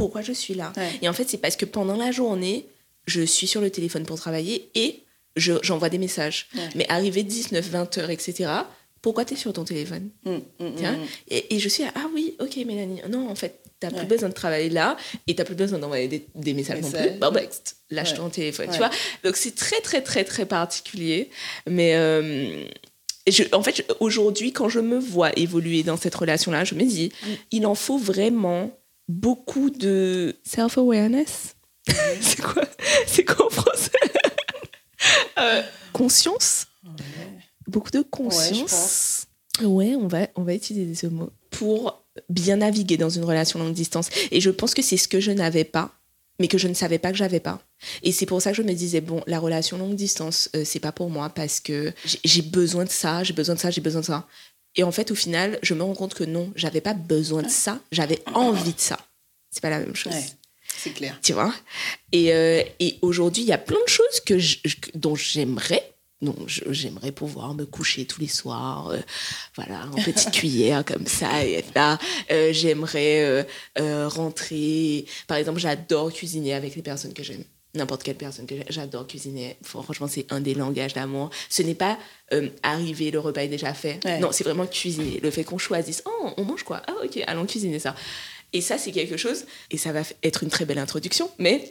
pourquoi 0.00 0.22
je 0.22 0.32
suis 0.32 0.54
là. 0.54 0.72
Et 1.02 1.08
en 1.10 1.12
fait, 1.12 1.28
c'est 1.28 1.36
parce 1.36 1.56
que 1.56 1.66
pendant 1.66 1.96
la 1.96 2.10
journée, 2.10 2.66
je 3.06 3.20
suis 3.20 3.46
sur 3.46 3.60
le 3.60 3.68
téléphone 3.68 4.06
pour 4.06 4.16
travailler 4.16 4.70
et 4.74 5.00
j'envoie 5.36 5.90
des 5.90 5.98
messages. 5.98 6.48
Mais 6.74 6.86
arrivé 6.88 7.22
19, 7.22 7.68
20 7.68 7.98
heures, 7.98 8.10
etc., 8.10 8.50
pourquoi 9.02 9.24
tu 9.24 9.34
es 9.34 9.36
sur 9.36 9.52
ton 9.52 9.64
téléphone 9.64 10.10
mmh, 10.24 10.30
mmh, 10.30 10.64
mmh, 10.64 10.96
et, 11.28 11.58
je 11.58 11.68
suis 11.70 11.84
là, 11.84 11.90
ah 11.94 12.06
oui, 12.14 12.36
ok, 12.38 12.54
Mélanie. 12.66 13.00
Non, 13.08 13.30
en 13.30 13.34
fait, 13.34 13.62
tu 13.80 13.86
n'as 13.86 13.92
plus 13.92 14.06
besoin 14.06 14.28
de 14.28 14.34
travailler 14.34 14.68
là 14.68 14.96
et 15.26 15.34
tu 15.34 15.40
n'as 15.40 15.46
plus 15.46 15.54
besoin 15.54 15.78
d'envoyer 15.78 16.26
des, 16.34 16.52
messages 16.54 16.82
non 16.82 16.90
plus. 16.90 17.10
Bah, 17.18 17.30
bah, 17.30 17.40
lâche 17.90 18.12
ton 18.12 18.28
téléphone, 18.28 18.68
tu 18.70 18.76
vois. 18.76 18.90
Donc, 19.24 19.36
c'est 19.36 19.54
très, 19.54 19.80
très, 19.80 20.02
très, 20.02 20.24
très 20.24 20.46
particulier. 20.46 21.30
Mais. 21.66 21.94
Euh, 21.94 22.64
je, 23.26 23.44
en 23.52 23.62
fait, 23.62 23.86
aujourd'hui, 24.00 24.52
quand 24.52 24.68
je 24.68 24.80
me 24.80 24.98
vois 24.98 25.30
évoluer 25.38 25.82
dans 25.82 25.96
cette 25.96 26.14
relation-là, 26.14 26.64
je 26.64 26.74
me 26.74 26.84
dis, 26.84 27.12
il 27.52 27.66
en 27.66 27.74
faut 27.74 27.98
vraiment 27.98 28.79
beaucoup 29.10 29.70
de 29.70 30.36
self-awareness. 30.44 31.56
c'est 32.20 32.40
quoi 32.40 32.62
C'est 33.06 33.24
quoi 33.24 33.46
en 33.46 33.50
français 33.50 33.90
euh, 35.38 35.62
Conscience. 35.92 36.66
Beaucoup 37.66 37.90
de 37.90 38.02
conscience. 38.02 39.26
Ouais, 39.62 39.94
on 39.94 40.06
va, 40.08 40.28
on 40.36 40.42
va 40.42 40.54
utiliser 40.54 40.94
ce 40.94 41.06
mot 41.06 41.30
pour 41.50 42.04
bien 42.28 42.56
naviguer 42.56 42.96
dans 42.96 43.10
une 43.10 43.24
relation 43.24 43.58
longue 43.58 43.74
distance. 43.74 44.08
Et 44.30 44.40
je 44.40 44.50
pense 44.50 44.74
que 44.74 44.82
c'est 44.82 44.96
ce 44.96 45.08
que 45.08 45.20
je 45.20 45.30
n'avais 45.30 45.64
pas, 45.64 45.92
mais 46.38 46.48
que 46.48 46.58
je 46.58 46.68
ne 46.68 46.74
savais 46.74 46.98
pas 46.98 47.10
que 47.10 47.18
j'avais 47.18 47.40
pas. 47.40 47.60
Et 48.02 48.12
c'est 48.12 48.26
pour 48.26 48.40
ça 48.40 48.50
que 48.50 48.56
je 48.56 48.62
me 48.62 48.72
disais 48.72 49.00
bon, 49.00 49.22
la 49.26 49.38
relation 49.38 49.76
longue 49.78 49.94
distance, 49.94 50.48
euh, 50.56 50.64
c'est 50.64 50.80
pas 50.80 50.92
pour 50.92 51.10
moi 51.10 51.28
parce 51.28 51.60
que 51.60 51.92
j'ai 52.24 52.42
besoin 52.42 52.84
de 52.84 52.90
ça, 52.90 53.22
j'ai 53.24 53.34
besoin 53.34 53.54
de 53.54 53.60
ça, 53.60 53.70
j'ai 53.70 53.80
besoin 53.80 54.00
de 54.00 54.06
ça. 54.06 54.26
Et 54.76 54.82
en 54.82 54.92
fait, 54.92 55.10
au 55.10 55.14
final, 55.14 55.58
je 55.62 55.74
me 55.74 55.82
rends 55.82 55.94
compte 55.94 56.14
que 56.14 56.24
non, 56.24 56.52
j'avais 56.54 56.80
pas 56.80 56.94
besoin 56.94 57.42
de 57.42 57.48
ça, 57.48 57.80
j'avais 57.90 58.22
envie 58.34 58.72
de 58.72 58.80
ça. 58.80 58.98
C'est 59.50 59.60
pas 59.60 59.70
la 59.70 59.80
même 59.80 59.96
chose. 59.96 60.12
c'est 60.76 60.90
clair. 60.90 61.18
Tu 61.22 61.32
vois? 61.32 61.52
Et, 62.12 62.32
euh, 62.32 62.62
et 62.78 62.98
aujourd'hui, 63.02 63.42
il 63.42 63.48
y 63.48 63.52
a 63.52 63.58
plein 63.58 63.82
de 63.84 63.88
choses 63.88 64.20
que 64.24 64.38
dont 64.96 65.14
j'aimerais 65.14 65.86
non, 66.22 66.36
j'aimerais 66.46 67.12
pouvoir 67.12 67.54
me 67.54 67.64
coucher 67.64 68.04
tous 68.04 68.20
les 68.20 68.28
soirs, 68.28 68.88
euh, 68.88 68.98
voilà, 69.56 69.86
en 69.86 70.02
petite 70.02 70.30
cuillère 70.34 70.84
comme 70.84 71.06
ça, 71.06 71.42
et 71.42 71.64
là. 71.74 71.98
Euh, 72.30 72.52
j'aimerais 72.52 73.46
rentrer. 73.78 75.06
Par 75.26 75.38
exemple, 75.38 75.60
j'adore 75.60 76.12
cuisiner 76.12 76.52
avec 76.52 76.76
les 76.76 76.82
personnes 76.82 77.14
que 77.14 77.22
j'aime. 77.22 77.42
N'importe 77.74 78.02
quelle 78.02 78.16
personne 78.16 78.46
que 78.46 78.56
j'adore 78.68 79.06
cuisiner. 79.06 79.56
Franchement, 79.62 80.08
c'est 80.08 80.32
un 80.32 80.40
des 80.40 80.54
langages 80.54 80.92
d'amour. 80.92 81.30
Ce 81.48 81.62
n'est 81.62 81.76
pas 81.76 81.98
arriver, 82.62 83.10
le 83.10 83.20
repas 83.20 83.42
est 83.42 83.48
déjà 83.48 83.72
fait. 83.74 84.00
Non, 84.20 84.32
c'est 84.32 84.44
vraiment 84.44 84.66
cuisiner. 84.66 85.20
Le 85.22 85.30
fait 85.30 85.44
qu'on 85.44 85.58
choisisse, 85.58 86.02
oh, 86.04 86.30
on 86.36 86.44
mange 86.44 86.64
quoi? 86.64 86.82
Ah, 86.88 86.94
ok, 87.04 87.22
allons 87.26 87.46
cuisiner 87.46 87.78
ça. 87.78 87.94
Et 88.52 88.60
ça, 88.60 88.78
c'est 88.78 88.90
quelque 88.90 89.16
chose, 89.16 89.44
et 89.70 89.76
ça 89.76 89.92
va 89.92 90.02
être 90.22 90.42
une 90.42 90.48
très 90.48 90.64
belle 90.64 90.78
introduction, 90.78 91.30
mais 91.38 91.70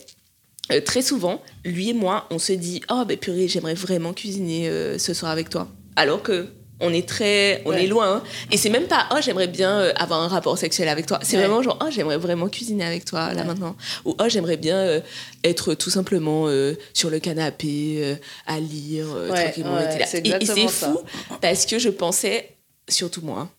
euh, 0.71 0.81
très 0.81 1.01
souvent, 1.01 1.41
lui 1.65 1.89
et 1.89 1.93
moi, 1.93 2.27
on 2.29 2.39
se 2.39 2.53
dit 2.53 2.81
Oh, 2.89 3.03
ben 3.05 3.17
purée, 3.17 3.47
j'aimerais 3.47 3.73
vraiment 3.73 4.13
cuisiner 4.13 4.69
euh, 4.69 4.97
ce 4.97 5.13
soir 5.13 5.31
avec 5.31 5.49
toi. 5.49 5.67
Alors 5.95 6.23
que 6.23 6.47
on 6.79 6.93
est 6.93 7.07
très 7.07 7.61
on 7.65 7.73
est 7.73 7.87
loin 7.87 8.17
hein. 8.17 8.23
et 8.51 8.57
c'est 8.57 8.69
même 8.69 8.87
pas 8.87 9.07
oh 9.11 9.17
j'aimerais 9.21 9.47
bien 9.47 9.79
euh, 9.79 9.93
avoir 9.95 10.21
un 10.21 10.27
rapport 10.27 10.57
sexuel 10.57 10.89
avec 10.89 11.05
toi 11.05 11.19
c'est 11.21 11.37
vraiment 11.37 11.61
genre 11.61 11.77
oh 11.81 11.89
j'aimerais 11.91 12.17
vraiment 12.17 12.47
cuisiner 12.47 12.85
avec 12.85 13.05
toi 13.05 13.33
là 13.33 13.43
maintenant 13.43 13.75
ou 14.05 14.15
oh 14.19 14.23
j'aimerais 14.27 14.57
bien 14.57 15.01
être 15.43 15.73
tout 15.73 15.89
simplement 15.89 16.47
sur 16.93 17.09
le 17.09 17.19
canapé 17.19 18.17
à 18.47 18.59
lire 18.59 19.07
tranquillement 19.27 19.79
et 19.79 20.45
c'est 20.45 20.67
fou 20.67 20.99
parce 21.41 21.65
que 21.65 21.79
je 21.79 21.89
pensais 21.89 22.55
surtout 22.87 23.21
moi 23.21 23.49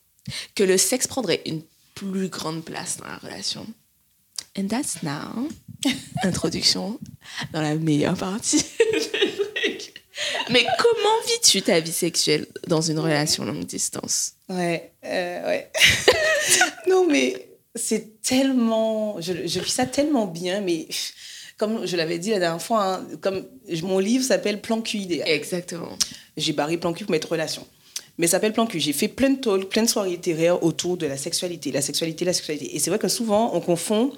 que 0.54 0.62
le 0.62 0.76
sexe 0.78 1.06
prendrait 1.06 1.42
une 1.46 1.62
plus 1.94 2.28
grande 2.28 2.64
place 2.64 2.96
dans 2.96 3.06
la 3.06 3.18
relation. 3.18 3.66
And 4.56 4.68
that's 4.68 5.02
now. 5.02 5.48
Introduction 6.24 6.98
dans 7.52 7.60
la 7.60 7.74
meilleure 7.74 8.16
partie. 8.16 8.64
Mais 10.50 10.64
comment 10.78 11.16
vis-tu 11.26 11.62
ta 11.62 11.80
vie 11.80 11.92
sexuelle 11.92 12.46
dans 12.66 12.80
une 12.80 12.98
relation 12.98 13.44
longue 13.44 13.64
distance? 13.64 14.32
Ouais, 14.48 14.92
euh, 15.04 15.46
ouais. 15.46 15.70
non, 16.88 17.06
mais 17.06 17.48
c'est 17.74 18.22
tellement. 18.22 19.20
Je, 19.20 19.46
je, 19.46 19.60
vis 19.60 19.70
ça 19.72 19.86
tellement 19.86 20.26
bien, 20.26 20.60
mais 20.60 20.88
comme 21.56 21.86
je 21.86 21.96
l'avais 21.96 22.18
dit 22.18 22.30
la 22.30 22.38
dernière 22.38 22.62
fois, 22.62 22.94
hein, 22.96 23.06
comme 23.20 23.46
mon 23.82 23.98
livre 23.98 24.24
s'appelle 24.24 24.60
Plan 24.60 24.80
QID. 24.80 25.22
Exactement. 25.26 25.96
J'ai 26.36 26.52
barré 26.52 26.76
Plan 26.76 26.92
Q 26.92 27.04
pour 27.04 27.12
mettre 27.12 27.30
relation 27.30 27.66
mais 28.20 28.26
ça 28.26 28.32
s'appelle 28.32 28.52
Plan 28.52 28.66
Q. 28.66 28.78
J'ai 28.78 28.92
fait 28.92 29.08
plein 29.08 29.30
de 29.30 29.40
talks, 29.40 29.70
plein 29.70 29.82
de 29.82 29.88
soirées 29.88 30.10
littéraires 30.10 30.62
autour 30.62 30.98
de 30.98 31.06
la 31.06 31.16
sexualité, 31.16 31.72
la 31.72 31.80
sexualité, 31.80 32.26
la 32.26 32.34
sexualité. 32.34 32.76
Et 32.76 32.78
c'est 32.78 32.90
vrai 32.90 32.98
que 32.98 33.08
souvent, 33.08 33.54
on 33.54 33.60
confond 33.60 34.12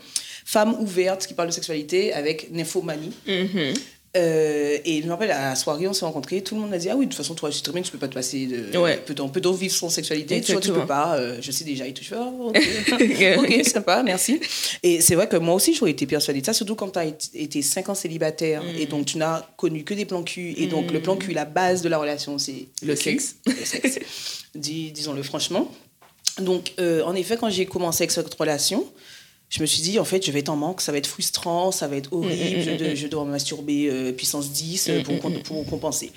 femme 0.45 0.75
ouverte 0.81 1.25
qui 1.25 1.35
parle 1.35 1.49
de 1.49 1.55
sexualité 1.55 2.13
avec 2.13 2.51
nymphomanie. 2.51 3.13
Mm-hmm. 3.29 3.79
Euh, 4.15 4.77
et 4.85 5.01
je 5.01 5.07
me 5.07 5.13
rappelle, 5.13 5.31
à 5.31 5.51
la 5.51 5.55
soirée, 5.57 5.89
on 5.89 5.95
s'est 5.95 6.05
rencontrés, 6.05 6.43
tout 6.43 6.55
le 6.55 6.61
monde 6.61 6.75
a 6.75 6.79
dit 6.79 6.91
Ah 6.91 6.97
oui, 6.97 7.07
de 7.07 7.11
toute 7.11 7.17
façon, 7.17 7.35
toi, 7.35 7.51
je 7.51 7.57
sais 7.57 7.63
très 7.63 7.73
bien 7.73 7.81
que 7.81 7.87
tu 7.87 7.93
peux 7.93 7.99
pas 7.99 8.09
te 8.09 8.15
passer 8.15 8.47
de. 8.47 8.77
Ouais. 8.77 8.99
Peut, 8.99 9.15
on 9.21 9.29
peut 9.31 9.41
donc 9.41 9.57
vivre 9.57 9.75
son 9.75 9.89
sexualité, 9.89 10.41
toi, 10.43 10.61
tu 10.61 10.71
peux 10.71 10.87
pas, 10.87 11.17
euh, 11.17 11.39
je 11.41 11.51
sais 11.51 11.65
déjà. 11.65 11.87
Et 11.87 11.95
tout, 11.95 12.05
oh, 12.15 12.49
ok, 12.49 12.59
ok, 13.39 13.65
sympa, 13.65 14.03
merci. 14.03 14.39
Et 14.83 15.01
c'est 15.01 15.15
vrai 15.15 15.29
que 15.29 15.37
moi 15.37 15.55
aussi, 15.55 15.75
j'aurais 15.75 15.93
été 15.93 16.07
persuadée 16.07 16.43
de 16.43 16.47
ça, 16.47 16.53
surtout 16.53 16.75
quand 16.75 16.91
tu 16.91 16.99
as 16.99 17.07
été 17.07 17.63
5 17.63 17.89
ans 17.89 17.95
célibataire 17.95 18.63
et 18.79 18.87
donc 18.87 19.07
tu 19.07 19.17
n'as 19.17 19.47
connu 19.57 19.83
que 19.83 19.95
des 19.95 20.05
plans 20.05 20.23
cul. 20.23 20.55
Et 20.59 20.67
donc, 20.67 20.93
le 20.93 21.01
plan 21.01 21.17
cul, 21.17 21.33
la 21.33 21.47
base 21.47 21.81
de 21.81 21.89
la 21.89 21.97
relation, 21.97 22.39
c'est 22.39 22.67
le, 22.83 22.95
sexe. 22.97 23.37
le 23.47 23.65
sexe. 23.65 23.99
Disons-le 24.55 25.23
franchement. 25.23 25.71
Donc, 26.39 26.75
euh, 26.79 27.03
en 27.05 27.15
effet, 27.15 27.37
quand 27.39 27.51
j'ai 27.51 27.67
commencé 27.67 28.03
avec 28.03 28.11
cette 28.11 28.33
relation, 28.35 28.87
je 29.53 29.61
me 29.61 29.67
suis 29.67 29.83
dit, 29.83 29.99
en 29.99 30.05
fait, 30.05 30.25
je 30.25 30.33
vais 30.33 30.39
être 30.39 30.49
en 30.49 30.57
manque, 30.57 30.81
ça 30.81 30.93
va 30.93 30.99
être 30.99 31.07
frustrant, 31.07 31.73
ça 31.73 31.87
va 31.87 31.97
être 31.97 32.11
horrible, 32.15 32.71
mm, 32.71 32.85
mm, 32.87 32.93
mm, 32.93 32.97
je, 32.97 33.07
dois 33.07 33.25
masturber 33.27 33.89
euh, 33.91 34.11
puissance 34.11 34.51
10 34.51 34.89
euh, 34.89 35.03
pour, 35.03 35.19
pour, 35.43 35.67
compenser. 35.67 36.11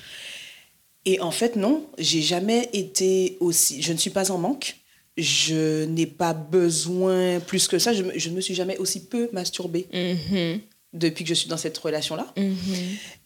Et 1.04 1.20
en 1.20 1.32
fait, 1.32 1.58
non, 1.58 1.86
j'ai 1.98 2.22
jamais 2.22 2.70
été 2.72 3.36
aussi. 3.42 3.82
Je 3.82 3.92
ne 3.92 3.98
suis 3.98 4.10
pas 4.10 4.32
en 4.32 4.38
manque. 4.38 4.78
Je 5.18 5.84
n'ai 5.84 6.08
pas 6.08 6.34
besoin 6.34 7.42
plus 7.42 7.68
que 7.68 7.78
ça. 7.78 7.94
Je, 7.94 8.04
je, 8.16 8.30
ne 8.30 8.36
me 8.36 8.42
suis 8.42 8.56
jamais 8.56 8.78
aussi 8.78 9.06
peu 9.06 9.30
masturbée 9.34 9.88
mm-hmm. 9.94 10.60
depuis 10.94 11.26
que 11.26 11.30
je 11.30 11.34
suis 11.34 11.50
dans 11.50 11.58
cette 11.58 11.78
relation-là. 11.78 12.34
Mm-hmm. 12.38 12.54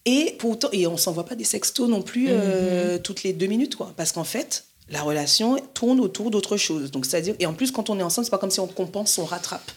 Et 0.05 0.35
pourtant, 0.39 0.69
et 0.71 0.87
on 0.87 0.97
s'envoie 0.97 1.25
pas 1.25 1.35
des 1.35 1.43
sextos 1.43 1.87
non 1.87 2.01
plus 2.01 2.27
euh, 2.29 2.97
mm-hmm. 2.97 3.01
toutes 3.03 3.21
les 3.21 3.33
deux 3.33 3.47
minutes, 3.47 3.75
quoi. 3.75 3.93
Parce 3.95 4.11
qu'en 4.11 4.23
fait, 4.23 4.65
la 4.89 5.03
relation 5.03 5.57
tourne 5.75 5.99
autour 5.99 6.31
d'autre 6.31 6.57
chose. 6.57 6.89
Donc, 6.89 7.05
c'est-à-dire, 7.05 7.35
et 7.39 7.45
en 7.45 7.53
plus, 7.53 7.71
quand 7.71 7.91
on 7.91 7.99
est 7.99 8.03
ensemble, 8.03 8.25
c'est 8.25 8.31
pas 8.31 8.39
comme 8.39 8.51
si 8.51 8.59
on 8.59 8.67
compense, 8.67 9.17
on 9.19 9.25
rattrape. 9.25 9.71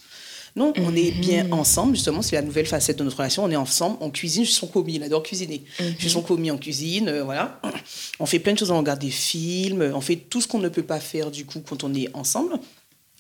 Non, 0.55 0.73
on 0.77 0.95
est 0.95 1.13
bien 1.13 1.45
mhm. 1.45 1.55
ensemble, 1.55 1.95
justement, 1.95 2.21
c'est 2.21 2.37
la 2.37 2.43
nouvelle 2.43 2.67
facette 2.67 2.99
de 2.99 3.05
notre 3.05 3.17
relation. 3.17 3.45
On 3.45 3.51
est 3.51 3.57
ensemble, 3.57 3.97
on 4.01 4.11
cuisine, 4.11 4.45
je 4.45 4.51
suis 4.51 4.59
son 4.59 4.67
commis, 4.67 4.95
il 4.97 5.03
adore 5.03 5.23
cuisiner. 5.23 5.65
Je 5.79 5.99
suis 5.99 6.11
son 6.11 6.23
commis 6.23 6.51
en 6.51 6.59
cuisine, 6.59 7.09
euh, 7.09 7.25
voilà. 7.25 7.61
On 8.21 8.27
fait 8.27 8.39
plein 8.39 8.53
de 8.53 8.59
choses, 8.59 8.71
on 8.71 8.79
regarde 8.79 9.01
des 9.01 9.11
films, 9.11 9.93
on 9.95 10.01
fait 10.03 10.17
tout 10.17 10.43
ce 10.43 10.49
qu'on 10.49 10.59
ne 10.59 10.69
peut 10.69 10.83
pas 10.83 11.01
faire, 11.01 11.31
du 11.31 11.47
coup, 11.47 11.61
quand 11.67 11.85
on 11.85 11.95
est 11.95 12.15
ensemble. 12.15 12.59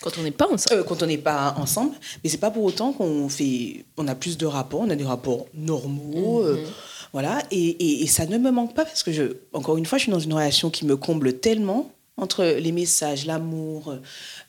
Quand 0.02 0.18
on 0.18 0.22
n'est 0.22 0.30
pas 0.30 0.46
ensemble. 0.46 0.80
Euh, 0.80 0.84
quand 0.84 1.02
on 1.02 1.06
n'est 1.06 1.16
pas 1.16 1.54
ensemble. 1.56 1.94
Mais 2.22 2.28
c'est 2.28 2.38
pas 2.38 2.50
pour 2.50 2.64
autant 2.64 2.92
qu'on 2.92 3.28
fait. 3.28 3.84
On 3.96 4.08
a 4.08 4.14
plus 4.14 4.36
de 4.36 4.44
rapports, 4.44 4.80
on 4.80 4.90
a 4.90 4.96
des 4.96 5.04
rapports 5.04 5.46
normaux. 5.54 6.42
Euh, 6.42 6.56
mhm. 6.56 6.66
voilà. 7.12 7.38
Et, 7.50 8.02
et, 8.02 8.06
ça 8.08 8.26
ne 8.26 8.36
me 8.36 8.50
manque 8.50 8.74
pas 8.74 8.84
parce 8.84 9.02
que, 9.02 9.12
je, 9.12 9.36
encore 9.54 9.78
une 9.78 9.86
fois, 9.86 9.96
je 9.96 10.04
suis 10.04 10.12
dans 10.12 10.18
une 10.18 10.34
relation 10.34 10.68
qui 10.70 10.84
me 10.84 10.96
comble 10.96 11.38
tellement 11.38 11.92
entre 12.16 12.44
les 12.44 12.72
messages, 12.72 13.26
l'amour, 13.26 13.94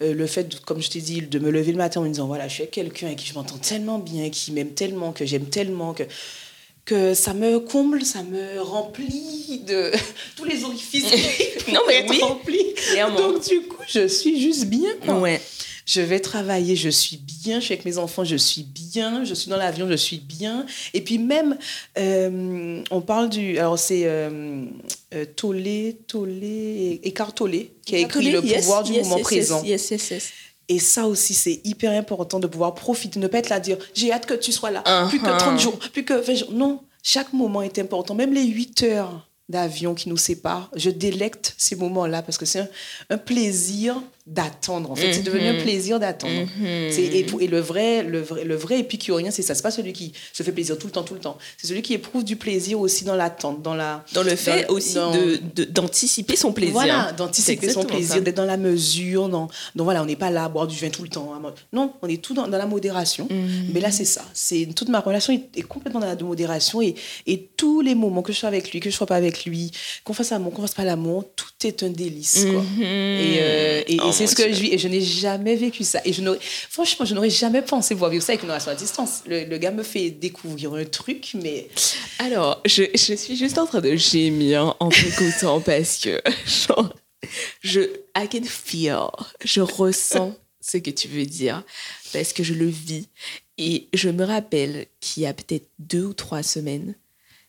euh, 0.01 0.13
le 0.13 0.27
fait, 0.27 0.59
comme 0.61 0.81
je 0.81 0.89
t'ai 0.89 0.99
dit, 0.99 1.21
de 1.21 1.39
me 1.39 1.49
lever 1.49 1.71
le 1.71 1.77
matin 1.77 2.01
en 2.01 2.03
me 2.03 2.09
disant, 2.09 2.27
voilà, 2.27 2.47
je 2.47 2.53
suis 2.53 2.63
avec 2.63 2.73
quelqu'un 2.73 3.07
avec 3.07 3.19
qui 3.19 3.27
je 3.27 3.33
m'entends 3.33 3.57
tellement 3.57 3.99
bien, 3.99 4.29
qui 4.29 4.51
m'aime 4.51 4.71
tellement, 4.71 5.11
que 5.11 5.25
j'aime 5.25 5.45
tellement, 5.45 5.93
que, 5.93 6.03
que 6.85 7.13
ça 7.13 7.33
me 7.33 7.59
comble, 7.59 8.03
ça 8.03 8.23
me 8.23 8.61
remplit 8.61 9.63
de 9.65 9.91
tous 10.35 10.43
les 10.43 10.63
orifices. 10.63 11.05
non, 11.73 11.81
mais 11.87 12.05
oui, 12.09 12.19
remplis. 12.21 12.75
Donc, 13.17 13.47
du 13.47 13.61
coup, 13.61 13.81
je 13.87 14.07
suis 14.07 14.41
juste 14.41 14.65
bien. 14.65 14.91
Ouais 15.07 15.41
je 15.85 16.01
vais 16.01 16.19
travailler, 16.19 16.75
je 16.75 16.89
suis 16.89 17.17
bien, 17.17 17.59
je 17.59 17.65
suis 17.65 17.73
avec 17.73 17.85
mes 17.85 17.97
enfants, 17.97 18.23
je 18.23 18.35
suis 18.35 18.63
bien, 18.63 19.23
je 19.23 19.33
suis 19.33 19.49
dans 19.49 19.57
l'avion, 19.57 19.87
je 19.89 19.95
suis 19.95 20.17
bien. 20.17 20.65
Et 20.93 21.01
puis 21.01 21.17
même, 21.17 21.57
euh, 21.97 22.83
on 22.91 23.01
parle 23.01 23.29
du... 23.29 23.57
Alors 23.57 23.77
c'est 23.79 24.03
euh, 24.05 24.65
euh 25.13 25.25
Écart 27.03 27.33
Tollé, 27.33 27.71
qui 27.85 27.95
a 27.95 27.99
écrit 27.99 28.31
Le 28.31 28.41
pouvoir 28.41 28.83
du 28.83 28.93
moment 28.93 29.19
présent. 29.19 29.63
Yes, 29.63 29.91
yes, 29.91 30.09
yes. 30.11 30.29
Et 30.69 30.79
ça 30.79 31.07
aussi, 31.07 31.33
c'est 31.33 31.59
hyper 31.65 31.91
important 31.91 32.39
de 32.39 32.47
pouvoir 32.47 32.73
profiter, 32.73 33.19
ne 33.19 33.27
pas 33.27 33.39
être 33.39 33.49
là 33.49 33.57
à 33.57 33.59
dire 33.59 33.77
j'ai 33.93 34.11
hâte 34.13 34.25
que 34.25 34.33
tu 34.33 34.51
sois 34.51 34.71
là, 34.71 34.81
plus 35.09 35.19
que 35.19 35.25
30 35.25 35.41
uh-huh. 35.41 35.59
jours, 35.59 35.77
plus 35.77 36.05
que 36.05 36.13
20 36.13 36.35
jours. 36.35 36.51
Non, 36.53 36.81
chaque 37.01 37.33
moment 37.33 37.61
est 37.61 37.79
important, 37.79 38.15
même 38.15 38.33
les 38.33 38.45
8 38.45 38.83
heures 38.83 39.27
d'avion 39.49 39.93
qui 39.93 40.09
nous 40.09 40.17
séparent. 40.17 40.69
Je 40.75 40.89
délecte 40.89 41.53
ces 41.57 41.75
moments-là 41.75 42.21
parce 42.21 42.37
que 42.37 42.45
c'est 42.45 42.69
un, 43.09 43.17
plaisir 43.17 44.01
d'attendre. 44.25 44.89
En 44.89 44.95
fait, 44.95 45.13
c'est 45.13 45.23
devenu 45.23 45.47
un 45.47 45.53
mhm. 45.53 45.63
plaisir 45.63 45.99
d'attendre. 45.99 46.47
Mhm. 46.57 46.65
et, 46.65 47.25
et, 47.41 47.47
le 47.47 47.59
vrai, 47.59 48.03
le 48.03 48.21
vrai, 48.21 48.45
le 48.45 48.55
vrai 48.55 48.79
épicurien, 48.79 49.31
c'est 49.31 49.41
ça. 49.41 49.53
C'est 49.53 49.61
pas 49.61 49.71
celui 49.71 49.91
qui 49.91 50.13
se 50.31 50.43
fait 50.43 50.53
plaisir 50.53 50.77
tout 50.77 50.87
le 50.87 50.93
temps, 50.93 51.03
tout 51.03 51.13
le 51.13 51.19
temps. 51.19 51.37
C'est 51.57 51.67
celui 51.67 51.81
qui 51.81 51.93
éprouve 51.93 52.23
du 52.23 52.37
plaisir 52.37 52.79
aussi 52.79 53.03
dans 53.03 53.15
l'attente, 53.15 53.61
dans 53.61 53.75
la, 53.75 54.05
dans 54.13 54.23
le 54.23 54.35
fait 54.35 54.65
aussi 54.69 54.95
de 54.95 55.65
d'anticiper 55.65 56.37
son 56.37 56.53
plaisir. 56.53 56.73
Voilà, 56.73 57.11
d'anticiper 57.11 57.69
son 57.69 57.83
plaisir, 57.83 58.21
d'être 58.21 58.37
dans 58.37 58.45
la 58.45 58.57
mesure. 58.57 59.27
Dans, 59.27 59.49
donc 59.75 59.83
voilà, 59.83 60.01
on 60.01 60.05
n'est 60.05 60.15
pas 60.15 60.29
là 60.29 60.45
à 60.45 60.49
boire 60.49 60.67
du 60.67 60.77
vin 60.77 60.89
tout 60.89 61.03
le 61.03 61.09
temps. 61.09 61.33
Non, 61.73 61.93
on 62.01 62.07
est 62.07 62.21
tout 62.21 62.33
dans, 62.33 62.47
dans 62.47 62.57
la 62.57 62.65
modération. 62.65 63.27
Mhm. 63.29 63.71
Mais 63.73 63.81
là, 63.81 63.91
c'est 63.91 64.05
ça. 64.05 64.23
C'est 64.33 64.69
toute 64.73 64.87
ma 64.87 65.01
relation 65.01 65.33
est, 65.33 65.61
complètement 65.63 65.99
dans 65.99 66.07
la 66.07 66.15
modération 66.15 66.81
et, 66.81 66.95
et 67.27 67.49
tous 67.57 67.81
les 67.81 67.95
moments 67.95 68.21
que 68.21 68.31
je 68.31 68.39
sois 68.39 68.49
avec 68.49 68.71
lui, 68.71 68.79
que 68.79 68.89
je 68.89 68.95
sois 68.95 69.07
pas 69.07 69.15
avec 69.15 69.45
lui, 69.45 69.71
qu'on 70.05 70.13
fasse 70.13 70.31
l'amour, 70.31 70.53
qu'on 70.53 70.61
fasse 70.61 70.75
pas 70.75 70.85
l'amour, 70.85 71.25
tout 71.35 71.67
est 71.67 71.83
un 71.83 71.89
délice. 71.89 72.45
Quoi. 72.45 72.63
Et, 72.79 73.37
euh, 73.39 73.81
et, 73.87 73.99
oh 74.01 74.12
c'est 74.13 74.27
ce 74.27 74.35
que 74.35 74.43
je 74.53 74.59
vis. 74.61 74.73
Et 74.73 74.77
je 74.77 74.87
n'ai 74.87 75.01
jamais 75.01 75.55
vécu 75.55 75.83
ça. 75.83 75.99
Et 76.05 76.13
je 76.13 76.21
franchement, 76.69 77.05
je 77.05 77.13
n'aurais 77.13 77.29
jamais 77.29 77.61
pensé 77.61 77.93
voir 77.95 78.09
vivre 78.09 78.23
ça 78.23 78.33
avec 78.33 78.43
une 78.43 78.49
relation 78.49 78.71
à 78.71 78.75
distance. 78.75 79.23
Le, 79.27 79.57
gars 79.57 79.71
me 79.71 79.83
fait 79.83 80.09
découvrir 80.09 80.73
un 80.73 80.85
truc, 80.85 81.31
mais. 81.41 81.67
Alors, 82.19 82.61
je, 82.65 82.83
je 82.93 83.13
suis 83.13 83.35
juste 83.35 83.57
en 83.57 83.65
train 83.65 83.81
de 83.81 83.95
gémir 83.95 84.75
en 84.79 84.89
t'écoutant 84.89 85.59
parce 85.65 85.97
que, 85.97 86.21
genre, 86.45 86.93
je. 87.61 87.81
I 88.15 88.27
can 88.31 88.43
feel. 88.45 89.07
Je 89.43 89.61
ressens 89.61 90.35
ce 90.61 90.77
que 90.77 90.91
tu 90.91 91.07
veux 91.07 91.25
dire 91.25 91.63
parce 92.13 92.33
que 92.33 92.43
je 92.43 92.53
le 92.53 92.67
vis. 92.67 93.09
Et 93.57 93.87
je 93.93 94.09
me 94.09 94.23
rappelle 94.23 94.87
qu'il 94.99 95.23
y 95.23 95.25
a 95.25 95.33
peut-être 95.33 95.69
deux 95.77 96.05
ou 96.05 96.13
trois 96.13 96.41
semaines, 96.41 96.95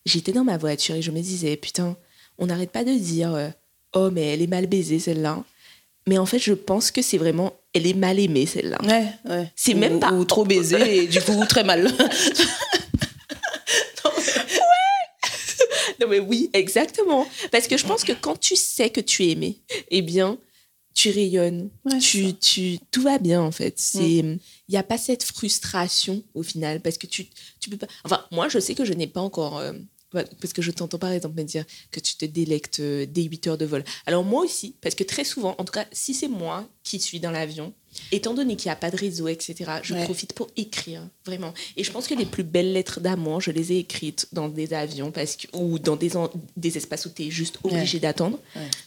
j'étais 0.04 0.32
dans 0.32 0.44
ma 0.44 0.58
voiture 0.58 0.96
et 0.96 1.02
je 1.02 1.10
me 1.10 1.20
disais, 1.20 1.56
putain, 1.56 1.96
on 2.36 2.46
n'arrête 2.46 2.70
pas 2.70 2.84
de 2.84 2.92
dire, 2.92 3.34
euh, 3.34 3.48
oh, 3.94 4.10
mais 4.10 4.34
elle 4.34 4.42
est 4.42 4.46
mal 4.46 4.66
baisée 4.66 4.98
celle-là. 4.98 5.42
Mais 6.06 6.18
en 6.18 6.26
fait, 6.26 6.38
je 6.38 6.52
pense 6.52 6.90
que 6.90 7.00
c'est 7.00 7.16
vraiment, 7.16 7.54
elle 7.72 7.86
est 7.86 7.94
mal 7.94 8.18
aimée 8.18 8.46
celle-là. 8.46 8.78
Ouais, 8.84 9.06
ouais. 9.24 9.50
C'est 9.56 9.74
même 9.74 10.00
pas. 10.00 10.12
Ou 10.12 10.24
trop 10.24 10.44
baisée 10.44 11.04
et 11.04 11.06
du 11.06 11.20
coup 11.20 11.42
très 11.48 11.64
mal. 11.64 11.90
non, 16.00 16.08
mais 16.08 16.18
oui, 16.18 16.50
exactement. 16.52 17.26
Parce 17.50 17.66
que 17.68 17.78
je 17.78 17.86
pense 17.86 18.04
que 18.04 18.12
quand 18.12 18.38
tu 18.38 18.54
sais 18.56 18.90
que 18.90 19.00
tu 19.00 19.24
es 19.24 19.30
aimé, 19.30 19.62
eh 19.90 20.02
bien, 20.02 20.38
tu 20.94 21.10
rayonnes, 21.10 21.70
tu, 22.00 22.34
tu, 22.34 22.78
tout 22.90 23.02
va 23.02 23.18
bien 23.18 23.42
en 23.42 23.50
fait. 23.50 23.74
C'est, 23.78 23.98
il 23.98 24.24
mm. 24.24 24.38
n'y 24.68 24.76
a 24.76 24.82
pas 24.82 24.98
cette 24.98 25.24
frustration 25.24 26.22
au 26.34 26.42
final 26.42 26.80
parce 26.80 26.98
que 26.98 27.06
tu, 27.06 27.26
tu 27.60 27.70
peux 27.70 27.78
pas. 27.78 27.88
Enfin, 28.04 28.24
moi, 28.30 28.48
je 28.48 28.58
sais 28.58 28.74
que 28.74 28.84
je 28.84 28.92
n'ai 28.92 29.06
pas 29.06 29.20
encore 29.20 29.58
euh, 29.58 29.72
parce 30.14 30.52
que 30.52 30.62
je 30.62 30.70
t'entends 30.70 30.98
par 30.98 31.10
exemple 31.10 31.36
me 31.36 31.44
dire 31.44 31.64
que 31.90 32.00
tu 32.00 32.16
te 32.16 32.24
délectes 32.24 32.80
euh, 32.80 33.06
des 33.06 33.24
8 33.24 33.46
heures 33.48 33.58
de 33.58 33.66
vol. 33.66 33.84
Alors 34.06 34.24
moi 34.24 34.42
aussi, 34.42 34.74
parce 34.80 34.94
que 34.94 35.04
très 35.04 35.24
souvent, 35.24 35.54
en 35.58 35.64
tout 35.64 35.72
cas, 35.72 35.86
si 35.92 36.14
c'est 36.14 36.28
moi 36.28 36.68
qui 36.82 37.00
suis 37.00 37.20
dans 37.20 37.30
l'avion, 37.30 37.72
étant 38.12 38.34
donné 38.34 38.56
qu'il 38.56 38.68
n'y 38.68 38.72
a 38.72 38.76
pas 38.76 38.90
de 38.90 38.96
réseau, 38.96 39.28
etc., 39.28 39.70
je 39.82 39.94
profite 40.04 40.32
pour 40.32 40.48
écrire, 40.56 41.02
vraiment. 41.24 41.54
Et 41.76 41.84
je 41.84 41.90
pense 41.90 42.06
que 42.06 42.14
les 42.14 42.26
plus 42.26 42.42
belles 42.42 42.72
lettres 42.72 43.00
d'amour, 43.00 43.40
je 43.40 43.50
les 43.50 43.72
ai 43.72 43.78
écrites 43.78 44.28
dans 44.32 44.48
des 44.48 44.74
avions 44.74 45.10
parce 45.10 45.36
que, 45.36 45.46
ou 45.56 45.78
dans 45.78 45.96
des, 45.96 46.12
des 46.56 46.76
espaces 46.76 47.06
où 47.06 47.10
tu 47.10 47.24
es 47.24 47.30
juste 47.30 47.58
obligé 47.62 48.00
d'attendre. 48.00 48.38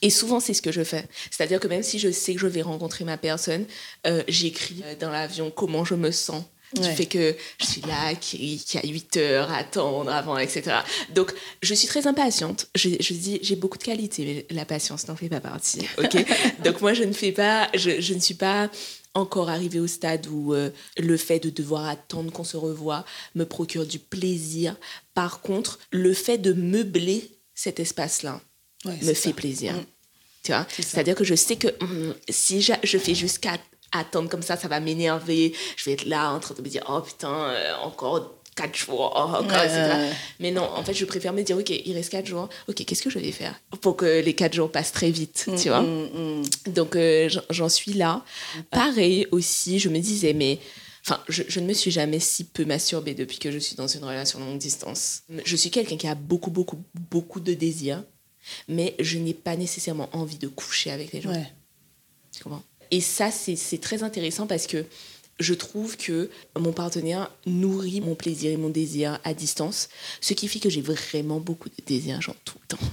Et 0.01 0.09
souvent, 0.09 0.39
c'est 0.39 0.53
ce 0.53 0.61
que 0.61 0.71
je 0.71 0.83
fais. 0.83 1.07
C'est-à-dire 1.31 1.59
que 1.59 1.67
même 1.67 1.83
si 1.83 1.99
je 1.99 2.11
sais 2.11 2.33
que 2.33 2.39
je 2.39 2.47
vais 2.47 2.61
rencontrer 2.61 3.05
ma 3.05 3.17
personne, 3.17 3.65
euh, 4.05 4.23
j'écris 4.27 4.83
euh, 4.83 4.95
dans 4.99 5.09
l'avion 5.09 5.51
comment 5.51 5.85
je 5.85 5.95
me 5.95 6.11
sens 6.11 6.43
du 6.73 6.89
fait 6.89 7.05
que 7.05 7.35
je 7.59 7.65
suis 7.65 7.81
là, 7.81 8.13
qui, 8.15 8.57
qui 8.57 8.77
a 8.77 8.85
8 8.85 9.17
heures 9.17 9.51
à 9.51 9.57
attendre 9.57 10.11
avant, 10.11 10.37
etc. 10.37 10.77
Donc, 11.13 11.33
je 11.61 11.73
suis 11.73 11.87
très 11.87 12.07
impatiente. 12.07 12.67
Je, 12.75 12.89
je 12.99 13.13
dis, 13.13 13.39
j'ai 13.41 13.55
beaucoup 13.55 13.77
de 13.77 13.83
qualités, 13.83 14.45
mais 14.49 14.55
la 14.55 14.65
patience 14.65 15.07
n'en 15.07 15.15
fait 15.15 15.29
pas 15.29 15.39
partie. 15.39 15.87
ok? 15.97 16.25
Donc, 16.63 16.81
moi, 16.81 16.93
je 16.93 17.03
ne 17.03 17.13
fais 17.13 17.31
pas, 17.31 17.69
je, 17.73 18.01
je, 18.01 18.13
ne 18.13 18.19
suis 18.19 18.33
pas 18.33 18.69
encore 19.13 19.49
arrivée 19.49 19.79
au 19.79 19.87
stade 19.87 20.27
où 20.27 20.53
euh, 20.53 20.69
le 20.97 21.17
fait 21.17 21.39
de 21.39 21.49
devoir 21.49 21.85
attendre 21.85 22.31
qu'on 22.31 22.43
se 22.43 22.57
revoie 22.57 23.05
me 23.35 23.45
procure 23.45 23.85
du 23.85 23.99
plaisir. 23.99 24.75
Par 25.13 25.41
contre, 25.41 25.79
le 25.91 26.13
fait 26.13 26.37
de 26.37 26.53
meubler 26.53 27.31
cet 27.55 27.79
espace-là 27.79 28.41
me 28.85 29.13
fait 29.13 29.33
plaisir. 29.33 29.73
Mm. 29.73 29.85
C'est-à-dire 30.69 31.15
que 31.15 31.23
je 31.23 31.35
sais 31.35 31.55
que 31.55 31.67
hum, 31.81 32.15
si 32.29 32.61
je, 32.61 32.73
je 32.83 32.97
fais 32.97 33.15
jusqu'à 33.15 33.57
attendre 33.91 34.29
comme 34.29 34.41
ça, 34.41 34.57
ça 34.57 34.67
va 34.67 34.79
m'énerver. 34.79 35.53
Je 35.75 35.85
vais 35.85 35.93
être 35.93 36.05
là 36.05 36.31
en 36.31 36.39
train 36.39 36.55
de 36.55 36.61
me 36.61 36.67
dire, 36.67 36.83
oh 36.89 37.01
putain, 37.01 37.33
euh, 37.33 37.75
encore 37.83 38.37
quatre 38.57 38.75
jours, 38.75 39.13
oh, 39.15 39.35
encore, 39.37 39.63
etc. 39.63 40.09
Mais 40.39 40.51
non, 40.51 40.63
en 40.63 40.83
fait, 40.83 40.93
je 40.93 41.05
préfère 41.05 41.31
me 41.31 41.43
dire, 41.43 41.57
ok, 41.57 41.69
il 41.69 41.93
reste 41.93 42.09
quatre 42.09 42.25
jours. 42.25 42.49
Ok, 42.67 42.83
qu'est-ce 42.83 43.03
que 43.03 43.09
je 43.09 43.19
vais 43.19 43.31
faire 43.31 43.55
pour 43.81 43.95
que 43.95 44.21
les 44.21 44.33
quatre 44.33 44.53
jours 44.53 44.71
passent 44.71 44.91
très 44.91 45.11
vite, 45.11 45.45
mm, 45.47 45.55
tu 45.55 45.69
vois 45.69 45.81
mm, 45.81 46.41
mm. 46.67 46.73
Donc, 46.73 46.95
euh, 46.95 47.29
j'en 47.49 47.69
suis 47.69 47.93
là. 47.93 48.25
Pareil 48.71 49.27
aussi, 49.31 49.79
je 49.79 49.89
me 49.89 49.99
disais, 49.99 50.33
mais... 50.33 50.59
Enfin, 51.05 51.21
je, 51.29 51.43
je, 51.47 51.61
ne 51.61 51.67
me 51.67 51.73
suis 51.73 51.91
jamais 51.91 52.19
si 52.19 52.43
peu 52.43 52.65
masturbée 52.65 53.13
depuis 53.13 53.37
que 53.37 53.49
je 53.49 53.59
suis 53.59 53.77
dans 53.77 53.87
une 53.87 54.03
relation 54.03 54.39
longue 54.39 54.57
distance. 54.57 55.21
Je 55.45 55.55
suis 55.55 55.69
quelqu'un 55.71 55.95
qui 55.95 56.05
a 56.05 56.15
beaucoup, 56.15 56.51
beaucoup, 56.51 56.83
beaucoup 57.09 57.39
de 57.39 57.53
désirs, 57.53 58.03
mais 58.67 58.93
je 58.99 59.17
n'ai 59.17 59.33
pas 59.33 59.55
nécessairement 59.55 60.09
envie 60.11 60.37
de 60.37 60.49
coucher 60.49 60.91
avec 60.91 61.13
les 61.13 61.21
gens. 61.21 61.31
Tu 62.33 62.43
comprends? 62.43 62.63
Et 62.91 63.01
ça, 63.01 63.31
c'est 63.31 63.81
très 63.81 64.03
intéressant 64.03 64.47
parce 64.47 64.67
que 64.67 64.85
je 65.39 65.53
trouve 65.53 65.97
que 65.97 66.29
mon 66.57 66.71
partenaire 66.71 67.31
nourrit 67.45 68.01
mon 68.01 68.15
plaisir 68.15 68.51
et 68.51 68.57
mon 68.57 68.69
désir 68.69 69.19
à 69.23 69.33
distance, 69.33 69.89
ce 70.21 70.33
qui 70.33 70.47
fait 70.47 70.59
que 70.59 70.69
j'ai 70.69 70.81
vraiment 70.81 71.39
beaucoup 71.39 71.69
de 71.69 71.75
désir, 71.85 72.21
genre 72.21 72.35
tout 72.43 72.57
le 72.61 72.75
temps. 72.75 72.85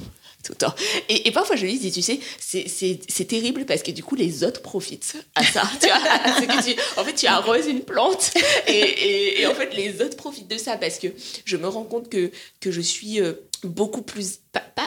Tout 0.44 0.52
le 0.52 0.58
temps. 0.58 0.74
Et, 1.08 1.30
parfois, 1.30 1.56
je 1.56 1.64
lui 1.64 1.78
dis, 1.78 1.90
tu 1.90 2.02
sais, 2.02 2.20
c'est 2.38 3.24
terrible 3.24 3.64
parce 3.64 3.82
que 3.82 3.90
du 3.90 4.04
coup, 4.04 4.14
les 4.14 4.44
autres 4.44 4.60
profitent 4.60 5.16
à 5.34 5.42
ça. 5.42 5.62
en 6.98 7.04
fait, 7.04 7.14
tu 7.14 7.26
arroses 7.26 7.66
une 7.66 7.80
plante 7.80 8.30
et, 8.66 9.40
et, 9.40 9.46
en 9.46 9.54
fait, 9.54 9.74
les 9.74 10.02
autres 10.02 10.18
profitent 10.18 10.50
de 10.50 10.58
ça 10.58 10.76
parce 10.76 10.98
que 10.98 11.06
je 11.46 11.56
me 11.56 11.66
rends 11.66 11.84
compte 11.84 12.10
que, 12.10 12.30
que 12.60 12.70
je 12.70 12.82
suis 12.82 13.22
euh, 13.22 13.32
beaucoup 13.62 14.02
plus, 14.02 14.40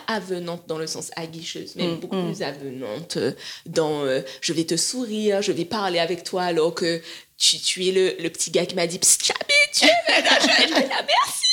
avenante 0.08 0.64
dans 0.68 0.78
le 0.78 0.88
sens 0.88 1.12
aguicheuse, 1.16 1.74
mais 1.76 1.88
mm, 1.88 2.00
beaucoup 2.00 2.16
mm. 2.16 2.34
plus 2.34 2.44
avenante 2.44 3.18
euh, 3.18 3.32
dans 3.66 4.04
euh, 4.04 4.22
je 4.42 4.54
vais 4.54 4.64
te 4.64 4.78
sourire, 4.78 5.42
je 5.42 5.52
vais 5.52 5.66
parler 5.66 6.00
avec 6.00 6.24
toi 6.24 6.44
alors 6.44 6.74
que 6.74 7.02
tu, 7.38 7.60
tu 7.60 7.86
es 7.88 7.92
le, 7.92 8.16
le 8.22 8.30
petit 8.30 8.52
gars 8.52 8.66
qui 8.66 8.76
m'a 8.76 8.88
dit 8.88 9.00
Chabi, 9.02 9.54
tu 9.74 9.86
es 9.86 9.90
je 9.90 10.74
vais 10.74 10.88
la 10.88 11.04
merci. 11.08 11.48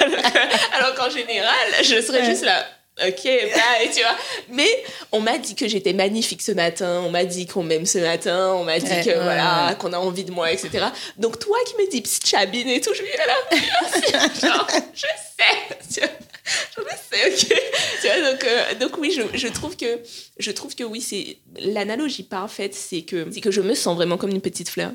alors 0.72 0.94
qu'en 0.94 1.10
général, 1.10 1.54
je 1.82 2.00
serais 2.02 2.24
juste 2.24 2.44
là. 2.44 2.64
Ok, 3.02 3.24
bye, 3.24 3.90
tu 3.92 4.02
vois. 4.02 4.16
Mais 4.50 4.84
on 5.10 5.18
m'a 5.18 5.36
dit 5.38 5.56
que 5.56 5.66
j'étais 5.66 5.92
magnifique 5.92 6.40
ce 6.40 6.52
matin, 6.52 7.02
on 7.04 7.10
m'a 7.10 7.24
dit 7.24 7.46
qu'on 7.46 7.64
m'aime 7.64 7.86
ce 7.86 7.98
matin, 7.98 8.52
on 8.54 8.62
m'a 8.62 8.78
dit 8.78 8.86
que 9.04 9.14
voilà, 9.20 9.74
qu'on 9.80 9.92
a 9.92 9.98
envie 9.98 10.22
de 10.24 10.30
moi, 10.30 10.52
etc. 10.52 10.86
Donc 11.18 11.40
toi 11.40 11.56
qui 11.66 11.74
me 11.74 11.90
dis 11.90 12.04
chabine 12.24 12.68
et 12.68 12.80
tout, 12.80 12.94
je 12.94 13.02
vais 13.02 13.16
là, 13.16 14.28
genre, 14.40 14.66
je 14.94 15.00
sais, 15.00 15.76
je 15.88 15.94
sais, 15.94 16.10
ok. 16.78 17.54
Tu 18.00 18.06
vois, 18.06 18.32
donc, 18.32 18.44
euh, 18.44 18.74
donc 18.78 18.98
oui, 18.98 19.12
je, 19.12 19.36
je, 19.36 19.48
trouve 19.48 19.76
que, 19.76 20.00
je 20.38 20.50
trouve 20.50 20.74
que 20.74 20.84
oui, 20.84 21.00
c'est 21.00 21.38
l'analogie 21.58 22.22
parfaite, 22.22 22.74
c'est 22.74 23.02
que, 23.02 23.28
c'est 23.30 23.40
que 23.40 23.50
je 23.50 23.60
me 23.60 23.74
sens 23.74 23.96
vraiment 23.96 24.16
comme 24.16 24.30
une 24.30 24.40
petite 24.40 24.68
fleur. 24.68 24.92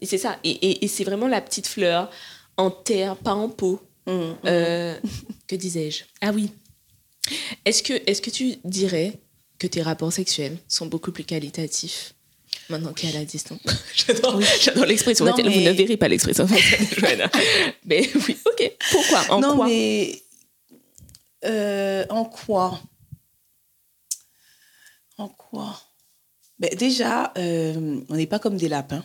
Et 0.00 0.06
c'est 0.06 0.18
ça. 0.18 0.38
Et, 0.44 0.50
et, 0.50 0.84
et 0.84 0.88
c'est 0.88 1.04
vraiment 1.04 1.28
la 1.28 1.40
petite 1.40 1.66
fleur 1.66 2.10
en 2.56 2.70
terre, 2.70 3.16
pas 3.16 3.34
en 3.34 3.48
pot. 3.48 3.80
Mmh, 4.06 4.12
mmh. 4.12 4.36
Euh, 4.46 4.94
que 5.46 5.56
disais-je? 5.56 6.04
Ah 6.20 6.30
oui. 6.34 6.50
Est-ce 7.64 7.82
que, 7.82 7.92
est 7.92 8.20
que 8.20 8.30
tu 8.30 8.56
dirais 8.64 9.12
que 9.58 9.66
tes 9.66 9.82
rapports 9.82 10.12
sexuels 10.12 10.56
sont 10.66 10.86
beaucoup 10.86 11.12
plus 11.12 11.24
qualitatifs 11.24 12.14
maintenant 12.70 12.92
qu'il 12.92 13.10
y 13.10 13.12
a 13.14 13.18
la 13.18 13.24
distance? 13.24 13.60
J'adore 13.94 14.38
l'expression. 14.86 15.26
Vous 15.26 15.42
ne 15.42 15.72
verrez 15.72 15.96
pas 15.96 16.08
l'expression 16.08 16.46
mais 17.84 18.08
oui, 18.14 18.36
ok. 18.46 18.72
Pourquoi? 18.90 19.24
En 19.30 19.40
non, 19.40 19.64
mais 19.66 20.22
euh, 21.44 22.04
en 22.10 22.24
quoi? 22.24 22.80
En 25.16 25.28
quoi? 25.28 25.76
Ben, 26.58 26.74
Déjà, 26.76 27.32
euh, 27.38 28.00
on 28.08 28.14
n'est 28.16 28.26
pas 28.26 28.38
comme 28.38 28.56
des 28.56 28.68
lapins, 28.68 29.04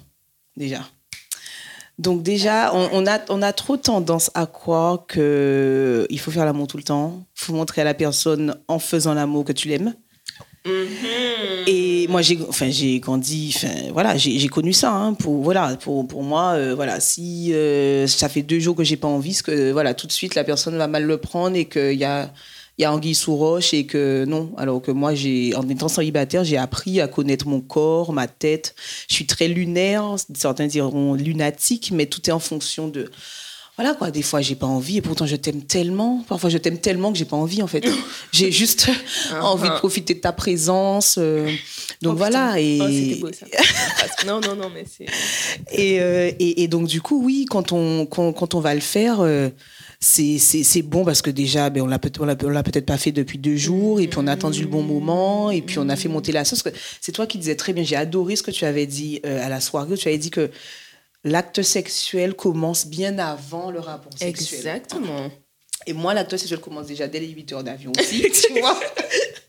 déjà. 0.58 0.82
Donc 2.00 2.24
déjà, 2.24 2.74
on, 2.74 3.06
a, 3.06 3.20
on 3.30 3.42
a 3.44 3.54
trop 3.54 3.78
tendance 3.78 4.32
à 4.34 4.48
croire 4.48 5.06
qu'il 5.06 6.20
faut 6.20 6.32
faire 6.32 6.46
l'amour 6.46 6.68
tout 6.68 6.78
le 6.78 6.84
temps. 6.84 7.24
Il 7.38 7.46
faut 7.46 7.54
montrer 7.54 7.82
à 7.82 7.86
la 7.86 7.94
personne 7.94 8.60
en 8.68 8.80
faisant 8.80 9.14
l'amour 9.14 9.46
que 9.46 9.52
tu 9.52 9.68
l'aimes. 9.68 9.94
Mm-hmm. 10.66 11.68
Et 11.68 12.08
moi, 12.08 12.22
j'ai, 12.22 12.40
enfin, 12.48 12.70
j'ai 12.70 13.00
grandi, 13.00 13.54
enfin, 13.56 13.92
voilà, 13.92 14.18
j'ai, 14.18 14.48
connu 14.48 14.74
ça. 14.74 14.94
Hein, 14.94 15.14
pour, 15.14 15.42
voilà, 15.44 15.76
pour, 15.78 16.08
pour 16.08 16.24
moi, 16.24 16.54
euh, 16.54 16.74
voilà, 16.76 17.00
si 17.00 17.54
euh, 17.54 18.08
ça 18.08 18.30
fait 18.30 18.42
deux 18.42 18.60
jours 18.60 18.76
que 18.76 18.84
j'ai 18.84 18.98
pas 18.98 19.08
envie, 19.08 19.38
que 19.44 19.72
voilà, 19.72 19.94
tout 19.94 20.08
de 20.08 20.12
suite 20.12 20.36
la 20.36 20.44
personne 20.44 20.78
va 20.78 20.88
mal 20.88 21.04
le 21.04 21.18
prendre 21.18 21.56
et 21.56 21.66
qu'il 21.66 21.94
y 21.94 22.06
a 22.06 22.32
y 22.80 22.86
a 22.86 22.94
anguille 22.94 23.16
sous 23.16 23.36
roche 23.36 23.74
et 23.74 23.86
que 23.86 24.26
non. 24.26 24.52
Alors 24.58 24.82
que 24.82 24.92
moi, 24.92 25.14
j'ai, 25.14 25.54
en 25.56 25.68
étant 25.70 25.88
célibataire, 25.88 26.44
j'ai 26.44 26.58
appris 26.58 27.02
à 27.02 27.08
connaître 27.08 27.48
mon 27.48 27.62
corps, 27.62 28.14
ma 28.14 28.28
tête. 28.28 28.76
Je 29.08 29.16
suis 29.16 29.28
très 29.28 29.48
lunaire, 29.48 30.16
certains 30.34 30.68
diront 30.68 31.14
lunatique, 31.14 31.92
mais 31.94 32.06
tout 32.08 32.28
est 32.30 32.34
en 32.34 32.40
fonction 32.40 32.88
de. 32.88 33.12
Voilà 33.76 33.96
quoi, 33.96 34.12
des 34.12 34.22
fois 34.22 34.40
j'ai 34.40 34.54
pas 34.54 34.68
envie 34.68 34.98
et 34.98 35.02
pourtant 35.02 35.26
je 35.26 35.36
t'aime 35.36 35.64
tellement. 35.64 36.24
Parfois 36.30 36.52
je 36.52 36.60
t'aime 36.60 36.78
tellement 36.78 37.12
que 37.12 37.18
j'ai 37.18 37.26
pas 37.26 37.36
envie 37.36 37.64
en 37.64 37.68
fait. 37.68 37.84
j'ai 38.32 38.52
juste 38.52 38.88
envie 39.42 39.68
de 39.68 39.74
profiter 39.78 40.14
de 40.14 40.20
ta 40.20 40.32
présence. 40.32 41.16
Euh, 41.18 41.52
donc 42.00 42.14
oh, 42.14 42.18
voilà. 42.18 42.60
Et... 42.60 43.18
Oh, 43.20 43.26
beau, 43.26 43.34
ça. 43.34 43.48
non, 44.28 44.42
non, 44.42 44.56
non, 44.56 44.70
mais 44.72 44.86
c'est. 44.86 45.08
Et, 45.72 46.00
euh, 46.02 46.32
et, 46.40 46.62
et, 46.62 46.68
donc 46.68 46.88
du 46.88 47.02
coup, 47.02 47.24
oui, 47.24 47.46
quand 47.50 47.72
on, 47.72 48.06
quand, 48.06 48.32
quand 48.34 48.54
on 48.54 48.60
va 48.60 48.76
le 48.76 48.82
faire. 48.82 49.22
Euh, 49.22 49.50
c'est 50.00 50.82
bon 50.82 51.06
parce 51.06 51.22
que 51.22 51.30
déjà, 51.30 51.70
ben, 51.70 51.82
on 51.82 51.88
l'a 51.88 51.98
peut-être 51.98 52.86
pas 52.86 52.98
fait 52.98 53.14
depuis 53.14 53.38
deux 53.38 53.56
jours, 53.56 54.02
et 54.02 54.08
puis 54.10 54.20
on 54.22 54.28
a 54.28 54.34
attendu 54.34 54.60
le 54.60 54.68
bon 54.68 54.84
moment, 54.84 55.50
et 55.50 55.62
puis 55.62 55.80
on 55.80 55.88
a 55.88 55.96
fait 55.96 56.10
monter 56.10 56.34
la 56.34 56.44
sauce. 56.44 56.62
C'est 57.00 57.14
toi 57.14 57.26
qui 57.26 57.38
disais 57.38 57.56
très 57.56 57.72
bien, 57.72 57.86
j'ai 57.86 57.96
adoré 57.96 58.36
ce 58.36 58.44
que 58.44 58.52
tu 58.52 58.66
avais 58.66 58.86
dit 58.86 59.22
à 59.24 59.48
la 59.48 59.62
soirée, 59.62 59.96
tu 59.96 60.10
avais 60.10 60.18
dit 60.18 60.30
que 60.30 60.52
l'acte 61.24 61.62
sexuel 61.62 62.36
commence 62.36 62.88
bien 62.88 63.18
avant 63.20 63.72
le 63.72 63.80
rapport 63.80 64.18
sexuel. 64.18 64.60
Exactement. 64.60 65.30
Et 65.86 65.94
moi, 65.94 66.14
l'acte 66.14 66.36
sexuel 66.38 66.60
commence 66.60 66.88
déjà 66.88 67.08
dès 67.08 67.20
les 67.20 67.30
8 67.30 67.54
heures 67.54 67.64
d'avion 67.64 67.92
aussi, 67.98 68.22
tu 68.48 68.60
vois. 68.60 68.80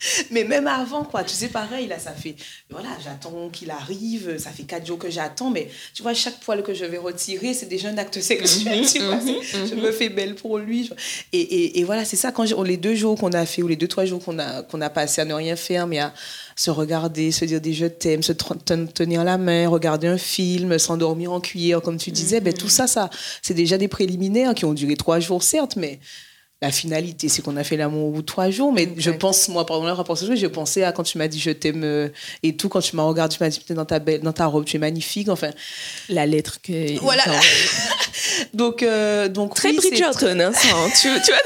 Mais 0.31 0.45
même 0.45 0.67
avant, 0.67 1.05
quoi, 1.05 1.25
tu 1.25 1.35
sais, 1.35 1.49
pareil, 1.49 1.87
là, 1.87 1.99
ça 1.99 2.13
fait, 2.13 2.37
voilà, 2.71 2.89
j'attends 3.03 3.49
qu'il 3.51 3.71
arrive, 3.71 4.39
ça 4.39 4.51
fait 4.51 4.65
quatre 4.65 4.87
jours 4.87 4.99
que 4.99 5.11
j'attends, 5.11 5.51
mais 5.51 5.69
tu 5.95 6.03
vois, 6.03 6.15
chaque 6.15 6.39
poil 6.41 6.63
que 6.63 6.75
je 6.75 6.85
vais 6.85 6.99
retirer, 6.99 7.55
c'est 7.55 7.67
déjà 7.67 7.89
un 7.89 7.99
acte 7.99 8.21
sexuel, 8.21 8.81
mhm, 8.81 8.87
tu 8.93 8.99
vois, 9.01 9.17
mhm, 9.17 9.41
je 9.53 9.75
me 9.75 9.89
mhm. 9.89 9.93
fais 9.93 10.09
belle 10.09 10.35
pour 10.35 10.59
lui. 10.59 10.91
Et, 11.33 11.41
et, 11.41 11.81
et 11.81 11.85
voilà, 11.85 12.05
c'est 12.05 12.17
ça, 12.17 12.33
quand 12.33 12.45
les 12.63 12.77
deux 12.77 12.95
jours 12.95 13.19
qu'on 13.19 13.33
a 13.33 13.47
fait, 13.47 13.63
ou 13.63 13.69
les 13.69 13.77
deux, 13.77 13.89
trois 13.89 14.05
jours 14.05 14.23
qu'on 14.23 14.39
a, 14.39 14.63
qu'on 14.63 14.81
a 14.81 14.91
passé 14.91 15.21
à 15.21 15.25
ne 15.25 15.35
rien 15.35 15.57
faire, 15.57 15.87
mais 15.87 15.99
à 15.99 16.13
se 16.57 16.71
regarder, 16.71 17.33
se 17.33 17.45
dire 17.45 17.61
des 17.61 17.73
je 17.73 17.87
t'aime, 17.87 18.23
se 18.23 18.33
tenir 18.33 19.25
la 19.25 19.39
main, 19.39 19.69
regarder 19.69 20.07
un 20.07 20.19
film, 20.19 20.79
s'endormir 20.79 21.33
en 21.33 21.41
cuillère, 21.41 21.83
comme 21.83 21.97
tu 21.97 22.11
disais, 22.11 22.41
ben, 22.41 22.53
tout 22.53 22.69
ça, 22.69 22.87
ça 22.87 23.11
c'est 23.43 23.55
déjà 23.55 23.79
des 23.79 23.89
préliminaires 23.89 24.55
qui 24.55 24.65
ont 24.65 24.75
duré 24.75 24.97
trois 24.97 25.21
jours, 25.21 25.43
certes, 25.43 25.77
mais 25.77 25.99
la 26.65 26.73
finalité, 26.73 27.29
c'est 27.29 27.43
qu'on 27.43 27.59
a 27.59 27.65
fait 27.65 27.77
l'amour 27.77 28.09
au 28.09 28.11
bout 28.11 28.23
de 28.23 28.27
trois 28.27 28.49
jours. 28.49 28.73
Mais 28.73 28.89
je 28.97 29.11
pense, 29.11 29.49
moi, 29.49 29.67
pendant 29.67 29.85
le 29.85 29.93
rapport 29.93 30.17
sexuel, 30.17 30.39
j'ai 30.39 30.49
pensé 30.49 30.83
à 30.83 30.93
quand 30.93 31.03
tu 31.03 31.19
m'as 31.19 31.29
dit 31.29 31.39
je 31.39 31.51
t'aime 31.51 31.85
euh, 31.85 32.09
et 32.43 32.57
tout, 32.57 32.71
quand 32.71 32.81
tu 32.81 32.97
m'as 32.97 33.03
regardé, 33.03 33.37
tu 33.37 33.43
m'as 33.43 33.51
dit 33.51 33.61
dans 33.69 33.85
ta, 33.85 33.99
belle, 33.99 34.23
dans 34.23 34.33
ta 34.33 34.47
robe, 34.47 34.65
tu 34.65 34.77
es 34.77 34.79
magnifique. 34.79 35.29
Enfin, 35.29 35.51
la 36.09 36.25
lettre 36.25 36.63
que. 36.63 36.99
Voilà. 37.01 37.23
donc, 38.55 38.83
euh, 38.83 39.29
donc. 39.29 39.55
Très 39.55 39.69
oui, 39.71 39.77
Bridgerton, 39.77 40.41
hein, 40.41 40.55
ça. 40.55 40.75
Hein. 40.75 40.89
tu, 40.91 41.09
tu 41.23 41.33
vois 41.33 41.43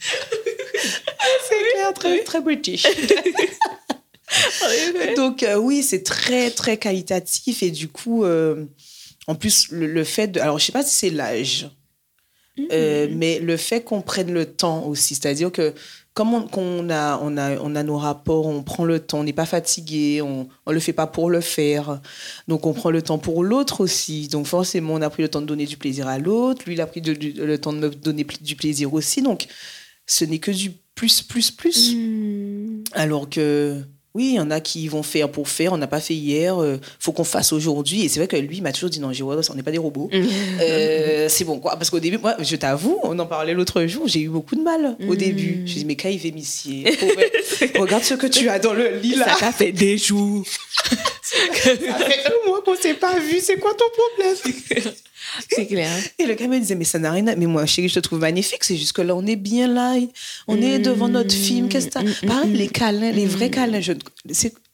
C'est 1.48 1.62
clair, 1.74 1.92
très, 1.94 2.24
très 2.24 2.40
british. 2.40 2.84
donc, 5.16 5.42
euh, 5.42 5.56
oui, 5.56 5.82
c'est 5.82 6.02
très, 6.02 6.50
très 6.50 6.78
qualitatif. 6.78 7.62
Et 7.62 7.70
du 7.70 7.88
coup, 7.88 8.24
en 8.24 9.34
plus, 9.34 9.70
le, 9.70 9.86
le, 9.86 10.04
fait 10.04 10.28
de. 10.28 10.40
Alors, 10.40 10.58
je 10.58 10.64
sais 10.64 10.72
pas 10.72 10.82
si 10.82 10.94
c'est 10.94 11.10
l'âge 11.10 11.68
euh, 12.58 13.08
mm. 13.08 13.14
mais 13.16 13.38
le 13.38 13.56
fait 13.56 13.82
qu'on 13.82 14.02
prenne 14.02 14.32
le 14.32 14.46
temps 14.46 14.84
aussi, 14.86 15.14
c'est-à-dire 15.14 15.50
que 15.50 15.74
comme 16.14 16.34
on, 16.34 16.90
a, 16.90 17.18
on, 17.22 17.38
a, 17.38 17.56
on 17.60 17.74
a 17.74 17.82
nos 17.82 17.96
rapports, 17.96 18.46
on 18.46 18.62
prend 18.62 18.84
le 18.84 19.00
temps, 19.00 19.20
on 19.20 19.24
n'est 19.24 19.32
pas 19.32 19.46
fatigué, 19.46 20.20
on 20.20 20.46
ne 20.66 20.72
le 20.72 20.80
fait 20.80 20.92
pas 20.92 21.06
pour 21.06 21.30
le 21.30 21.40
faire. 21.40 22.02
Donc 22.48 22.66
on 22.66 22.74
prend 22.74 22.90
le 22.90 23.00
temps 23.00 23.18
pour 23.18 23.42
l'autre 23.42 23.80
aussi. 23.80 24.28
Donc 24.28 24.46
forcément, 24.46 24.94
on 24.94 25.00
a 25.00 25.08
pris 25.08 25.22
le 25.22 25.28
temps 25.28 25.40
de 25.40 25.46
donner 25.46 25.64
du 25.64 25.78
plaisir 25.78 26.06
à 26.08 26.18
l'autre, 26.18 26.64
lui, 26.66 26.74
il 26.74 26.80
a 26.82 26.86
pris 26.86 27.00
le 27.00 27.56
temps 27.56 27.72
de 27.72 27.78
me 27.78 27.88
donner 27.88 28.26
du 28.42 28.56
plaisir 28.56 28.92
aussi. 28.92 29.22
Donc 29.22 29.46
ce 30.06 30.26
n'est 30.26 30.38
que 30.38 30.50
du 30.50 30.72
plus, 30.94 31.22
plus, 31.22 31.50
plus. 31.50 31.94
Mm. 31.94 32.84
Alors 32.92 33.30
que 33.30 33.82
oui, 34.14 34.32
il 34.32 34.34
y 34.34 34.40
en 34.40 34.50
a 34.50 34.60
qui 34.60 34.88
vont 34.88 35.02
faire 35.02 35.30
pour 35.30 35.48
faire. 35.48 35.72
On 35.72 35.78
n'a 35.78 35.86
pas 35.86 36.00
fait 36.00 36.14
hier. 36.14 36.54
il 36.58 36.64
euh, 36.64 36.76
faut 36.98 37.12
qu'on 37.12 37.24
fasse 37.24 37.52
aujourd'hui. 37.52 38.04
Et 38.04 38.08
c'est 38.08 38.20
vrai 38.20 38.28
que 38.28 38.36
lui, 38.36 38.58
il 38.58 38.62
m'a 38.62 38.72
toujours 38.72 38.90
dit 38.90 39.00
non, 39.00 39.10
on 39.10 39.54
n'est 39.54 39.62
pas 39.62 39.70
des 39.70 39.78
robots. 39.78 40.10
Mhm. 40.12 40.28
Euh, 40.60 41.28
c'est 41.30 41.44
bon 41.44 41.58
quoi. 41.58 41.76
Parce 41.76 41.88
qu'au 41.88 41.98
début, 41.98 42.18
moi, 42.18 42.36
je 42.38 42.56
t'avoue, 42.56 42.98
on 43.04 43.18
en 43.18 43.26
parlait 43.26 43.54
l'autre 43.54 43.86
jour. 43.86 44.06
J'ai 44.06 44.20
eu 44.20 44.28
beaucoup 44.28 44.54
de 44.54 44.62
mal 44.62 44.96
au 45.08 45.14
début. 45.14 45.60
Mhm. 45.60 45.66
Je 45.66 45.74
dis 45.74 45.84
mais 45.86 45.96
quand 45.96 46.10
il 46.10 46.20
fait 46.20 46.30
missier, 46.30 46.84
regarde 47.78 48.04
ce 48.04 48.14
que 48.14 48.26
tu 48.26 48.48
as 48.50 48.58
dans 48.58 48.74
le 48.74 48.98
lit 48.98 49.14
là. 49.14 49.28
Ça 49.30 49.46
t'a 49.46 49.52
fait 49.52 49.72
des 49.72 49.96
jours. 49.96 50.44
ça 51.22 51.36
fait 51.54 52.26
un 52.26 52.48
mois 52.48 52.60
qu'on 52.62 52.76
s'est 52.76 52.94
pas 52.94 53.18
vu. 53.18 53.40
C'est 53.40 53.56
quoi 53.56 53.72
ton 53.72 53.86
problème? 53.96 54.92
C'est 55.48 55.66
clair. 55.66 55.90
Et 56.18 56.26
le 56.26 56.34
gars 56.34 56.46
me 56.46 56.58
disait, 56.58 56.74
mais 56.74 56.84
ça 56.84 56.98
n'a 56.98 57.10
rien 57.12 57.26
à... 57.26 57.36
Mais 57.36 57.46
moi, 57.46 57.66
chérie, 57.66 57.88
je 57.88 57.94
te 57.94 58.00
trouve 58.00 58.20
magnifique. 58.20 58.64
C'est 58.64 58.76
juste 58.76 58.92
que 58.92 59.02
là, 59.02 59.14
on 59.14 59.26
est 59.26 59.36
bien 59.36 59.68
là. 59.68 59.94
On 60.48 60.60
est 60.60 60.78
devant 60.78 61.08
notre 61.08 61.34
film. 61.34 61.68
Qu'est-ce 61.68 61.88
que 61.88 61.98
mm, 61.98 62.28
mm, 62.28 62.50
mm, 62.50 62.52
les 62.52 62.68
câlins, 62.68 63.12
les 63.12 63.26
vrais 63.26 63.50
câlins. 63.50 63.80
Je... 63.80 63.92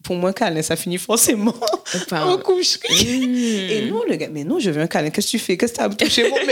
Pour 0.02 0.16
moi, 0.16 0.32
câlin, 0.32 0.62
ça 0.62 0.76
finit 0.76 0.98
forcément 0.98 1.54
en 2.12 2.38
coucherie. 2.38 3.72
Et 3.72 3.90
non, 3.90 4.02
le 4.08 4.16
gars, 4.16 4.28
mais 4.30 4.44
non, 4.44 4.58
je 4.58 4.70
veux 4.70 4.80
un 4.80 4.86
câlin. 4.86 5.10
Qu'est-ce 5.10 5.26
que 5.26 5.30
tu 5.32 5.38
fais? 5.38 5.56
Qu'est-ce 5.56 5.72
que 5.72 5.78
tu 5.78 5.84
as 5.84 5.88
touché 5.90 6.28
mon 6.28 6.36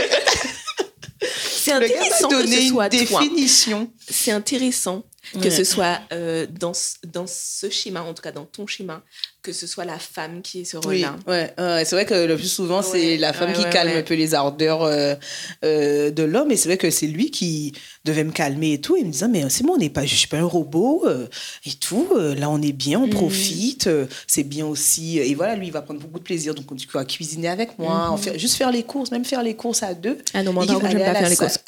C'est 1.49 1.71
intéressant 1.71 2.29
que 2.29 2.47
ce 2.47 2.61
soit 2.69 2.89
définition. 2.89 3.91
C'est 4.07 4.31
intéressant 4.31 5.03
que 5.41 5.49
ce 5.49 5.63
soit 5.63 5.99
euh, 6.13 6.47
dans, 6.49 6.71
dans 7.05 7.25
ce 7.27 7.69
schéma, 7.69 8.01
en 8.01 8.13
tout 8.13 8.21
cas 8.21 8.31
dans 8.31 8.45
ton 8.45 8.67
schéma, 8.67 9.03
que 9.47 9.53
ce 9.53 9.65
soit 9.65 9.85
la 9.85 9.97
femme 9.97 10.41
qui 10.41 10.59
est 10.61 10.65
ce 10.65 10.75
rôle-là. 10.75 11.15
Oui, 11.25 11.33
ouais, 11.33 11.85
c'est 11.85 11.95
vrai 11.95 12.05
que 12.05 12.25
le 12.25 12.35
plus 12.35 12.51
souvent, 12.51 12.81
c'est 12.81 13.15
la 13.15 13.31
femme 13.31 13.53
qui 13.53 13.63
calme 13.69 13.95
un 13.95 14.01
peu 14.01 14.13
les 14.13 14.35
ardeurs 14.35 14.83
euh, 14.83 15.15
euh, 15.63 16.11
de 16.11 16.23
l'homme. 16.23 16.51
Et 16.51 16.57
c'est 16.57 16.67
vrai 16.67 16.77
que 16.77 16.89
c'est 16.89 17.07
lui 17.07 17.31
qui 17.31 17.71
devait 18.03 18.25
me 18.25 18.31
calmer 18.31 18.73
et 18.73 18.81
tout. 18.81 18.97
Et 18.97 19.05
me 19.05 19.09
disait, 19.09 19.29
mais 19.29 19.49
c'est 19.49 19.63
bon, 19.63 19.75
on 19.75 19.77
n'est 19.77 19.89
pas, 19.89 20.05
je 20.05 20.15
suis 20.15 20.27
pas 20.27 20.39
un 20.39 20.43
robot 20.43 21.03
euh, 21.05 21.27
et 21.65 21.71
tout. 21.75 22.09
là, 22.13 22.49
on 22.49 22.61
est 22.61 22.73
bien, 22.73 22.99
on 22.99 23.07
mm. 23.07 23.11
profite. 23.11 23.89
c'est 24.27 24.43
bien 24.43 24.65
aussi. 24.65 25.19
Et 25.19 25.33
voilà, 25.33 25.55
lui, 25.55 25.67
il 25.67 25.73
va 25.73 25.81
prendre 25.81 26.01
beaucoup 26.01 26.19
de 26.19 26.25
plaisir. 26.25 26.53
Donc, 26.53 26.73
du 26.75 26.85
coup, 26.85 26.97
à 26.97 27.05
cuisiner 27.05 27.47
avec 27.47 27.79
moi, 27.79 28.17
mm-hmm. 28.17 28.37
juste 28.37 28.55
faire 28.55 28.73
les 28.73 28.83
courses, 28.83 29.11
même 29.11 29.23
faire 29.23 29.43
les 29.43 29.55
courses 29.55 29.81
à 29.81 29.93
deux. 29.93 30.17
Ah 30.33 30.43
non, 30.43 30.51
moi, 30.51 30.65
je 30.67 30.73
n'aime 30.73 30.99
pas 30.99 31.15
faire 31.15 31.29
les 31.29 31.37
courses. 31.37 31.59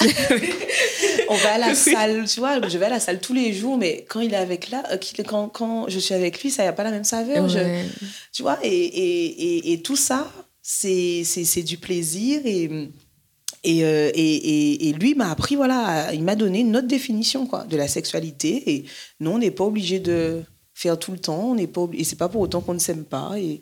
on 1.30 1.36
va 1.36 1.54
à 1.54 1.58
la 1.58 1.74
salle, 1.76 2.24
tu 2.28 2.40
vois, 2.40 2.60
je 2.68 2.76
vais 2.76 2.86
à 2.86 2.90
la 2.90 3.00
salle 3.00 3.20
tous 3.20 3.32
les 3.32 3.52
jours, 3.52 3.78
mais 3.78 4.04
quand 4.08 4.20
il 4.20 4.34
est 4.34 4.36
avec 4.36 4.70
là, 4.70 4.82
quand, 5.26 5.48
quand 5.48 5.88
je 5.88 5.98
suis 5.98 6.14
avec 6.14 6.42
lui, 6.42 6.50
ça 6.50 6.64
n'a 6.64 6.72
pas 6.72 6.84
la 6.84 6.90
même 6.90 7.04
saveur. 7.04 7.46
tu 8.32 8.42
vois, 8.42 8.58
et, 8.62 8.68
et, 8.68 9.72
et, 9.72 9.82
tout 9.82 9.96
ça, 9.96 10.30
c'est 10.62 11.62
du 11.64 11.78
plaisir 11.78 12.40
et. 12.44 12.90
Et, 13.62 13.84
euh, 13.84 14.10
et, 14.14 14.88
et, 14.88 14.92
lui 14.94 15.14
m'a 15.14 15.30
appris, 15.30 15.54
voilà, 15.54 16.14
il 16.14 16.22
m'a 16.22 16.34
donné 16.34 16.60
une 16.60 16.74
autre 16.78 16.86
définition 16.86 17.44
quoi, 17.44 17.64
de 17.64 17.76
la 17.76 17.88
sexualité. 17.88 18.70
Et 18.70 18.84
non, 19.20 19.34
on 19.34 19.38
n'est 19.38 19.50
pas 19.50 19.64
obligé 19.64 20.00
de 20.00 20.42
faire 20.72 20.98
tout 20.98 21.12
le 21.12 21.18
temps, 21.18 21.50
on 21.50 21.54
n'est 21.56 21.66
pas 21.66 21.86
et 21.92 22.04
c'est 22.04 22.16
pas 22.16 22.30
pour 22.30 22.40
autant 22.40 22.62
qu'on 22.62 22.72
ne 22.72 22.78
s'aime 22.78 23.04
pas. 23.04 23.34
Et 23.36 23.60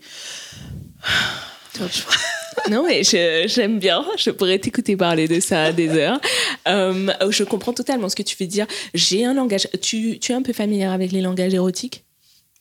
non, 2.71 2.85
mais 2.87 3.03
j'aime 3.03 3.79
bien. 3.79 4.05
Je 4.17 4.31
pourrais 4.31 4.59
t'écouter 4.59 4.97
parler 4.97 5.29
de 5.29 5.41
ça 5.41 5.73
des 5.73 5.91
heures. 5.91 6.21
Euh, 6.67 7.11
je 7.31 7.45
comprends 7.45 7.73
totalement 7.73 8.09
ce 8.09 8.17
que 8.17 8.23
tu 8.23 8.37
veux 8.39 8.47
dire. 8.47 8.67
J'ai 8.95 9.25
un 9.25 9.35
langage. 9.35 9.69
Tu, 9.81 10.19
tu 10.19 10.33
es 10.33 10.35
un 10.35 10.43
peu 10.43 10.53
familière 10.53 10.93
avec 10.93 11.13
les 11.13 11.21
langages 11.21 11.55
érotiques? 11.55 12.05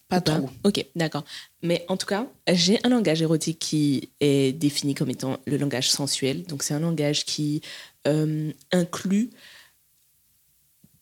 Pas? 0.09 0.21
trop. 0.21 0.49
Ok, 0.63 0.85
d'accord. 0.95 1.25
Mais 1.61 1.85
en 1.89 1.97
tout 1.97 2.05
cas, 2.05 2.27
j'ai 2.49 2.79
un 2.85 2.89
langage 2.89 3.21
érotique 3.21 3.59
qui 3.59 4.09
est 4.21 4.53
défini 4.53 4.95
comme 4.95 5.09
étant 5.09 5.37
le 5.45 5.57
langage 5.57 5.89
sensuel. 5.89 6.43
Donc, 6.43 6.63
c'est 6.63 6.73
un 6.73 6.79
langage 6.79 7.25
qui 7.25 7.61
euh, 8.07 8.51
inclut 8.71 9.29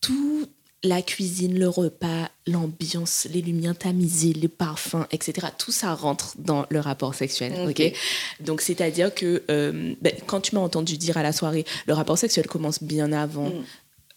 tout 0.00 0.46
la 0.82 1.02
cuisine, 1.02 1.58
le 1.58 1.68
repas, 1.68 2.30
l'ambiance, 2.46 3.26
les 3.32 3.42
lumières 3.42 3.76
tamisées, 3.76 4.32
les 4.32 4.48
parfums, 4.48 5.06
etc. 5.10 5.48
Tout 5.58 5.72
ça 5.72 5.94
rentre 5.94 6.34
dans 6.38 6.66
le 6.70 6.80
rapport 6.80 7.14
sexuel. 7.14 7.52
Ok. 7.68 7.92
Donc 8.40 8.60
c'est-à-dire 8.60 9.14
que 9.14 9.42
euh, 9.50 9.94
ben, 10.00 10.12
quand 10.26 10.40
tu 10.40 10.54
m'as 10.54 10.60
entendu 10.60 10.96
dire 10.96 11.16
à 11.16 11.22
la 11.22 11.32
soirée, 11.32 11.64
le 11.86 11.94
rapport 11.94 12.18
sexuel 12.18 12.46
commence 12.46 12.82
bien 12.82 13.12
avant. 13.12 13.48
Mm. 13.48 13.64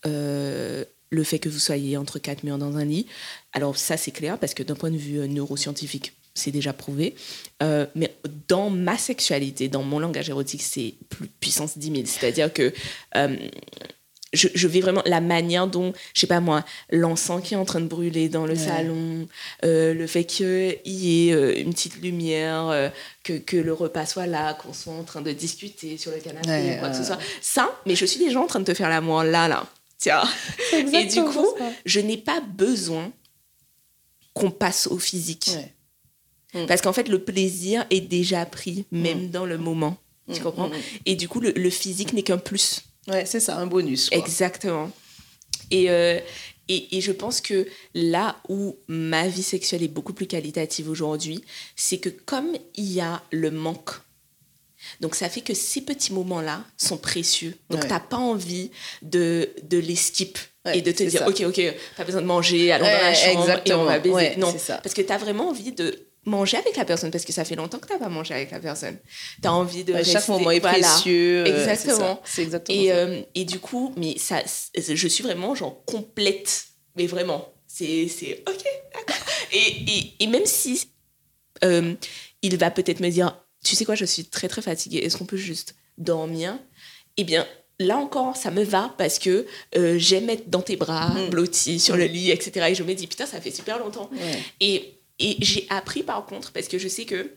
Euh, 0.05 0.85
le 1.11 1.23
fait 1.23 1.39
que 1.39 1.49
vous 1.49 1.59
soyez 1.59 1.97
entre 1.97 2.19
quatre 2.19 2.43
murs 2.43 2.59
dans 2.59 2.77
un 2.77 2.85
lit. 2.85 3.07
Alors 3.51 3.77
ça 3.77 3.97
c'est 3.97 4.11
clair 4.11 4.37
parce 4.37 4.53
que 4.53 4.61
d'un 4.61 4.75
point 4.75 4.91
de 4.91 4.97
vue 4.97 5.19
euh, 5.19 5.27
neuroscientifique, 5.27 6.13
c'est 6.35 6.51
déjà 6.51 6.71
prouvé. 6.71 7.15
mais 7.59 8.15
dans 8.47 8.69
ma 8.69 8.97
sexualité, 8.97 9.67
dans 9.67 9.83
mon 9.83 9.99
langage 9.99 10.29
érotique, 10.29 10.61
c'est 10.61 10.93
plus 11.09 11.27
puissance 11.27 11.77
10 11.77 11.91
000. 11.91 12.03
C'est-à-dire 12.05 12.53
que 12.53 12.71
je, 14.33 14.47
je 14.53 14.67
vis 14.67 14.81
vraiment 14.81 15.01
la 15.05 15.21
manière 15.21 15.67
dont, 15.67 15.93
je 16.13 16.21
sais 16.21 16.27
pas 16.27 16.39
moi, 16.39 16.63
l'encens 16.91 17.41
qui 17.43 17.53
est 17.53 17.57
en 17.57 17.65
train 17.65 17.81
de 17.81 17.87
brûler 17.87 18.29
dans 18.29 18.45
le 18.45 18.55
salon, 18.55 19.27
euh, 19.63 19.93
le 19.93 20.07
fait 20.07 20.23
qu'il 20.25 20.77
y 20.85 21.29
ait 21.29 21.33
euh, 21.33 21.59
une 21.59 21.73
petite 21.73 22.01
lumière, 22.01 22.67
euh, 22.67 22.89
que, 23.23 23.33
que, 23.33 23.57
le 23.57 23.73
repas 23.73 24.05
soit 24.05 24.27
là, 24.27 24.53
qu'on 24.53 24.73
soit 24.73 24.93
en 24.93 25.03
train 25.03 25.21
de 25.21 25.31
discuter 25.31 25.97
sur 25.97 26.11
le 26.11 26.17
canapé, 26.17 26.77
quoi 26.79 26.89
que 26.89 26.97
ce 26.97 27.03
soit. 27.03 27.19
Ça, 27.41 27.69
mais 27.85 27.95
je 27.95 28.05
suis 28.05 28.19
déjà 28.19 28.39
en 28.39 28.47
train 28.47 28.59
de 28.59 28.65
te 28.65 28.73
faire 28.73 28.89
l'amour 28.89 29.23
là, 29.23 29.47
là. 29.47 29.65
Tiens. 29.97 30.23
Et 30.73 31.05
du 31.05 31.23
coup, 31.23 31.47
je 31.85 31.99
n'ai 31.99 32.17
pas 32.17 32.39
besoin 32.39 33.11
qu'on 34.33 34.51
passe 34.51 34.87
au 34.87 34.97
physique. 34.97 35.51
Mm. 36.53 36.65
Parce 36.67 36.81
qu'en 36.81 36.93
fait, 36.93 37.09
le 37.09 37.19
plaisir 37.19 37.85
est 37.89 37.99
déjà 37.99 38.45
pris, 38.45 38.85
même 38.91 39.25
mm. 39.25 39.29
dans 39.29 39.45
le 39.45 39.57
moment. 39.57 39.97
Tu 40.31 40.39
mm, 40.39 40.43
comprends? 40.43 40.71
Et 41.05 41.15
du 41.15 41.27
coup, 41.27 41.41
le, 41.41 41.51
le 41.51 41.69
physique 41.69 42.13
n'est 42.13 42.23
qu'un 42.23 42.37
plus. 42.37 42.83
Ouais, 43.09 43.25
c'est 43.25 43.39
ça, 43.39 43.57
un 43.57 43.67
bonus. 43.67 44.09
Exactement. 44.11 44.91
Et, 45.71 45.89
euh, 45.89 46.19
et, 46.67 46.97
et, 46.97 47.01
je 47.01 47.11
pense 47.11 47.41
que 47.41 47.67
là 47.93 48.37
où 48.47 48.77
ma 48.87 49.27
vie 49.27 49.43
sexuelle 49.43 49.83
est 49.83 49.87
beaucoup 49.87 50.13
plus 50.13 50.27
qualitative 50.27 50.89
aujourd'hui, 50.89 51.43
c'est 51.75 51.97
que 51.97 52.09
comme 52.09 52.53
il 52.75 52.91
y 52.91 53.01
a 53.01 53.21
le 53.31 53.51
manque, 53.51 53.91
donc 54.99 55.15
ça 55.15 55.29
fait 55.29 55.41
que 55.41 55.53
ces 55.53 55.81
petits 55.81 56.13
moments-là 56.13 56.63
sont 56.77 56.97
précieux. 56.97 57.55
Donc 57.69 57.81
tu 57.81 57.87
n'as 57.87 57.99
pas 57.99 58.17
envie 58.17 58.71
de, 59.01 59.49
de 59.63 59.77
les 59.77 59.95
skip. 59.95 60.37
et 60.73 60.81
de 60.81 60.91
te 60.91 61.03
dire, 61.03 61.25
ok, 61.27 61.41
ok, 61.47 61.61
pas 61.97 62.03
besoin 62.03 62.21
de 62.21 62.27
manger, 62.27 62.71
allons 62.71 62.85
dans 62.85 62.91
la 62.91 63.13
chambre 63.13 63.61
et 63.65 63.73
on 63.73 63.85
va 63.85 63.99
baiser. 63.99 64.35
non, 64.37 64.53
parce 64.67 64.93
que 64.93 65.01
tu 65.01 65.11
as 65.11 65.17
vraiment 65.17 65.49
envie 65.49 65.71
de 65.71 66.08
manger 66.29 66.57
avec 66.57 66.77
la 66.77 66.85
personne 66.85 67.11
parce 67.11 67.25
que 67.25 67.33
ça 67.33 67.43
fait 67.43 67.55
longtemps 67.55 67.79
que 67.79 67.87
tu 67.87 67.93
n'as 67.93 67.99
pas 67.99 68.09
mangé 68.09 68.33
avec 68.33 68.51
la 68.51 68.59
personne. 68.59 68.97
Tu 69.41 69.47
as 69.47 69.53
envie 69.53 69.83
de 69.83 70.01
Chaque 70.03 70.27
moment 70.27 70.51
est 70.51 70.61
précieux. 70.61 71.43
Euh, 71.45 71.45
exactement. 71.45 72.21
C'est 72.23 72.43
exactement 72.43 72.79
et, 72.79 72.91
euh, 72.91 73.21
et 73.35 73.45
du 73.45 73.59
coup, 73.59 73.93
mais 73.97 74.17
ça, 74.17 74.41
je 74.75 75.07
suis 75.07 75.23
vraiment 75.23 75.55
genre 75.55 75.83
complète. 75.85 76.65
Mais 76.95 77.07
vraiment, 77.07 77.53
c'est 77.67 78.43
OK, 78.47 78.63
d'accord. 78.93 79.15
Et, 79.51 79.57
et, 79.57 80.13
et, 80.19 80.27
même 80.27 80.45
si 80.45 80.91
euh, 81.63 81.95
il 82.43 82.55
va 82.57 82.69
peut-être 82.69 82.99
me 82.99 83.09
dire, 83.09 83.35
tu 83.63 83.75
sais 83.75 83.83
quoi, 83.83 83.95
je 83.95 84.05
suis 84.05 84.25
très 84.25 84.47
très 84.47 84.61
fatiguée, 84.61 84.99
est-ce 84.99 85.17
qu'on 85.17 85.25
peut 85.25 85.37
juste 85.37 85.73
dormir? 85.97 86.59
Eh 87.17 87.23
bien, 87.23 87.47
là 87.79 87.97
encore, 87.97 88.37
ça 88.37 88.51
me 88.51 88.63
va 88.63 88.93
parce 88.99 89.17
que 89.17 89.47
j'aime 89.97 90.29
être 90.29 90.51
dans 90.51 90.61
tes 90.61 90.75
bras, 90.75 91.09
mm. 91.09 91.29
blottis 91.31 91.79
sur 91.79 91.97
le 91.97 92.05
lit, 92.05 92.29
etc. 92.29 92.67
Et 92.69 92.75
je 92.75 92.83
me 92.83 92.93
dis, 92.93 93.07
putain, 93.07 93.25
ça 93.25 93.41
fait 93.41 93.49
super 93.49 93.79
longtemps. 93.79 94.11
Et 94.59 94.98
et 95.19 95.37
j'ai 95.39 95.67
appris 95.69 96.03
par 96.03 96.25
contre, 96.25 96.51
parce 96.51 96.67
que 96.67 96.77
je 96.77 96.87
sais 96.87 97.05
que 97.05 97.31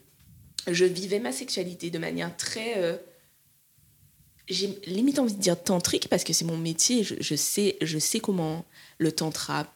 je 0.70 0.84
vivais 0.84 1.18
ma 1.18 1.32
sexualité 1.32 1.90
de 1.90 1.98
manière 1.98 2.36
très... 2.36 2.78
Euh, 2.78 2.96
j'ai 4.48 4.78
limite 4.86 5.18
envie 5.18 5.34
de 5.34 5.40
dire 5.40 5.60
tantrique, 5.60 6.08
parce 6.08 6.24
que 6.24 6.32
c'est 6.32 6.44
mon 6.44 6.58
métier, 6.58 7.04
je, 7.04 7.34
sais, 7.34 7.76
je 7.80 7.98
sais 7.98 8.20
comment 8.20 8.64
le 8.98 9.12
tantra 9.12 9.72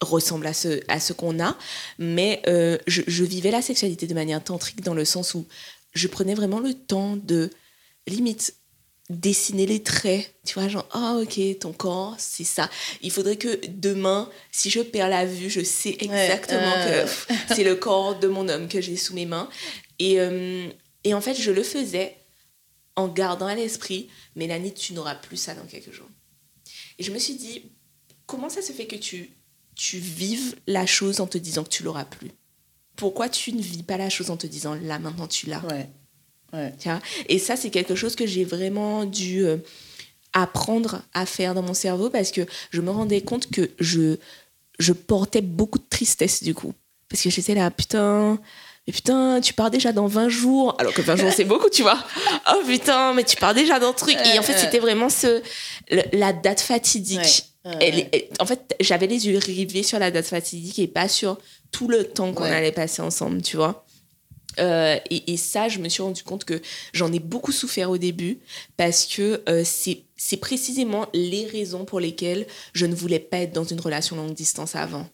ressemble 0.00 0.46
à 0.46 0.52
ce, 0.54 1.12
qu'on 1.12 1.38
a, 1.38 1.56
mais 1.98 2.42
euh, 2.48 2.78
je, 2.86 3.22
vivais 3.22 3.50
la 3.50 3.62
sexualité 3.62 4.06
de 4.06 4.14
manière 4.14 4.42
tantrique 4.42 4.82
dans 4.82 4.94
le 4.94 5.04
sens 5.04 5.34
où 5.34 5.46
je 5.94 6.08
prenais 6.08 6.34
vraiment 6.34 6.58
le 6.58 6.74
temps 6.74 7.16
de 7.16 7.50
limite 8.06 8.56
dessiner 9.10 9.66
les 9.66 9.82
traits, 9.82 10.34
tu 10.44 10.54
vois, 10.54 10.68
genre, 10.68 10.88
ah 10.92 11.18
ok, 11.20 11.58
ton 11.58 11.72
corps, 11.72 12.14
c'est 12.18 12.44
ça. 12.44 12.70
Il 13.02 13.10
faudrait 13.10 13.36
que 13.36 13.60
demain, 13.68 14.30
si 14.50 14.70
je 14.70 14.80
perds 14.80 15.08
la 15.08 15.26
vue, 15.26 15.50
je 15.50 15.62
sais 15.62 15.96
exactement 16.00 16.72
que 16.72 17.54
c'est 17.54 17.64
le 17.64 17.74
corps 17.74 18.18
de 18.18 18.28
mon 18.28 18.48
homme 18.48 18.68
que 18.68 18.80
j'ai 18.80 18.96
sous 18.96 19.14
mes 19.14 19.26
mains. 19.26 19.48
Et, 19.98 20.20
euh, 20.20 20.68
et 21.04 21.14
en 21.14 21.20
fait, 21.20 21.34
je 21.34 21.50
le 21.50 21.62
faisais 21.62 22.16
en 22.96 23.08
gardant 23.08 23.46
à 23.46 23.54
l'esprit, 23.54 24.08
Mélanie, 24.36 24.74
tu 24.74 24.92
n'auras 24.92 25.14
plus 25.14 25.36
ça 25.36 25.54
dans 25.54 25.66
quelques 25.66 25.92
jours. 25.92 26.08
Et 26.98 27.02
je 27.02 27.12
me 27.12 27.18
suis 27.18 27.34
dit, 27.34 27.72
comment 28.26 28.48
ça 28.48 28.62
se 28.62 28.72
fait 28.72 28.86
que 28.86 28.96
tu, 28.96 29.30
tu 29.74 29.98
vives 29.98 30.56
la 30.66 30.86
chose 30.86 31.20
en 31.20 31.26
te 31.26 31.38
disant 31.38 31.64
que 31.64 31.70
tu 31.70 31.82
l'auras 31.82 32.04
plus? 32.04 32.30
Pourquoi 32.96 33.28
tu 33.28 33.52
ne 33.52 33.62
vis 33.62 33.82
pas 33.82 33.96
la 33.96 34.10
chose 34.10 34.30
en 34.30 34.36
te 34.36 34.46
disant, 34.46 34.74
là 34.74 34.98
maintenant 34.98 35.26
tu 35.26 35.46
l'as? 35.46 35.62
Et 37.28 37.38
ça, 37.38 37.56
c'est 37.56 37.70
quelque 37.70 37.94
chose 37.94 38.16
que 38.16 38.26
j'ai 38.26 38.44
vraiment 38.44 39.04
dû 39.04 39.44
euh, 39.44 39.56
apprendre 40.32 41.02
à 41.14 41.26
faire 41.26 41.54
dans 41.54 41.62
mon 41.62 41.74
cerveau 41.74 42.10
parce 42.10 42.30
que 42.30 42.42
je 42.70 42.80
me 42.80 42.90
rendais 42.90 43.20
compte 43.22 43.50
que 43.50 43.70
je, 43.78 44.16
je 44.78 44.92
portais 44.92 45.40
beaucoup 45.40 45.78
de 45.78 45.86
tristesse 45.88 46.42
du 46.42 46.54
coup. 46.54 46.74
Parce 47.08 47.22
que 47.22 47.30
j'étais 47.30 47.54
là, 47.54 47.70
putain, 47.70 48.38
mais 48.86 48.92
putain, 48.92 49.40
tu 49.40 49.54
pars 49.54 49.70
déjà 49.70 49.92
dans 49.92 50.06
20 50.06 50.28
jours. 50.28 50.74
Alors 50.78 50.92
que 50.92 51.02
20 51.02 51.16
jours, 51.16 51.30
c'est 51.34 51.44
beaucoup, 51.44 51.68
tu 51.68 51.82
vois. 51.82 51.98
Oh 52.52 52.62
putain, 52.66 53.14
mais 53.14 53.22
tu 53.22 53.36
pars 53.36 53.54
déjà 53.54 53.78
dans 53.78 53.90
le 53.90 53.94
truc. 53.94 54.16
Et 54.34 54.38
en 54.38 54.42
fait, 54.42 54.58
c'était 54.58 54.80
vraiment 54.80 55.08
ce, 55.08 55.40
la 56.12 56.32
date 56.32 56.60
fatidique. 56.60 57.44
en 57.64 58.46
fait, 58.46 58.74
j'avais 58.80 59.06
les 59.06 59.28
yeux 59.28 59.38
rivés 59.38 59.84
sur 59.84 59.98
la 59.98 60.10
date 60.10 60.26
fatidique 60.26 60.78
et 60.80 60.88
pas 60.88 61.08
sur 61.08 61.38
tout 61.70 61.86
le 61.88 62.04
temps 62.04 62.32
qu'on 62.32 62.44
allait 62.44 62.72
passer 62.72 63.00
ensemble, 63.02 63.42
tu 63.42 63.56
vois. 63.56 63.84
Euh, 64.58 64.98
et, 65.10 65.36
ça, 65.36 65.68
je 65.68 65.78
me 65.78 65.88
suis 65.88 66.02
rendu 66.02 66.22
compte 66.22 66.44
que 66.44 66.60
j'en 66.92 67.12
ai 67.12 67.18
beaucoup 67.18 67.52
souffert 67.52 67.90
au 67.90 67.98
début 67.98 68.38
parce 68.76 69.06
que 69.06 69.42
euh, 69.48 69.64
c'est 69.64 70.36
précisément 70.36 71.06
les 71.14 71.46
raisons 71.46 71.84
pour 71.84 72.00
lesquelles 72.00 72.46
je 72.72 72.86
ne 72.86 72.94
voulais 72.94 73.18
pas 73.18 73.38
être 73.38 73.52
dans 73.52 73.64
une 73.64 73.80
relation 73.80 74.16
longue 74.16 74.34
distance 74.34 74.76
avant. 74.76 75.08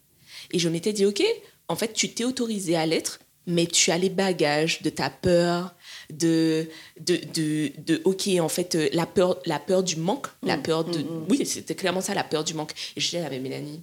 Et 0.51 0.59
je 0.59 0.69
m'étais 0.69 0.93
dit, 0.93 1.07
OK, 1.07 1.23
en 1.69 1.77
fait, 1.77 1.93
tu 1.93 2.13
t'es 2.13 2.25
autorisé 2.25 2.77
à 2.77 2.87
l'être, 2.87 3.21
mais 3.47 3.67
tu 3.67 3.91
as 3.91 3.99
les 3.99 4.11
bagages 4.11 4.83
de 4.83 4.91
ta 4.91 5.11
peur, 5.11 5.75
de, 6.11 6.69
de, 7.01 7.19
de, 7.33 7.73
de 7.79 8.03
OK, 8.05 8.29
en 8.41 8.49
fait, 8.49 8.75
euh, 8.75 8.89
la 8.93 9.07
peur, 9.07 9.39
la 9.47 9.59
peur 9.59 9.83
du 9.83 9.97
manque, 9.97 10.27
la 10.43 10.57
mmh, 10.57 10.63
peur 10.63 10.85
de... 10.85 10.99
Mmh, 10.99 11.03
mmh. 11.03 11.27
Oui, 11.31 11.47
c'était 11.47 11.75
clairement 11.75 12.01
ça, 12.01 12.15
la 12.15 12.25
peur 12.25 12.45
du 12.45 12.55
manque. 12.55 12.73
Et 12.97 13.01
je 13.01 13.07
disais, 13.07 13.23
ah, 13.25 13.31
mais 13.31 13.39
Mélanie, 13.39 13.83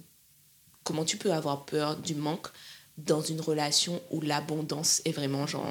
comment 0.84 1.04
tu 1.04 1.16
peux 1.16 1.32
avoir 1.32 1.64
peur 1.64 1.96
du 1.96 2.14
manque 2.14 2.48
dans 2.98 3.20
une 3.20 3.40
relation 3.40 4.00
où 4.10 4.20
l'abondance 4.20 5.02
est 5.04 5.12
vraiment 5.12 5.46
genre 5.46 5.66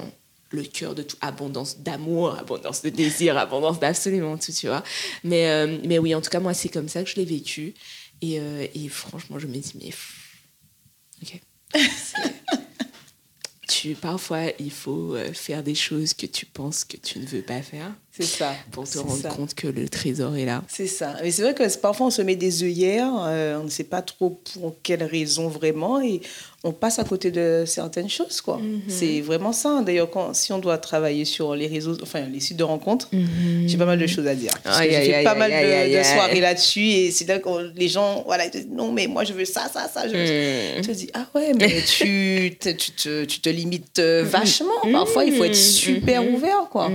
le 0.51 0.63
cœur 0.63 0.95
de 0.95 1.03
tout, 1.03 1.17
abondance 1.21 1.79
d'amour, 1.79 2.37
abondance 2.37 2.81
de 2.81 2.89
désir, 2.89 3.37
abondance 3.37 3.79
d'absolument 3.79 4.37
tout, 4.37 4.51
tu 4.51 4.67
vois. 4.67 4.83
Mais, 5.23 5.49
euh, 5.49 5.79
mais 5.83 5.99
oui, 5.99 6.15
en 6.15 6.21
tout 6.21 6.29
cas, 6.29 6.39
moi, 6.39 6.53
c'est 6.53 6.69
comme 6.69 6.87
ça 6.87 7.03
que 7.03 7.09
je 7.09 7.15
l'ai 7.15 7.25
vécu. 7.25 7.73
Et, 8.21 8.39
euh, 8.39 8.67
et, 8.73 8.87
franchement, 8.89 9.39
je 9.39 9.47
me 9.47 9.53
dis, 9.53 9.73
mais... 9.81 9.91
Ok. 11.21 11.41
tu, 13.67 13.95
parfois, 13.95 14.51
il 14.59 14.71
faut 14.71 15.15
euh, 15.15 15.33
faire 15.33 15.63
des 15.63 15.75
choses 15.75 16.13
que 16.13 16.25
tu 16.25 16.45
penses 16.45 16.85
que 16.85 16.97
tu 16.97 17.19
ne 17.19 17.25
veux 17.25 17.41
pas 17.41 17.61
faire. 17.61 17.93
C'est 18.17 18.23
ça. 18.23 18.53
Pour 18.71 18.87
te 18.87 18.97
rendre 18.97 19.27
compte 19.35 19.53
que 19.55 19.67
le 19.67 19.89
trésor 19.89 20.37
est 20.37 20.45
là. 20.45 20.63
C'est 20.69 20.87
ça. 20.87 21.15
Mais 21.21 21.31
c'est 21.31 21.41
vrai 21.41 21.53
que 21.53 21.77
parfois 21.77 22.07
on 22.07 22.11
se 22.11 22.21
met 22.21 22.37
des 22.37 22.63
œillères, 22.63 23.11
euh, 23.25 23.59
on 23.59 23.65
ne 23.65 23.69
sait 23.69 23.83
pas 23.83 24.01
trop 24.01 24.39
pour 24.53 24.75
quelle 24.83 25.03
raison 25.03 25.49
vraiment, 25.49 25.99
et 25.99 26.21
on 26.63 26.71
passe 26.71 26.97
à 26.97 27.03
côté 27.03 27.29
de 27.29 27.63
certaines 27.67 28.09
choses, 28.09 28.41
quoi. 28.41 28.57
Mhm. 28.57 28.81
C'est 28.87 29.21
vraiment 29.21 29.51
ça. 29.51 29.83
D'ailleurs, 29.85 30.09
si 30.33 30.51
on 30.51 30.57
doit 30.57 30.77
travailler 30.77 31.25
sur 31.25 31.55
les 31.55 31.67
réseaux, 31.67 31.95
enfin 32.01 32.21
les 32.21 32.39
sites 32.39 32.57
de 32.57 32.63
rencontres, 32.63 33.09
mhm. 33.11 33.67
j'ai 33.67 33.77
pas 33.77 33.85
mal 33.85 33.99
de 33.99 34.07
choses 34.07 34.25
à 34.25 34.33
dire. 34.33 34.51
j'ai 34.81 34.89
fait 34.89 35.23
pas 35.23 35.35
mal 35.35 35.51
de, 35.51 36.03
soirées 36.03 36.39
là-dessus, 36.39 36.87
et 36.87 37.11
c'est 37.11 37.27
là 37.27 37.39
que 37.39 37.49
les 37.75 37.89
gens, 37.89 38.23
voilà, 38.25 38.45
ils 38.45 38.51
disent 38.51 38.67
non, 38.71 38.91
mais 38.91 39.07
moi 39.07 39.25
je 39.25 39.33
veux 39.33 39.45
ça, 39.45 39.69
ça, 39.71 39.89
ça. 39.93 40.07
Je, 40.07 40.77
mhm. 40.77 40.85
te 40.85 40.91
dis 40.91 41.09
ah 41.13 41.27
ouais, 41.35 41.51
mais 41.53 41.81
tu, 41.85 42.55
te, 42.59 42.69
tu, 42.69 42.91
te, 42.91 43.25
tu 43.25 43.41
te 43.41 43.49
limites 43.49 43.99
euh, 43.99 44.23
vachement. 44.25 44.71
Parfois, 44.91 45.25
il 45.25 45.33
faut 45.33 45.43
être 45.43 45.55
super 45.55 46.27
ouvert, 46.27 46.69
quoi. 46.71 46.89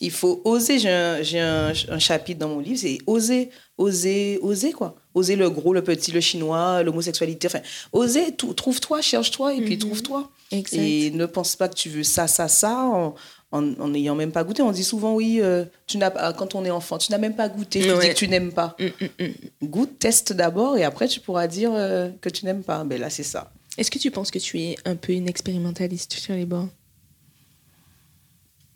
Il 0.00 0.10
faut 0.10 0.42
oser. 0.44 0.63
J'ai 0.64 1.40
un, 1.40 1.72
un 1.88 1.98
chapitre 1.98 2.40
dans 2.40 2.48
mon 2.48 2.60
livre, 2.60 2.78
c'est 2.78 2.98
oser 3.06 3.50
oser, 3.78 4.38
oser 4.42 4.72
quoi. 4.72 4.96
Oser 5.14 5.36
le 5.36 5.50
gros, 5.50 5.72
le 5.72 5.82
petit, 5.82 6.12
le 6.12 6.20
chinois, 6.20 6.82
l'homosexualité. 6.82 7.46
Enfin, 7.46 7.60
oser, 7.92 8.34
trouve-toi, 8.36 9.00
cherche-toi 9.00 9.54
et 9.54 9.60
puis 9.62 9.74
mhm. 9.74 9.80
trouve-toi. 9.80 10.30
Et 10.72 11.10
ne 11.10 11.26
pense 11.26 11.56
pas 11.56 11.68
que 11.68 11.74
tu 11.74 11.88
veux 11.88 12.02
ça, 12.02 12.26
ça, 12.26 12.48
ça 12.48 13.14
en 13.52 13.88
n'ayant 13.88 14.16
même 14.16 14.32
pas 14.32 14.42
goûté. 14.42 14.62
On 14.62 14.72
dit 14.72 14.84
souvent, 14.84 15.14
oui, 15.14 15.38
euh, 15.40 15.64
tu 15.86 15.98
quand 16.36 16.54
on 16.56 16.64
est 16.64 16.70
enfant, 16.70 16.98
tu 16.98 17.12
n'as 17.12 17.18
même 17.18 17.36
pas 17.36 17.48
goûté, 17.48 17.80
tu 17.80 17.86
dis 17.86 18.08
que 18.08 18.14
tu 18.14 18.28
n'aimes 18.28 18.52
pas. 18.52 18.76
Mm, 18.80 19.04
mm, 19.04 19.26
mm. 19.26 19.68
Goûte, 19.68 19.98
teste 19.98 20.32
d'abord 20.32 20.76
et 20.76 20.84
après 20.84 21.06
tu 21.06 21.20
pourras 21.20 21.46
dire 21.46 21.70
euh, 21.72 22.10
que 22.20 22.28
tu 22.28 22.44
n'aimes 22.44 22.64
pas. 22.64 22.82
Ben 22.84 23.00
là, 23.00 23.10
c'est 23.10 23.22
ça. 23.22 23.52
Est-ce 23.78 23.90
que 23.90 23.98
tu 23.98 24.10
penses 24.10 24.30
que 24.30 24.38
tu 24.38 24.60
es 24.60 24.76
un 24.84 24.96
peu 24.96 25.12
une 25.12 25.28
expérimentaliste 25.28 26.14
sur 26.14 26.34
les 26.34 26.46
bords? 26.46 26.68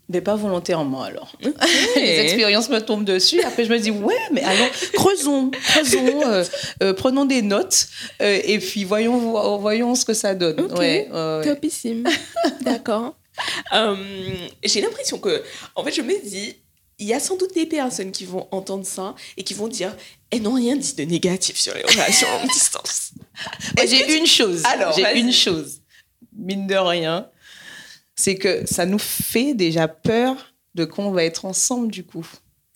Mais 0.09 0.21
pas 0.21 0.37
volontairement 0.37 1.03
alors. 1.03 1.33
Les 1.97 2.21
expériences 2.21 2.69
me 2.71 2.81
tombent 2.81 3.05
dessus. 3.05 3.41
Après, 3.43 3.65
je 3.65 3.71
me 3.71 3.79
dis, 3.79 3.91
ouais, 3.91 4.15
mais 4.33 4.43
alors, 4.43 4.69
creusons, 4.95 5.51
creusons, 5.51 6.23
euh, 6.27 6.45
euh, 6.83 6.93
prenons 6.95 7.27
des 7.27 7.43
notes 7.43 7.89
euh, 8.23 8.41
et 8.45 8.59
puis 8.59 8.85
voyons, 8.85 9.59
voyons 9.59 9.95
ce 9.95 10.05
que 10.05 10.15
ça 10.15 10.35
donne. 10.35 10.73
Ouais, 10.73 11.09
Topissime. 11.45 12.09
D'accord. 12.63 13.17
J'ai 14.65 14.81
l'impression 14.81 15.19
que, 15.19 15.43
en 15.75 15.85
fait, 15.85 15.93
je 15.93 16.03
me 16.03 16.21
dis, 16.27 16.57
il 16.99 17.07
y 17.07 17.15
a 17.15 17.21
sans 17.21 17.37
doute 17.37 17.55
des 17.55 17.67
personnes 17.67 18.11
qui 18.11 18.25
vont 18.25 18.49
entendre 18.51 18.85
ça 18.85 19.15
et 19.37 19.45
qui 19.45 19.55
vont 19.55 19.69
dire, 19.69 19.95
elles 20.31 20.43
n'ont 20.43 20.55
rien 20.55 20.75
dit 20.75 20.95
de 20.95 21.05
négatif 21.05 21.57
sur 21.57 21.75
les 21.75 21.83
relations 21.83 22.27
en 22.43 22.47
distance. 22.47 23.13
J'ai 23.87 24.19
une 24.19 24.27
chose. 24.27 24.63
Alors, 24.65 24.93
j'ai 24.95 25.19
une 25.19 25.33
chose. 25.33 25.81
Mine 26.37 26.67
de 26.67 26.77
rien 26.77 27.29
c'est 28.19 28.35
que 28.35 28.67
ça 28.67 28.85
nous 28.85 28.99
fait 28.99 29.55
déjà 29.55 29.87
peur 29.89 30.53
de 30.75 30.85
qu'on 30.85 31.13
va 31.13 31.25
être 31.25 31.45
ensemble 31.45 31.91
du 31.91 32.05
coup. 32.05 32.27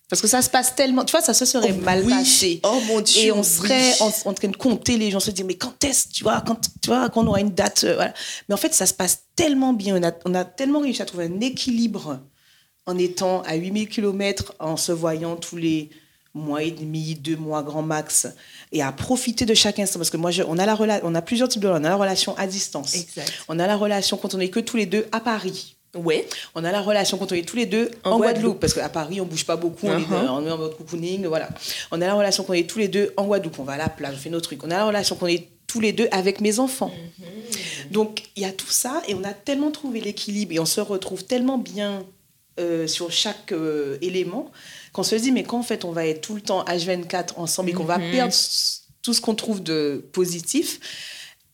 Parce 0.09 0.21
que 0.21 0.27
ça 0.27 0.41
se 0.41 0.49
passe 0.49 0.75
tellement, 0.75 1.05
tu 1.05 1.11
vois, 1.11 1.21
ça 1.21 1.33
se 1.33 1.43
serait 1.43 1.73
oh 1.77 1.81
mal 1.81 2.03
passé. 2.05 2.61
Oh 2.63 2.79
mon 2.87 3.01
Dieu. 3.01 3.23
Et 3.23 3.31
on 3.31 3.43
serait 3.43 3.93
en, 3.99 4.33
train 4.33 4.47
de 4.47 4.55
compter 4.55 4.97
les 4.97 5.11
gens, 5.11 5.19
se 5.19 5.31
dire, 5.31 5.45
mais 5.45 5.55
quand 5.55 5.83
est-ce, 5.83 6.09
tu 6.09 6.23
vois, 6.23 6.41
quand, 6.41 6.61
tu 6.81 6.87
vois, 6.89 7.09
quand 7.09 7.23
on 7.23 7.27
aura 7.27 7.39
une 7.39 7.49
date, 7.49 7.83
euh, 7.83 7.95
voilà. 7.95 8.13
Mais 8.47 8.53
en 8.53 8.57
fait, 8.57 8.73
ça 8.73 8.85
se 8.85 8.93
passe 8.93 9.23
tellement 9.35 9.73
bien. 9.73 9.97
On 9.97 10.03
a, 10.03 10.11
on 10.25 10.35
a 10.35 10.45
tellement 10.45 10.81
réussi 10.81 11.01
à 11.01 11.05
trouver 11.05 11.25
un 11.25 11.39
équilibre 11.39 12.19
en 12.85 12.97
étant 12.97 13.41
à 13.41 13.55
8000 13.55 13.89
km, 13.89 14.53
en 14.59 14.77
se 14.77 14.91
voyant 14.91 15.35
tous 15.35 15.57
les 15.57 15.89
mois 16.33 16.63
et 16.63 16.71
demi, 16.71 17.15
deux 17.15 17.35
mois 17.35 17.63
grand 17.63 17.83
max, 17.83 18.27
et 18.71 18.81
à 18.81 18.91
profiter 18.91 19.45
de 19.45 19.53
chaque 19.53 19.79
instant. 19.79 19.99
Parce 19.99 20.09
que 20.09 20.17
moi, 20.17 20.31
je, 20.31 20.43
on, 20.43 20.57
a 20.57 20.65
la 20.65 21.01
on 21.03 21.15
a 21.15 21.21
plusieurs 21.21 21.49
types 21.49 21.61
de 21.61 21.67
On 21.67 21.75
a 21.75 21.79
la 21.79 21.95
relation 21.95 22.35
à 22.37 22.47
distance. 22.47 22.95
On 23.47 23.59
a 23.59 23.67
la 23.67 23.75
relation 23.75 24.17
quand 24.17 24.33
on 24.33 24.39
est 24.39 24.49
que 24.49 24.59
tous 24.59 24.77
les 24.77 24.85
deux 24.85 25.05
à 25.11 25.19
Paris. 25.19 25.75
Oui. 25.95 26.23
On 26.55 26.63
a 26.63 26.71
la 26.71 26.81
relation 26.81 27.17
quand 27.17 27.31
on 27.31 27.35
est 27.35 27.47
tous 27.47 27.55
les 27.55 27.67
deux 27.67 27.91
en, 28.03 28.17
Guadeloupe. 28.17 28.59
parce 28.59 28.73
qu'à 28.73 28.89
Paris, 28.89 29.21
on 29.21 29.25
bouge 29.25 29.45
pas 29.45 29.57
beaucoup, 29.57 29.85
on, 29.85 29.97
est, 29.97 30.01
uh-huh. 30.01 30.27
on, 30.29 30.45
est, 30.45 30.49
en 30.49 30.57
mode 30.57 30.75
cocooning, 30.75 31.27
voilà. 31.27 31.49
On 31.91 32.01
a 32.01 32.07
la 32.07 32.15
relation 32.15 32.43
quand 32.43 32.53
on 32.53 32.55
est 32.55 32.67
tous 32.67 32.79
les 32.79 32.87
deux 32.87 33.13
en 33.15 33.25
Guadeloupe, 33.25 33.59
on 33.59 33.63
va 33.63 33.73
à 33.73 33.77
la 33.77 33.89
plage, 33.89 34.15
on 34.15 34.17
fait 34.17 34.31
nos 34.31 34.41
trucs. 34.41 34.63
On 34.63 34.71
a 34.71 34.77
la 34.77 34.85
relation 34.85 35.15
quand 35.15 35.27
on 35.27 35.29
est 35.29 35.49
tous 35.67 35.79
les 35.79 35.93
deux 35.93 36.07
avec 36.11 36.41
mes 36.41 36.57
enfants. 36.57 36.91
Mm-hmm. 36.91 37.91
Donc, 37.91 38.23
il 38.35 38.41
y 38.41 38.45
a 38.45 38.51
tout 38.51 38.69
ça, 38.69 39.03
et 39.07 39.13
on 39.13 39.23
a 39.23 39.33
tellement 39.33 39.69
trouvé 39.69 40.01
l'équilibre, 40.01 40.53
et 40.53 40.59
on 40.59 40.65
se 40.65 40.81
retrouve 40.81 41.25
tellement 41.25 41.59
bien 41.59 42.03
euh, 42.59 42.87
sur 42.87 43.11
chaque 43.11 43.51
euh, 43.51 43.97
élément, 44.01 44.51
qu'on 44.91 45.03
se 45.03 45.15
dit, 45.15 45.31
mais 45.31 45.43
quand 45.43 45.59
en 45.59 45.63
fait 45.63 45.85
on 45.85 45.91
va 45.91 46.05
être 46.05 46.21
tout 46.21 46.35
le 46.35 46.41
temps 46.41 46.63
H24 46.65 47.33
ensemble 47.37 47.71
et 47.71 47.73
qu'on 47.73 47.83
va 47.83 47.97
mhm. 47.97 48.11
perdre 48.11 48.33
tout 49.01 49.13
ce 49.13 49.21
qu'on 49.21 49.35
trouve 49.35 49.63
de 49.63 50.05
positif, 50.11 50.79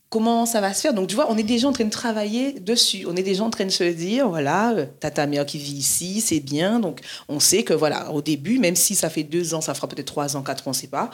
comment 0.10 0.46
ça 0.46 0.60
va 0.62 0.74
se 0.74 0.82
faire? 0.82 0.94
Donc, 0.94 1.08
tu 1.08 1.16
vois, 1.16 1.32
on 1.32 1.38
est 1.38 1.44
déjà 1.44 1.68
en 1.68 1.72
train 1.72 1.86
de 1.86 1.90
travailler 1.90 2.54
dessus. 2.54 3.06
On 3.08 3.16
est 3.16 3.24
déjà 3.24 3.44
en 3.44 3.50
train 3.50 3.66
de 3.66 3.70
se 3.70 3.84
dire, 3.84 4.28
voilà, 4.28 4.74
euh, 4.74 4.86
t'as 5.00 5.12
ta 5.12 5.28
mère 5.28 5.46
qui 5.46 5.58
vit 5.58 5.74
ici, 5.74 6.22
c'est 6.22 6.40
bien. 6.40 6.80
Donc, 6.80 7.02
on 7.28 7.40
sait 7.40 7.64
que, 7.64 7.74
voilà, 7.74 8.12
au 8.12 8.22
début, 8.22 8.60
même 8.60 8.76
si 8.76 8.96
ça 8.96 9.10
fait 9.10 9.24
deux 9.24 9.54
ans, 9.54 9.62
ça 9.62 9.74
fera 9.74 9.88
peut-être 9.88 10.08
trois 10.08 10.36
ans, 10.36 10.44
quatre 10.44 10.68
ans, 10.68 10.72
on 10.72 10.72
ne 10.72 10.76
sait 10.76 10.88
pas, 10.88 11.10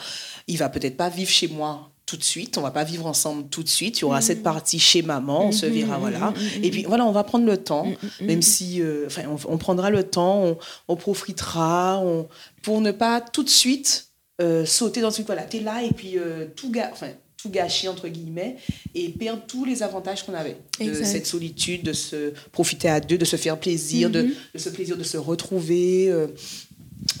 il 0.46 0.58
va 0.58 0.68
peut-être 0.68 0.96
pas 0.96 1.08
vivre 1.08 1.30
chez 1.30 1.48
moi 1.48 1.90
tout 2.06 2.16
de 2.16 2.22
suite, 2.22 2.56
on 2.56 2.62
va 2.62 2.70
pas 2.70 2.84
vivre 2.84 3.04
ensemble 3.06 3.48
tout 3.48 3.64
de 3.64 3.68
suite. 3.68 3.98
Il 3.98 4.02
y 4.02 4.04
aura 4.04 4.20
cette 4.20 4.38
mm. 4.38 4.44
partie 4.44 4.78
chez 4.78 5.02
maman, 5.02 5.48
on 5.48 5.52
se 5.52 5.66
mm-hmm. 5.66 5.70
verra, 5.70 5.98
voilà. 5.98 6.30
Mm-hmm. 6.30 6.64
Et 6.64 6.70
puis 6.70 6.84
voilà, 6.84 7.04
on 7.04 7.10
va 7.10 7.24
prendre 7.24 7.44
le 7.44 7.56
temps, 7.56 7.86
mm-hmm. 7.86 8.24
même 8.24 8.42
si, 8.42 8.80
euh, 8.80 9.06
enfin, 9.06 9.22
on, 9.48 9.58
prendra 9.58 9.90
le 9.90 10.04
temps, 10.04 10.56
on, 10.86 10.96
profitera, 10.96 12.00
on, 12.00 12.28
pour 12.62 12.80
ne 12.80 12.92
pas 12.92 13.20
tout 13.20 13.42
de 13.42 13.48
suite 13.48 14.06
euh, 14.40 14.64
sauter 14.64 15.00
dans 15.00 15.10
ce 15.10 15.16
truc. 15.16 15.26
Voilà, 15.26 15.42
t'es 15.42 15.58
là 15.58 15.82
et 15.82 15.90
puis 15.90 16.16
euh, 16.16 16.46
tout, 16.54 16.70
ga 16.70 16.90
enfin, 16.92 17.08
tout 17.36 17.50
gâcher 17.50 17.88
entre 17.88 18.06
guillemets 18.06 18.56
et 18.94 19.08
perdre 19.08 19.42
tous 19.48 19.64
les 19.64 19.82
avantages 19.82 20.24
qu'on 20.24 20.34
avait 20.34 20.58
de 20.80 21.02
cette 21.02 21.26
solitude, 21.26 21.82
de 21.82 21.92
se 21.92 22.32
profiter 22.52 22.88
à 22.88 23.00
deux, 23.00 23.18
de 23.18 23.24
se 23.24 23.36
faire 23.36 23.58
plaisir, 23.58 24.10
de, 24.10 24.28
de, 24.54 24.58
ce 24.58 24.68
plaisir 24.68 24.96
de 24.96 25.02
se 25.02 25.16
retrouver. 25.16 26.08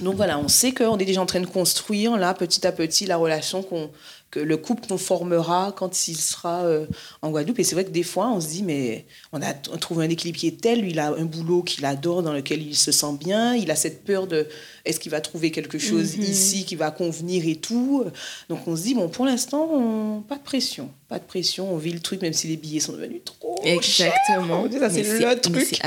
donc 0.00 0.14
voilà, 0.14 0.38
on 0.38 0.46
sait 0.46 0.70
qu'on 0.70 0.96
est 0.96 1.04
déjà 1.04 1.20
en 1.20 1.26
train 1.26 1.40
de 1.40 1.46
construire 1.46 2.16
là 2.16 2.34
petit 2.34 2.64
à 2.64 2.70
petit 2.70 3.04
la 3.04 3.16
relation 3.16 3.64
qu'on 3.64 3.90
que 4.36 4.40
le 4.42 4.56
couple 4.58 4.86
qu'on 4.86 4.98
formera 4.98 5.72
quand 5.74 6.08
il 6.08 6.16
sera 6.16 6.64
euh, 6.64 6.84
en 7.22 7.30
Guadeloupe. 7.30 7.58
Et 7.58 7.64
c'est 7.64 7.74
vrai 7.74 7.84
que 7.84 7.90
des 7.90 8.02
fois, 8.02 8.28
on 8.28 8.40
se 8.40 8.48
dit, 8.48 8.62
mais 8.62 9.06
on 9.32 9.40
a 9.40 9.54
trouvé 9.54 10.04
un 10.04 10.10
équilibre 10.10 10.38
qui 10.38 10.46
est 10.46 10.60
tel, 10.60 10.82
lui, 10.82 10.90
il 10.90 10.98
a 10.98 11.08
un 11.08 11.24
boulot 11.24 11.62
qu'il 11.62 11.86
adore, 11.86 12.22
dans 12.22 12.34
lequel 12.34 12.62
il 12.62 12.76
se 12.76 12.92
sent 12.92 13.16
bien, 13.18 13.54
il 13.54 13.70
a 13.70 13.76
cette 13.76 14.04
peur 14.04 14.26
de, 14.26 14.46
est-ce 14.84 15.00
qu'il 15.00 15.10
va 15.10 15.22
trouver 15.22 15.50
quelque 15.50 15.78
chose 15.78 16.16
mhm. 16.16 16.22
ici 16.22 16.64
qui 16.66 16.76
va 16.76 16.90
convenir 16.90 17.48
et 17.48 17.56
tout? 17.56 18.04
Donc 18.50 18.60
on 18.66 18.76
se 18.76 18.82
dit, 18.82 18.94
bon, 18.94 19.08
pour 19.08 19.24
l'instant, 19.24 20.22
pas 20.28 20.36
de 20.36 20.42
pression, 20.42 20.90
pas 21.08 21.18
de 21.18 21.24
pression, 21.24 21.72
on 21.72 21.78
vit 21.78 21.92
le 21.92 22.00
truc, 22.00 22.20
même 22.20 22.34
si 22.34 22.46
les 22.46 22.56
billets 22.56 22.80
sont 22.80 22.92
devenus 22.92 23.22
trop 23.24 23.58
Exactement. 23.64 24.70
Ça, 24.70 24.90
c'est 24.90 25.02
le 25.02 25.40
truc. 25.40 25.80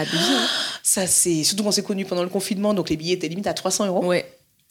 Ça, 0.82 1.06
c'est, 1.06 1.44
surtout 1.44 1.64
qu'on 1.64 1.72
s'est 1.72 1.84
connus 1.84 2.06
pendant 2.06 2.24
le 2.24 2.30
confinement, 2.30 2.74
donc 2.74 2.90
les 2.90 2.98
billets 2.98 3.14
étaient 3.14 3.28
limite 3.28 3.48
à 3.48 3.54
300 3.54 3.86
euros. 3.86 4.06
Ouais. 4.06 4.26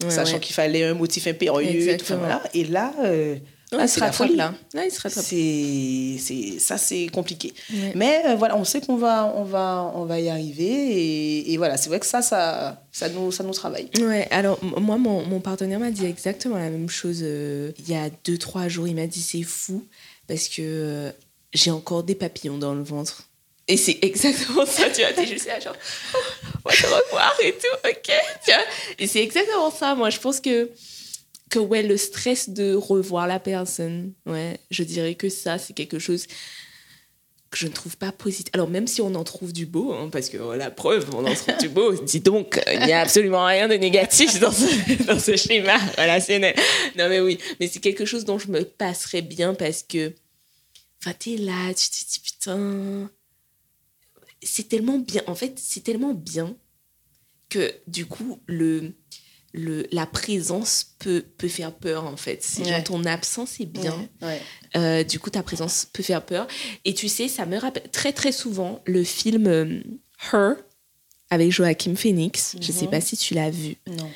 sachant 0.09 0.41
qu'il 0.41 0.55
fallait 0.55 0.83
un 0.83 0.95
motif 0.95 1.29
impérieux. 1.29 1.97
Tout, 1.97 2.05
voilà. 2.19 2.43
Et 2.55 2.65
là, 2.65 2.93
euh, 3.05 3.37
ah, 3.73 3.87
c'est 3.87 4.01
la 4.01 4.13
folie. 4.13 4.37
Là. 4.37 4.55
il 4.75 4.91
c'est, 4.91 6.59
ça, 6.59 6.79
c'est 6.79 7.07
compliqué. 7.09 7.53
Mais 7.95 8.23
euh, 8.27 8.35
voilà, 8.37 8.57
on 8.57 8.65
sait 8.65 8.81
qu'on 8.81 8.97
va, 8.97 9.33
on 9.37 9.45
va, 9.45 9.93
on 9.95 10.05
va 10.05 10.21
y 10.21 10.31
arriver. 10.31 11.53
Et, 11.53 11.57
voilà, 11.59 11.77
c'est 11.77 11.91
vrai 11.91 12.01
que 12.01 12.07
ça, 12.07 12.23
ça, 12.23 12.83
ça, 12.93 13.09
nous, 13.11 13.31
ça 13.31 13.45
nous 13.45 13.53
travaille. 13.53 13.91
Ouais, 14.01 14.27
alors 14.31 14.59
moi, 14.63 14.97
mon, 14.97 15.23
mon 15.25 15.41
partenaire 15.41 15.81
m'a 15.81 15.91
dit 15.91 16.07
exactement 16.07 16.57
la 16.57 16.71
même 16.71 16.89
chose 16.89 17.21
euh, 17.23 17.73
il 17.79 17.91
y 17.91 17.95
a 17.95 18.09
deux, 18.25 18.39
trois 18.39 18.69
jours. 18.69 18.89
Il 18.89 18.95
m'a 18.95 19.07
dit 19.07 19.21
c'est 19.21 19.43
fou 19.43 19.85
parce 20.27 20.49
que 20.49 20.63
euh, 20.63 21.11
j'ai 21.53 21.71
encore 21.71 22.05
des 22.05 22.15
papillons 22.15 22.59
dans 22.59 22.75
le 22.75 22.83
ventre. 22.83 23.25
Et 23.71 23.77
c'est 23.77 23.99
exactement 24.01 24.65
ça, 24.65 24.89
tu 24.89 25.03
vois, 25.03 25.13
t'es 25.13 25.27
juste 25.27 25.47
là, 25.47 25.61
genre, 25.61 25.77
on 26.65 26.71
va 26.71 26.75
te 26.75 26.87
revoir 26.87 27.35
et 27.45 27.53
tout, 27.53 27.89
ok, 27.89 28.13
tu 28.43 28.51
vois. 28.51 28.63
Et 28.99 29.07
c'est 29.07 29.23
exactement 29.23 29.71
ça, 29.71 29.95
moi, 29.95 30.09
je 30.09 30.19
pense 30.19 30.41
que 30.41 30.71
que 31.51 31.59
ouais, 31.59 31.83
le 31.83 31.97
stress 31.97 32.51
de 32.51 32.75
revoir 32.75 33.27
la 33.27 33.41
personne, 33.41 34.13
ouais, 34.27 34.59
je 34.71 34.83
dirais 34.83 35.15
que 35.15 35.29
ça, 35.29 35.59
c'est 35.59 35.73
quelque 35.73 35.99
chose 35.99 36.27
que 37.51 37.57
je 37.57 37.67
ne 37.67 37.73
trouve 37.73 37.97
pas 37.97 38.13
positif. 38.13 38.51
Alors 38.53 38.69
même 38.69 38.87
si 38.87 39.01
on 39.01 39.15
en 39.15 39.25
trouve 39.25 39.53
du 39.53 39.65
beau, 39.65 39.93
hein, 39.95 40.11
parce 40.11 40.29
que 40.29 40.37
oh, 40.37 40.55
la 40.55 40.71
preuve, 40.71 41.09
on 41.15 41.27
en 41.27 41.35
trouve 41.35 41.57
du 41.59 41.69
beau, 41.69 41.95
dis 42.05 42.21
donc, 42.21 42.61
il 42.71 42.81
n'y 42.81 42.93
a 42.93 43.01
absolument 43.01 43.45
rien 43.45 43.69
de 43.69 43.75
négatif 43.75 44.39
dans 44.41 44.53
ce, 44.53 45.05
dans 45.07 45.19
ce 45.19 45.37
schéma 45.37 45.79
relationnel. 45.97 46.55
Non 46.97 47.09
mais 47.09 47.21
oui, 47.21 47.39
mais 47.59 47.69
c'est 47.69 47.81
quelque 47.81 48.05
chose 48.05 48.25
dont 48.25 48.39
je 48.39 48.49
me 48.49 48.65
passerais 48.65 49.23
bien 49.23 49.55
parce 49.55 49.83
que, 49.83 50.13
enfin, 51.01 51.15
t'es 51.19 51.37
là, 51.37 51.73
tu 51.73 51.89
te 51.89 52.11
dis, 52.11 52.21
putain, 52.21 53.11
c'est 54.43 54.69
tellement 54.69 54.99
bien, 54.99 55.23
en 55.27 55.35
fait, 55.35 55.55
c'est 55.57 55.83
tellement 55.83 56.13
bien 56.15 56.55
que 57.49 57.73
du 57.87 58.05
coup, 58.05 58.41
le 58.47 58.93
le, 59.53 59.87
la 59.93 60.07
présence 60.07 60.95
peut, 60.99 61.25
peut 61.39 61.49
faire 61.49 61.73
peur 61.73 62.05
en 62.05 62.17
fait. 62.17 62.43
Si 62.43 62.63
ton 62.85 63.05
absence 63.05 63.61
est 63.61 63.67
bien, 63.67 64.09
euh, 64.77 65.03
du 65.05 65.19
coup 65.19 65.31
ta 65.31 65.43
présence 65.43 65.87
peut 65.93 66.03
faire 66.03 66.25
peur. 66.25 66.47
Et 66.85 66.95
tu 66.95 67.09
sais, 67.09 67.29
ça 67.29 67.47
me 67.47 67.57
rappelle 67.57 67.91
très 67.91 68.13
très 68.13 68.33
souvent 68.33 68.83
le 68.85 69.05
film 69.05 69.47
euh, 69.47 69.81
Her 70.33 70.55
avec 71.31 71.51
Joachim 71.51 71.95
Phoenix. 71.97 72.57
Je 72.61 72.73
sais 72.73 72.85
mhm. 72.85 72.91
pas 72.91 73.01
si 73.01 73.17
tu 73.17 73.35
l'as 73.35 73.51
vu. 73.51 73.77
Non. 73.87 74.11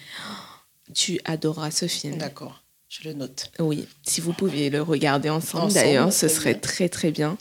Tu 0.94 1.20
adoreras 1.24 1.70
ce 1.70 1.86
film. 1.86 2.18
D'accord. 2.18 2.62
Je 2.92 3.08
le 3.08 3.14
note. 3.14 3.50
Oui, 3.58 3.88
si 4.02 4.20
vous 4.20 4.34
pouviez 4.34 4.68
le 4.68 4.82
regarder 4.82 5.30
ensemble, 5.30 5.72
d'ailleurs, 5.72 6.12
ce 6.12 6.28
serait 6.28 6.56
très 6.56 6.90
très 6.90 7.10
bien. 7.10 7.38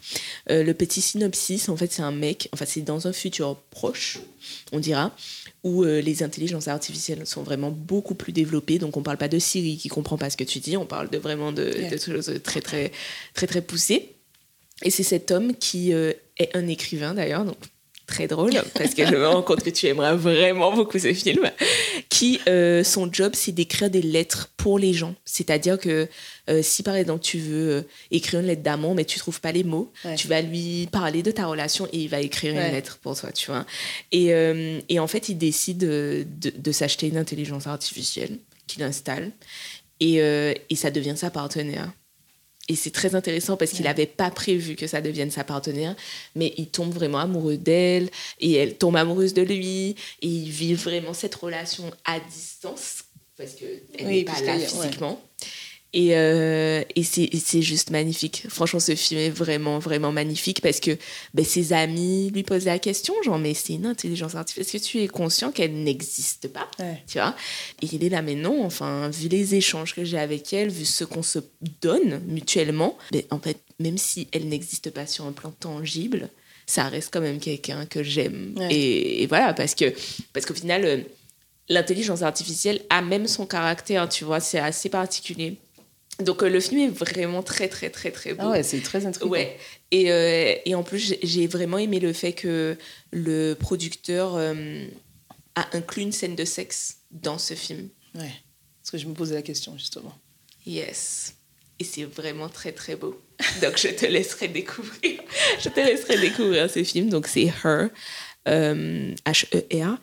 Euh, 0.50 0.64
le 0.64 0.74
petit 0.74 1.02
synopsis, 1.02 1.68
en 1.68 1.76
fait, 1.76 1.92
c'est 1.92 2.02
un 2.02 2.14
mec, 2.14 2.48
enfin 2.54 2.64
c'est 2.66 2.80
dans 2.80 3.06
un 3.06 3.12
futur 3.12 3.58
proche, 3.70 4.20
on 4.72 4.80
dira, 4.80 5.14
où 5.64 5.84
euh, 5.84 6.02
les 6.02 6.24
intelligences 6.24 6.68
artificielles 6.68 7.26
sont 7.28 7.44
vraiment 7.44 7.72
beaucoup 7.72 8.16
plus 8.16 8.34
développées. 8.34 8.80
Donc 8.80 8.98
on 8.98 9.04
parle 9.04 9.18
pas 9.18 9.28
de 9.28 9.40
Siri 9.40 9.78
qui 9.78 9.90
comprend 9.90 10.18
pas 10.18 10.30
ce 10.30 10.38
que 10.38 10.44
tu 10.44 10.60
dis, 10.60 10.78
on 10.78 10.86
parle 10.86 11.10
de 11.10 11.18
vraiment 11.18 11.52
de, 11.52 11.72
choses 12.04 12.34
très 12.44 12.62
très 12.62 12.92
très 13.34 13.48
très 13.48 13.62
poussées. 13.62 14.16
Et 14.84 14.90
c'est 14.90 15.04
cet 15.04 15.30
homme 15.30 15.56
qui 15.56 15.94
euh, 15.94 16.14
est 16.38 16.56
un 16.56 16.68
écrivain 16.68 17.14
d'ailleurs, 17.14 17.46
donc 17.46 17.58
très 18.12 18.28
drôle, 18.28 18.52
parce 18.76 18.94
que 18.94 19.06
je 19.06 19.16
me 19.16 19.28
rends 19.28 19.42
compte 19.42 19.64
que 19.64 19.70
tu 19.70 19.88
aimeras 19.88 20.14
vraiment 20.14 20.72
beaucoup 20.74 21.00
ce 21.00 21.14
film, 21.14 21.50
qui, 22.10 22.40
euh, 22.48 22.84
son 22.84 23.12
job, 23.12 23.32
c'est 23.34 23.52
d'écrire 23.52 23.90
des 23.90 24.02
lettres 24.02 24.50
pour 24.58 24.78
les 24.78 24.94
gens. 24.94 25.16
C'est-à-dire 25.26 25.80
que 25.80 26.08
euh, 26.50 26.62
si, 26.62 26.84
par 26.84 26.96
exemple, 26.96 27.22
tu 27.22 27.40
veux 27.40 27.70
euh, 27.70 27.82
écrire 28.12 28.42
une 28.42 28.48
lettre 28.48 28.62
d'amour, 28.62 28.94
mais 28.94 29.06
tu 29.06 29.18
trouves 29.18 29.40
pas 29.40 29.52
les 29.52 29.64
mots, 29.64 29.92
tu 30.18 30.28
vas 30.28 30.42
lui 30.42 30.88
parler 30.92 31.24
de 31.24 31.32
ta 31.32 31.48
relation 31.48 31.88
et 31.92 32.00
il 32.00 32.10
va 32.10 32.20
écrire 32.20 32.54
une 32.54 32.72
lettre 32.72 33.00
pour 33.02 33.20
toi, 33.20 33.32
tu 33.32 33.50
vois. 33.50 33.66
Et, 34.12 34.32
et 34.90 35.00
en 35.00 35.08
fait, 35.08 35.30
il 35.30 35.38
décide 35.38 35.80
de, 35.80 36.26
de, 36.28 36.72
s'acheter 36.72 37.08
une 37.08 37.18
intelligence 37.18 37.68
artificielle 37.68 38.38
qu'il 38.68 38.84
installe 38.84 39.32
et, 40.00 40.16
et 40.18 40.76
ça 40.76 40.92
devient 40.92 41.16
sa 41.16 41.30
partenaire. 41.30 41.92
Et 42.70 42.76
c'est 42.76 42.92
très 42.92 43.16
intéressant 43.16 43.58
parce 43.58 43.72
qu'il 43.72 43.86
n'avait 43.86 44.06
pas 44.06 44.32
prévu 44.32 44.76
que 44.76 44.88
ça 44.88 45.02
devienne 45.02 45.32
sa 45.32 45.44
partenaire, 45.44 45.96
mais 46.36 46.54
il 46.58 46.68
tombe 46.68 46.94
vraiment 46.94 47.20
amoureux 47.20 47.58
d'elle 47.58 48.10
et 48.40 48.54
elle 48.54 48.78
tombe 48.78 48.96
amoureuse 48.96 49.34
de 49.34 49.42
lui 49.42 49.96
et 50.22 50.28
ils 50.28 50.52
vivent 50.52 50.84
vraiment 50.84 51.14
cette 51.14 51.36
relation 51.36 51.92
à 52.06 52.20
distance 52.20 53.04
parce 53.38 53.56
qu'elle 53.56 54.08
n'est 54.08 54.24
pas 54.24 54.40
là 54.42 54.60
physiquement. 54.60 55.22
Et, 55.94 56.16
euh, 56.16 56.84
et 56.96 57.04
c'est 57.04 57.62
juste 57.62 57.90
magnifique. 57.90 58.46
Franchement, 58.48 58.80
ce 58.80 58.96
film 58.96 59.20
est 59.20 59.30
vraiment, 59.30 59.78
vraiment 59.78 60.14
magnifique 60.14 60.62
parce 60.62 60.80
que 60.80 60.92
ben, 61.34 61.44
ses 61.44 61.74
amis 61.74 62.30
lui 62.34 62.44
posaient 62.44 62.70
la 62.70 62.80
question, 62.80 63.14
genre, 63.24 63.38
mais 63.38 63.54
c'est 63.54 63.74
une 63.74 63.86
intelligence 63.86 64.36
artificielle, 64.36 64.66
est-ce 64.66 64.88
que 64.88 64.90
tu 64.90 65.00
es 65.02 65.08
conscient 65.10 65.52
qu'elle 65.52 65.84
n'existe 65.84 66.48
pas? 66.48 66.70
Tu 67.08 67.18
vois? 67.18 67.36
Et 67.82 67.88
il 67.92 68.04
est 68.06 68.10
là, 68.10 68.22
mais 68.22 68.36
non, 68.36 68.64
enfin, 68.64 69.10
vu 69.10 69.28
les 69.28 69.56
échanges 69.56 69.94
que 69.94 70.06
j'ai 70.06 70.18
avec 70.18 70.54
elle, 70.54 70.70
vu 70.70 70.86
ce 70.86 71.04
qu'on 71.04 71.24
se 71.24 71.40
donne 71.82 72.22
mutuellement, 72.26 72.98
ben, 73.12 73.24
en 73.30 73.40
fait, 73.40 73.58
même 73.80 73.98
si 73.98 74.30
elle 74.32 74.48
n'existe 74.48 74.92
pas 74.92 75.06
sur 75.06 75.26
un 75.26 75.34
plan 75.34 75.52
tangible, 75.52 76.30
ça 76.66 76.84
reste 76.86 77.10
quand 77.12 77.22
même 77.22 77.40
quelqu'un 77.40 77.86
que 77.86 78.02
j'aime. 78.02 78.56
Et, 78.70 79.26
voilà, 79.28 79.54
parce 79.54 79.76
que 79.76 79.94
parce 80.32 80.46
qu'au 80.46 80.54
final, 80.54 80.86
euh, 80.86 80.98
l'intelligence 81.68 82.22
artificielle 82.22 82.82
a 82.90 83.02
même 83.02 83.28
son 83.28 83.46
caractère, 83.46 84.08
tu 84.08 84.24
vois, 84.24 84.40
c'est 84.40 84.60
assez 84.60 84.88
particulier. 84.90 85.58
Donc 86.20 86.44
euh, 86.44 86.50
le 86.50 86.60
film 86.60 86.82
est 86.82 86.90
vraiment 86.90 87.44
très 87.44 87.68
très 87.68 87.90
très 87.90 88.12
très 88.12 88.34
beau. 88.34 88.44
Ah 88.46 88.50
ouais, 88.52 88.64
c'est 88.64 88.82
très 88.82 89.06
intriguant. 89.06 89.32
Ouais. 89.32 89.58
Et, 89.92 90.12
euh, 90.12 90.56
et 90.66 90.76
en 90.76 90.84
plus, 90.84 91.16
j'ai 91.24 91.48
vraiment 91.48 91.78
aimé 91.78 92.00
le 92.00 92.14
fait 92.14 92.34
que 92.34 92.78
le 93.12 93.54
producteur 93.54 94.36
euh, 94.36 94.86
a 95.56 95.68
inclus 95.76 96.04
une 96.04 96.12
scène 96.12 96.36
de 96.36 96.46
sexe 96.46 96.98
dans 97.12 97.38
ce 97.38 97.54
film. 97.54 97.90
Ouais. 98.16 98.32
Parce 98.82 98.92
que 98.92 98.98
je 98.98 99.08
me 99.08 99.14
posais 99.14 99.36
la 99.36 99.42
question 99.42 99.78
justement. 99.78 100.14
Yes. 100.66 101.36
Et 101.80 101.84
c'est 101.84 102.04
vraiment 102.04 102.50
très 102.50 102.72
très 102.72 102.96
beau. 102.96 103.20
Donc 103.62 103.78
je 103.78 103.88
te 103.88 104.06
laisserai 104.06 104.48
découvrir. 104.48 105.22
je 105.60 105.70
te 105.70 105.80
laisserai 105.80 106.20
découvrir 106.20 106.70
ce 106.70 106.84
film. 106.84 107.10
Donc 107.10 107.28
c'est 107.28 107.52
Her, 107.64 107.90
H-E-R. 108.46 109.98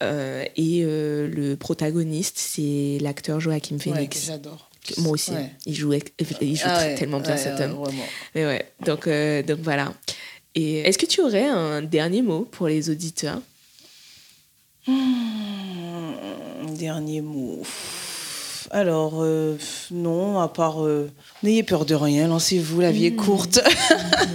et 0.00 0.82
le 0.84 1.54
protagoniste, 1.56 2.38
c'est 2.38 2.98
l'acteur 3.00 3.40
Joachim 3.40 3.78
Phoenix. 3.80 4.28
Ouais, 4.28 4.38
que. 4.86 5.00
Moi 5.00 5.12
aussi. 5.12 5.32
Il 5.66 5.74
joue, 5.74 5.92
il 6.40 6.56
joue 6.56 6.64
ah 6.66 6.94
tellement 6.94 7.20
bien 7.20 7.36
cet 7.36 7.60
homme. 7.60 7.84
Mais 8.34 8.46
ouais, 8.46 8.66
donc, 8.84 9.06
euh, 9.06 9.42
donc 9.42 9.58
voilà. 9.62 9.92
Et 10.54 10.80
est-ce 10.80 10.98
que 10.98 11.06
tu 11.06 11.20
aurais 11.20 11.46
un 11.46 11.82
dernier 11.82 12.22
mot 12.22 12.48
pour 12.50 12.68
les 12.68 12.88
auditeurs? 12.90 13.40
Un 14.88 16.72
Dernier 16.78 17.20
mot. 17.20 17.62
Alors, 18.70 19.22
euh, 19.22 19.56
non, 19.90 20.40
à 20.40 20.48
part. 20.48 20.84
Euh, 20.84 21.10
n'ayez 21.42 21.62
peur 21.62 21.84
de 21.84 21.94
rien, 21.94 22.28
lancez-vous, 22.28 22.80
la 22.80 22.90
vie 22.90 23.06
est 23.06 23.10
hmm. 23.10 23.16
courte. 23.16 23.60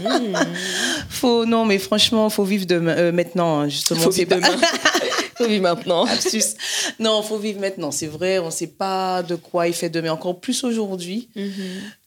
Hmm. 0.04 0.36
faut, 1.10 1.46
non, 1.46 1.66
mais 1.66 1.80
franchement, 1.80 2.28
il 2.28 2.34
faut 2.34 2.44
vivre 2.44 2.66
de, 2.66 2.78
maintenant, 3.12 3.60
hein, 3.60 3.70
justement. 3.70 4.02
Faut 4.02 4.12
vivre 4.12 4.36
demain. 4.36 4.48
faut 5.42 5.50
vivre 5.50 5.64
maintenant. 5.64 6.06
Non, 7.00 7.22
faut 7.24 7.38
vivre 7.38 7.60
maintenant. 7.60 7.92
C'est 7.92 8.08
vrai, 8.08 8.40
on 8.40 8.48
ne 8.48 8.52
sait 8.52 8.68
pas 8.68 9.24
de 9.24 9.36
quoi 9.36 9.68
il 9.68 9.74
fait 9.74 9.90
demain, 9.90 10.12
encore 10.12 10.40
plus 10.40 10.64
aujourd'hui. 10.64 11.30
Mm-hmm. 11.36 11.52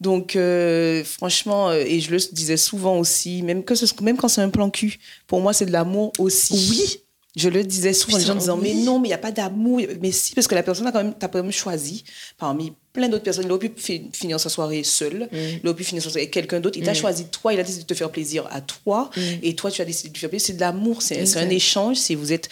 Donc, 0.01 0.37
euh, 0.37 1.05
franchement, 1.05 1.71
euh, 1.71 1.85
et 1.87 2.01
je 2.01 2.11
le 2.11 2.19
disais 2.33 2.57
souvent 2.57 2.99
aussi, 2.99 3.43
même, 3.43 3.65
que 3.65 3.75
ce, 3.75 3.87
même 4.03 4.17
quand 4.17 4.29
c'est 4.29 4.43
un 4.43 4.51
plan 4.51 4.71
cul, 4.71 4.99
pour 5.27 5.41
moi, 5.41 5.53
c'est 5.53 5.67
de 5.67 5.73
l'amour 5.73 6.13
aussi. 6.19 6.69
Oui. 6.71 7.01
Je 7.37 7.49
le 7.49 7.65
disais 7.65 7.93
souvent, 7.93 8.17
les 8.17 8.25
gens 8.25 8.37
disaient, 8.37 8.53
mais 8.63 8.75
non, 8.75 9.01
mais 9.01 9.09
il 9.09 9.11
n'y 9.11 9.15
a 9.15 9.19
pas 9.19 9.33
d'amour. 9.33 9.81
Mais 10.01 10.13
si, 10.13 10.35
parce 10.35 10.47
que 10.47 10.55
la 10.55 10.63
personne 10.63 10.87
a 10.87 10.93
quand 10.93 11.03
même, 11.03 11.15
as 11.21 11.29
quand 11.29 11.43
même 11.43 11.51
choisi, 11.51 12.05
parmi 12.39 12.73
plein 12.93 13.09
d'autres 13.09 13.25
personnes, 13.25 13.47
il 13.47 13.51
aurait 13.51 13.69
pu 13.69 14.03
finir 14.13 14.39
sa 14.39 14.49
soirée 14.49 14.85
seul, 14.85 15.29
mm. 15.33 15.37
il 15.63 15.69
aurait 15.69 15.75
pu 15.75 15.83
finir 15.83 16.01
sa 16.01 16.11
soirée 16.11 16.23
avec 16.23 16.33
quelqu'un 16.33 16.61
d'autre. 16.61 16.79
Il 16.79 16.85
t'a 16.85 16.93
mm. 16.93 16.95
choisi 16.95 17.25
toi, 17.27 17.53
il 17.53 17.59
a 17.59 17.65
décidé 17.65 17.83
de 17.83 17.89
te 17.89 17.95
faire 17.95 18.11
plaisir 18.11 18.47
à 18.53 18.61
toi, 18.61 19.11
mm. 19.17 19.21
et 19.43 19.57
toi, 19.57 19.73
tu 19.73 19.83
as 19.83 19.85
décidé 19.85 20.11
de 20.11 20.15
lui 20.15 20.21
faire 20.21 20.31
plaisir. 20.31 20.47
C'est 20.47 20.53
de 20.53 20.61
l'amour, 20.61 21.03
c'est 21.03 21.37
un 21.37 21.51
échange. 21.51 21.97
Si 21.97 22.15
vous 22.15 22.33
êtes 22.33 22.49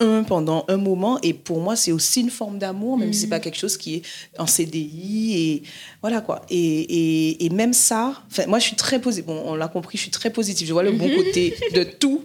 un 0.00 0.24
pendant 0.24 0.64
un 0.68 0.76
moment 0.76 1.18
et 1.22 1.32
pour 1.32 1.60
moi 1.60 1.74
c'est 1.74 1.92
aussi 1.92 2.20
une 2.20 2.30
forme 2.30 2.58
d'amour 2.58 2.98
même 2.98 3.12
si 3.12 3.20
c'est 3.20 3.26
pas 3.28 3.38
mm. 3.38 3.42
quelque 3.42 3.56
chose 3.58 3.76
qui 3.76 3.96
est 3.96 4.02
en 4.38 4.46
CDI 4.46 5.34
et 5.34 5.62
voilà 6.02 6.20
quoi 6.20 6.42
et, 6.50 6.56
et, 6.58 7.46
et 7.46 7.48
même 7.48 7.72
ça 7.72 8.22
moi 8.46 8.58
je 8.58 8.64
suis 8.64 8.76
très 8.76 9.00
positive 9.00 9.26
bon 9.26 9.42
on 9.46 9.54
l'a 9.54 9.68
compris 9.68 9.96
je 9.96 10.02
suis 10.02 10.10
très 10.10 10.30
positive 10.30 10.68
je 10.68 10.72
vois 10.72 10.82
le 10.82 10.92
bon 10.92 11.08
mm-hmm. 11.08 11.16
côté 11.16 11.56
de 11.74 11.82
tout 11.82 12.22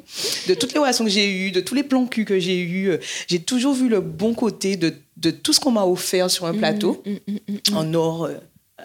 de 0.49 0.53
toutes 0.53 0.73
les 0.73 0.79
relations 0.79 1.05
que 1.05 1.09
j'ai 1.09 1.31
eues 1.31 1.51
de 1.51 1.61
tous 1.61 1.75
les 1.75 1.83
plans 1.83 2.05
cul 2.07 2.25
que 2.25 2.39
j'ai 2.39 2.59
eu 2.59 2.97
j'ai 3.27 3.39
toujours 3.39 3.73
vu 3.73 3.87
le 3.87 4.01
bon 4.01 4.33
côté 4.33 4.75
de, 4.75 4.93
de 5.15 5.31
tout 5.31 5.53
ce 5.53 5.59
qu'on 5.61 5.71
m'a 5.71 5.85
offert 5.85 6.29
sur 6.29 6.45
un 6.45 6.53
mm-hmm. 6.53 6.57
plateau 6.57 7.03
mm-hmm. 7.05 7.75
en 7.75 7.93
or 7.93 8.25
euh, 8.25 8.33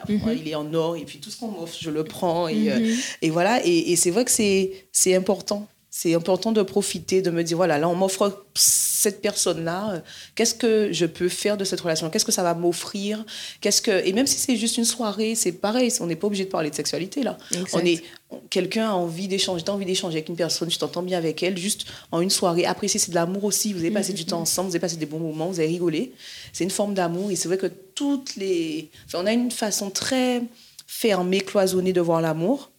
il 0.09 0.47
est 0.49 0.55
en 0.55 0.73
or 0.75 0.97
et 0.97 1.05
puis 1.05 1.19
tout 1.19 1.31
ce 1.31 1.39
qu'on 1.39 1.49
m'offre 1.49 1.77
je 1.81 1.91
le 1.91 2.05
prends 2.05 2.47
et, 2.47 2.71
euh, 2.71 2.95
et 3.23 3.31
voilà 3.31 3.65
et, 3.67 3.93
et 3.93 3.97
c'est 3.97 4.11
vrai 4.11 4.25
que 4.25 4.31
c'est 4.31 5.15
important 5.15 5.67
c'est 5.99 6.13
important 6.13 6.53
de 6.53 6.61
profiter, 6.61 7.23
de 7.23 7.31
me 7.31 7.43
dire, 7.43 7.57
voilà, 7.57 7.79
là, 7.79 7.89
on 7.89 7.95
m'offre 7.95 8.45
cette 8.55 9.23
personne-là. 9.23 9.93
Euh, 9.93 10.01
qu'est-ce 10.35 10.55
que 10.55 10.93
je 10.93 11.07
peux 11.07 11.31
faire 11.31 11.57
de 11.57 11.65
cette 11.65 11.81
relation? 11.81 12.11
Qu'est-ce 12.11 12.27
que 12.27 12.33
ça 12.33 12.43
va 12.43 12.53
m'offrir? 12.53 13.25
Qu'est-ce 13.63 13.81
que 13.81 14.07
Et 14.07 14.13
même 14.13 14.27
si 14.27 14.37
c'est 14.37 14.57
juste 14.57 14.77
une 14.77 14.85
soirée, 14.85 15.35
c'est 15.35 15.53
pareil. 15.53 15.91
On 16.01 16.07
n'est 16.07 16.15
pas 16.15 16.27
obligé 16.27 16.45
de 16.45 16.51
parler 16.51 16.69
de 16.69 16.75
sexualité, 16.75 17.23
là. 17.23 17.39
On 17.73 17.79
est... 17.79 18.05
Quelqu'un 18.51 18.91
a 18.91 18.93
envie 18.93 19.27
d'échanger, 19.27 19.65
tu 19.65 19.71
as 19.71 19.75
envie 19.75 19.87
d'échanger 19.87 20.19
avec 20.19 20.29
une 20.29 20.37
personne, 20.37 20.69
tu 20.69 20.77
t'entends 20.77 21.03
bien 21.03 21.17
avec 21.17 21.43
elle, 21.43 21.57
juste 21.57 21.87
en 22.13 22.21
une 22.21 22.29
soirée. 22.29 22.67
Apprécier, 22.67 23.01
c'est 23.01 23.13
de 23.13 23.15
l'amour 23.15 23.45
aussi. 23.45 23.73
Vous 23.73 23.81
avez 23.81 23.91
passé 23.91 24.13
du 24.13 24.27
temps 24.27 24.41
ensemble, 24.41 24.69
vous 24.69 24.75
avez 24.75 24.81
passé 24.81 24.97
des 24.97 25.07
bons 25.07 25.21
moments, 25.21 25.47
vous 25.47 25.61
avez 25.61 25.69
rigolé. 25.69 26.13
C'est 26.53 26.65
une 26.65 26.71
forme 26.71 26.93
d'amour. 26.93 27.31
Et 27.31 27.37
c'est 27.37 27.49
vrai 27.49 27.57
que 27.57 27.69
toutes 27.95 28.37
les... 28.37 28.91
Enfin, 29.07 29.21
on 29.23 29.27
a 29.27 29.33
une 29.33 29.51
façon 29.51 29.89
très 29.89 30.43
fermée, 30.87 31.41
cloisonnée 31.41 31.95
de 31.95 32.03
voir 32.03 32.21
l'amour. 32.21 32.71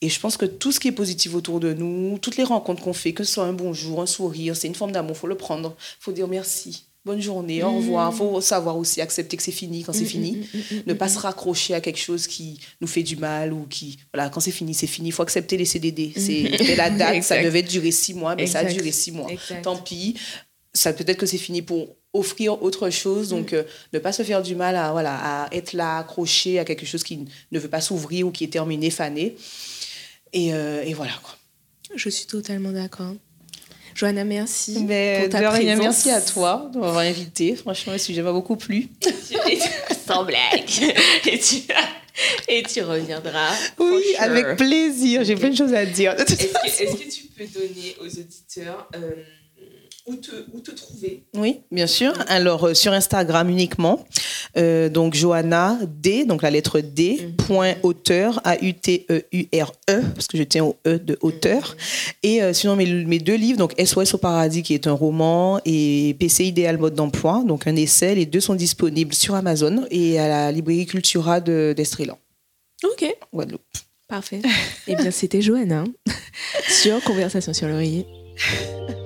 Et 0.00 0.08
je 0.08 0.20
pense 0.20 0.36
que 0.36 0.46
tout 0.46 0.70
ce 0.70 0.78
qui 0.78 0.88
est 0.88 0.92
positif 0.92 1.34
autour 1.34 1.58
de 1.58 1.74
nous, 1.74 2.18
toutes 2.18 2.36
les 2.36 2.44
rencontres 2.44 2.82
qu'on 2.82 2.92
fait, 2.92 3.12
que 3.12 3.24
ce 3.24 3.32
soit 3.34 3.44
un 3.44 3.52
bonjour, 3.52 4.00
un 4.00 4.06
sourire, 4.06 4.56
c'est 4.56 4.68
une 4.68 4.74
forme 4.76 4.92
d'amour, 4.92 5.16
il 5.16 5.18
faut 5.18 5.26
le 5.26 5.36
prendre, 5.36 5.74
il 5.78 6.02
faut 6.02 6.12
dire 6.12 6.28
merci. 6.28 6.84
Bonne 7.04 7.22
journée, 7.22 7.62
au 7.62 7.76
revoir. 7.76 8.10
Il 8.10 8.14
mm. 8.14 8.18
faut 8.18 8.40
savoir 8.40 8.76
aussi 8.76 9.00
accepter 9.00 9.36
que 9.36 9.42
c'est 9.42 9.50
fini 9.50 9.82
quand 9.82 9.94
c'est 9.94 10.02
mm, 10.02 10.06
fini. 10.06 10.48
Mm, 10.52 10.74
ne 10.86 10.92
pas 10.92 11.08
se 11.08 11.18
raccrocher 11.18 11.74
à 11.74 11.80
quelque 11.80 11.98
chose 11.98 12.26
qui 12.26 12.60
nous 12.80 12.86
fait 12.86 13.02
du 13.02 13.16
mal 13.16 13.52
ou 13.52 13.66
qui. 13.66 13.98
Voilà, 14.12 14.28
quand 14.28 14.40
c'est 14.40 14.50
fini, 14.50 14.74
c'est 14.74 14.86
fini. 14.86 15.08
Il 15.08 15.12
faut 15.12 15.22
accepter 15.22 15.56
les 15.56 15.64
CDD. 15.64 16.12
C'est 16.16 16.76
la 16.76 16.90
date, 16.98 17.22
ça 17.22 17.42
devait 17.42 17.62
durer 17.62 17.92
six 17.92 18.14
mois, 18.14 18.36
mais 18.36 18.46
ça 18.46 18.58
a 18.58 18.64
duré 18.64 18.92
six 18.92 19.12
mois. 19.12 19.30
Tant 19.62 19.76
pis. 19.76 20.16
Ça 20.74 20.92
peut-être 20.92 21.16
que 21.16 21.26
c'est 21.26 21.38
fini 21.38 21.62
pour 21.62 21.96
offrir 22.12 22.62
autre 22.62 22.90
chose. 22.90 23.30
Donc, 23.30 23.52
euh, 23.52 23.64
ne 23.92 23.98
pas 23.98 24.12
se 24.12 24.22
faire 24.22 24.42
du 24.42 24.54
mal 24.54 24.76
à, 24.76 24.92
voilà, 24.92 25.16
à 25.16 25.54
être 25.54 25.72
là, 25.72 25.98
accroché 25.98 26.58
à 26.58 26.64
quelque 26.64 26.84
chose 26.84 27.02
qui 27.02 27.24
ne 27.50 27.58
veut 27.58 27.70
pas 27.70 27.80
s'ouvrir 27.80 28.26
ou 28.26 28.30
qui 28.30 28.44
est 28.44 28.48
terminé, 28.48 28.90
fané. 28.90 29.34
Et, 30.32 30.52
euh, 30.52 30.82
et 30.84 30.94
voilà 30.94 31.12
quoi. 31.22 31.36
Je 31.94 32.08
suis 32.08 32.26
totalement 32.26 32.72
d'accord. 32.72 33.14
Johanna, 33.94 34.24
merci 34.24 34.84
Mais 34.86 35.22
pour 35.22 35.30
ta 35.30 35.50
présence. 35.50 35.78
merci 35.78 36.10
à 36.10 36.20
toi 36.20 36.70
de 36.72 36.78
m'avoir 36.78 37.00
invité. 37.00 37.56
Franchement, 37.56 37.94
le 37.94 37.98
sujet 37.98 38.22
m'a 38.22 38.32
beaucoup 38.32 38.56
plu. 38.56 38.88
Sans 40.06 40.24
blague. 40.24 40.70
Et 41.26 41.38
tu, 41.38 41.56
et 42.46 42.62
tu 42.62 42.82
reviendras. 42.82 43.50
Oui, 43.78 44.04
avec 44.18 44.56
plaisir. 44.56 45.24
J'ai 45.24 45.34
plein 45.34 45.50
de 45.50 45.56
choses 45.56 45.74
à 45.74 45.84
dire. 45.84 46.12
Est-ce 46.12 46.34
que, 46.36 46.82
est 46.82 46.86
que, 46.86 47.10
tu 47.10 47.26
peux 47.26 47.46
donner 47.46 47.96
aux 48.00 48.06
auditeurs 48.06 48.88
euh, 48.94 49.10
où 50.08 50.60
te, 50.60 50.70
trouver 50.70 51.22
Oui, 51.36 51.60
bien 51.70 51.86
sûr. 51.86 52.12
Alors, 52.28 52.68
euh, 52.68 52.74
sur 52.74 52.92
Instagram 52.92 53.48
uniquement. 53.48 54.04
Euh, 54.56 54.88
donc, 54.88 55.14
Johanna 55.14 55.78
D, 55.86 56.24
donc 56.24 56.42
la 56.42 56.50
lettre 56.50 56.80
D, 56.80 57.18
mhm. 57.20 57.36
point 57.36 57.74
auteur, 57.82 58.40
A-U-T-E-U-R-E, 58.44 60.02
parce 60.14 60.26
que 60.26 60.38
je 60.38 60.42
tiens 60.42 60.64
au 60.64 60.76
E 60.86 60.98
de 60.98 61.18
auteur. 61.20 61.76
Mhm. 61.76 62.12
Et 62.22 62.42
euh, 62.42 62.52
sinon, 62.52 62.76
mes, 62.76 62.86
mes, 63.04 63.18
deux 63.18 63.36
livres, 63.36 63.58
donc 63.58 63.74
SOS 63.78 64.14
au 64.14 64.18
paradis, 64.18 64.62
qui 64.62 64.74
est 64.74 64.86
un 64.86 64.92
roman, 64.92 65.60
et 65.64 66.16
PC 66.18 66.44
idéal 66.44 66.78
mode 66.78 66.94
d'emploi, 66.94 67.44
donc 67.46 67.66
un 67.66 67.76
essai. 67.76 68.14
Les 68.14 68.26
deux 68.26 68.40
sont 68.40 68.54
disponibles 68.54 69.14
sur 69.14 69.34
Amazon 69.34 69.84
et 69.90 70.18
à 70.18 70.28
la 70.28 70.52
librairie 70.52 70.86
Cultura 70.86 71.40
d'Estriland. 71.40 72.18
ok. 72.84 73.14
Guadeloupe. 73.32 73.62
Parfait. 74.08 74.40
eh 74.86 74.96
bien, 74.96 75.10
c'était 75.10 75.42
Johanna 75.42 75.84
sur 76.68 77.02
Conversation 77.04 77.52
sur 77.52 77.68
l'oreiller. 77.68 78.06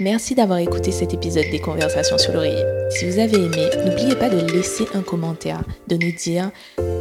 Merci 0.00 0.34
d'avoir 0.34 0.58
écouté 0.58 0.90
cet 0.90 1.14
épisode 1.14 1.48
des 1.52 1.60
Conversations 1.60 2.18
sur 2.18 2.32
l'oreiller. 2.32 2.64
Si 2.90 3.08
vous 3.08 3.20
avez 3.20 3.36
aimé, 3.36 3.70
n'oubliez 3.86 4.16
pas 4.16 4.28
de 4.28 4.40
laisser 4.52 4.86
un 4.92 5.02
commentaire, 5.02 5.62
de 5.86 5.94
nous 5.94 6.10
dire 6.10 6.50